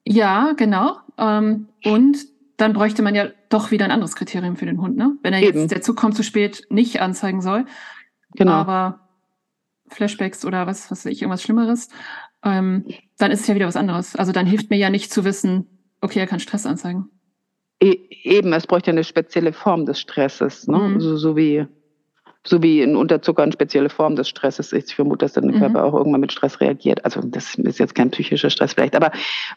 [0.04, 0.96] Ja, genau.
[1.18, 2.18] Ähm, und
[2.56, 5.16] dann bräuchte man ja doch wieder ein anderes Kriterium für den Hund, ne?
[5.22, 5.60] Wenn er Eben.
[5.60, 7.66] jetzt der Zug kommt zu spät nicht anzeigen soll.
[8.34, 8.52] Genau.
[8.52, 9.00] Aber
[9.88, 11.88] Flashbacks oder was, was weiß ich, irgendwas Schlimmeres,
[12.42, 12.86] ähm,
[13.18, 14.16] dann ist es ja wieder was anderes.
[14.16, 15.66] Also dann hilft mir ja nicht zu wissen,
[16.00, 17.10] Okay, er kann Stress anzeigen.
[17.82, 20.78] E eben, es bräuchte ja eine spezielle Form des Stresses, ne?
[20.78, 21.00] Mhm.
[21.00, 21.66] So, so, wie
[22.46, 24.90] so wie ein Unterzucker eine spezielle Form des Stresses ist.
[24.90, 25.58] Ich vermute, dass der mhm.
[25.58, 27.04] Körper auch irgendwann mit Stress reagiert.
[27.04, 28.96] Also das ist jetzt kein psychischer Stress vielleicht.
[28.96, 29.10] Aber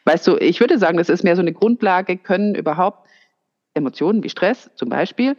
[0.06, 3.08] weißt du, ich würde sagen, das ist mehr so eine Grundlage, können überhaupt
[3.74, 5.36] Emotionen wie Stress zum Beispiel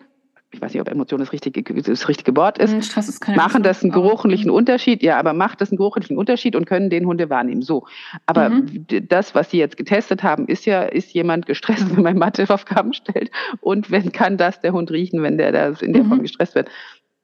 [0.52, 3.92] ich weiß nicht, ob Emotion das richtige, das richtige Wort ist, ist machen das einen
[3.92, 7.62] geruchlichen Unterschied, ja, aber macht das einen geruchlichen Unterschied und können den Hunde wahrnehmen.
[7.62, 7.86] So.
[8.26, 8.86] Aber mhm.
[9.08, 13.30] das, was Sie jetzt getestet haben, ist ja, ist jemand gestresst, wenn man Matheaufgaben stellt
[13.60, 16.08] und wenn kann das der Hund riechen, wenn der da in der mhm.
[16.08, 16.68] Form gestresst wird.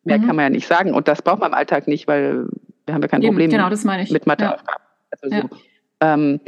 [0.07, 0.27] Mehr mhm.
[0.27, 0.95] kann man ja nicht sagen.
[0.95, 2.47] Und das braucht man im Alltag nicht, weil
[2.87, 4.11] wir haben ja kein Eben, Problem genau, das meine ich.
[4.11, 4.83] mit Matheaufgaben.
[4.83, 5.19] Ja.
[5.21, 5.43] Also so.
[5.43, 6.15] ja.
[6.15, 6.41] ähm,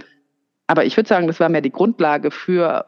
[0.66, 2.86] aber ich würde sagen, das war mehr die Grundlage für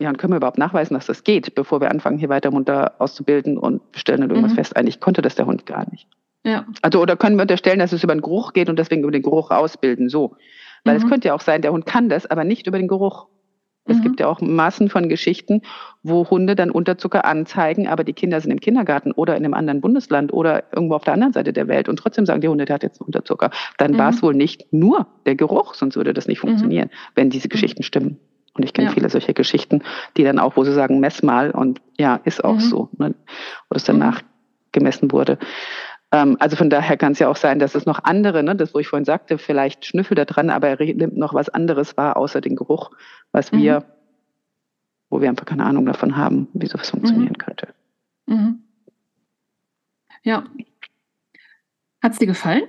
[0.00, 2.94] ja, und können wir überhaupt nachweisen, dass das geht, bevor wir anfangen, hier weiter munter
[2.98, 4.56] auszubilden und stellen dann irgendwas mhm.
[4.56, 6.08] fest, eigentlich konnte das der Hund gar nicht.
[6.42, 6.64] Ja.
[6.80, 9.22] Also, oder können wir unterstellen, dass es über den Geruch geht und deswegen über den
[9.22, 10.36] Geruch ausbilden, so.
[10.84, 11.04] Weil mhm.
[11.04, 13.26] es könnte ja auch sein, der Hund kann das, aber nicht über den Geruch.
[13.90, 14.02] Es mhm.
[14.02, 15.62] gibt ja auch Massen von Geschichten,
[16.02, 19.80] wo Hunde dann Unterzucker anzeigen, aber die Kinder sind im Kindergarten oder in einem anderen
[19.80, 22.74] Bundesland oder irgendwo auf der anderen Seite der Welt und trotzdem sagen die Hunde, der
[22.74, 23.50] hat jetzt Unterzucker.
[23.78, 24.22] Dann war es mhm.
[24.22, 26.48] wohl nicht nur der Geruch, sonst würde das nicht mhm.
[26.48, 27.50] funktionieren, wenn diese mhm.
[27.50, 28.18] Geschichten stimmen.
[28.54, 28.94] Und ich kenne ja.
[28.94, 29.82] viele solche Geschichten,
[30.16, 32.60] die dann auch, wo sie sagen, mess mal und ja, ist auch mhm.
[32.60, 33.14] so, ne?
[33.68, 34.12] wo das dann mhm.
[34.72, 35.38] nachgemessen wurde.
[36.12, 38.74] Ähm, also von daher kann es ja auch sein, dass es noch andere, ne, das
[38.74, 42.16] wo ich vorhin sagte, vielleicht schnüffelt er dran, aber er nimmt noch was anderes wahr,
[42.16, 42.90] außer den Geruch,
[43.32, 43.58] was mhm.
[43.58, 43.84] wir,
[45.08, 47.38] wo wir einfach keine Ahnung davon haben, wie sowas funktionieren mhm.
[47.38, 47.68] könnte.
[48.26, 48.62] Mhm.
[50.22, 50.44] Ja.
[52.02, 52.64] Hat es dir gefallen?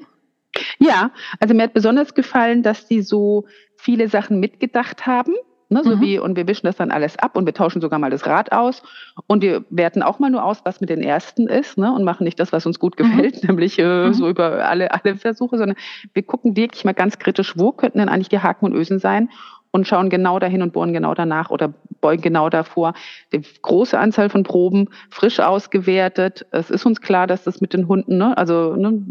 [0.80, 3.46] Ja, also mir hat besonders gefallen, dass die so
[3.78, 5.34] viele Sachen mitgedacht haben.
[5.70, 6.02] Ne, so mhm.
[6.02, 8.52] wie, und wir wischen das dann alles ab und wir tauschen sogar mal das Rad
[8.52, 8.84] aus.
[9.28, 12.26] Und wir werten auch mal nur aus, was mit den ersten ist, ne, und machen
[12.26, 13.04] nicht das, was uns gut mhm.
[13.04, 13.48] gefällt, mhm.
[13.48, 14.14] nämlich äh, mhm.
[14.14, 15.78] so über alle, alle Versuche, sondern
[16.14, 19.30] wir gucken wirklich mal ganz kritisch, wo könnten denn eigentlich die Haken und Ösen sein
[19.72, 22.94] und schauen genau dahin und bohren genau danach oder beugen genau davor.
[23.32, 26.46] Die große Anzahl von Proben frisch ausgewertet.
[26.52, 29.02] Es ist uns klar, dass das mit den Hunden, ne, also ne,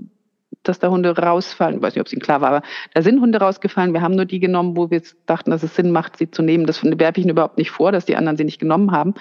[0.63, 1.77] dass da Hunde rausfallen.
[1.77, 2.63] Ich weiß nicht, ob es Ihnen klar war, aber
[2.93, 3.95] da sind Hunde rausgefallen.
[3.95, 6.67] Wir haben nur die genommen, wo wir dachten, dass es Sinn macht, sie zu nehmen.
[6.67, 9.15] Das werfe ich Ihnen überhaupt nicht vor, dass die anderen sie nicht genommen haben.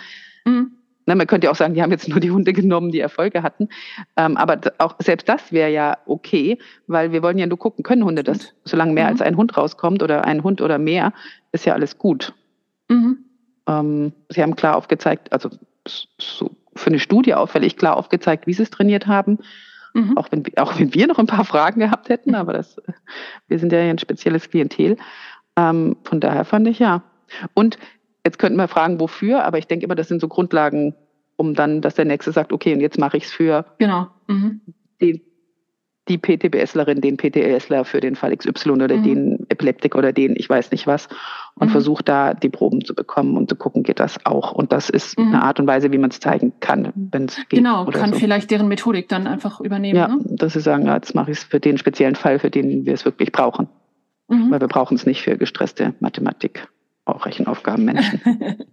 [0.46, 0.72] Mhm.
[1.10, 3.42] Ne, man könnte ja auch sagen, die haben jetzt nur die Hunde genommen, die Erfolge
[3.42, 3.68] hatten.
[4.16, 8.04] Ähm, aber auch selbst das wäre ja okay, weil wir wollen ja nur gucken, können
[8.04, 8.54] Hunde das?
[8.64, 9.10] Solange mehr mhm.
[9.10, 11.12] als ein Hund rauskommt oder ein Hund oder mehr,
[11.52, 12.36] ist ja alles gut.
[12.90, 13.26] Mhm.
[13.68, 15.50] Ähm, sie haben klar aufgezeigt, also
[15.88, 19.40] so für eine Studie auffällig klar aufgezeigt, wie sie es trainiert haben.
[19.96, 20.16] Mhm.
[20.16, 22.80] Auch, wenn, auch wenn wir noch ein paar Fragen gehabt hätten, aber das,
[23.48, 24.96] wir sind ja ein spezielles Klientel.
[25.56, 27.02] Ähm, von daher fand ich ja.
[27.56, 27.80] Und
[28.30, 30.94] Jetzt könnten wir fragen, wofür, aber ich denke immer, das sind so Grundlagen,
[31.36, 34.06] um dann, dass der Nächste sagt, okay, und jetzt mache ich es für genau.
[34.28, 34.62] Mhm.
[35.02, 35.24] die,
[36.08, 39.04] die PTBSlerin, den PTSler für den Fall XY oder mhm.
[39.04, 41.10] den Epileptik oder den, ich weiß nicht was,
[41.56, 41.72] und mhm.
[41.72, 44.52] versucht da die Proben zu bekommen und zu gucken, geht das auch.
[44.52, 45.30] Und das ist mhm.
[45.30, 47.50] eine Art und Weise, wie man es zeigen kann, wenn es geht.
[47.50, 48.20] Genau, kann so.
[48.20, 49.98] vielleicht deren Methodik dann einfach übernehmen.
[49.98, 50.20] Ja, ne?
[50.24, 52.94] dass sie sagen, ja, jetzt mache ich es für den speziellen Fall, für den wir
[52.94, 53.70] es wirklich brauchen.
[54.28, 54.52] Mhm.
[54.52, 56.68] Weil wir brauchen es nicht für gestresste Mathematik
[57.16, 58.22] auch Rechenaufgaben Menschen.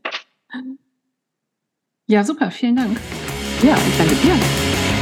[2.07, 2.99] ja, super, vielen Dank.
[3.63, 4.96] Ja, ich danke dir.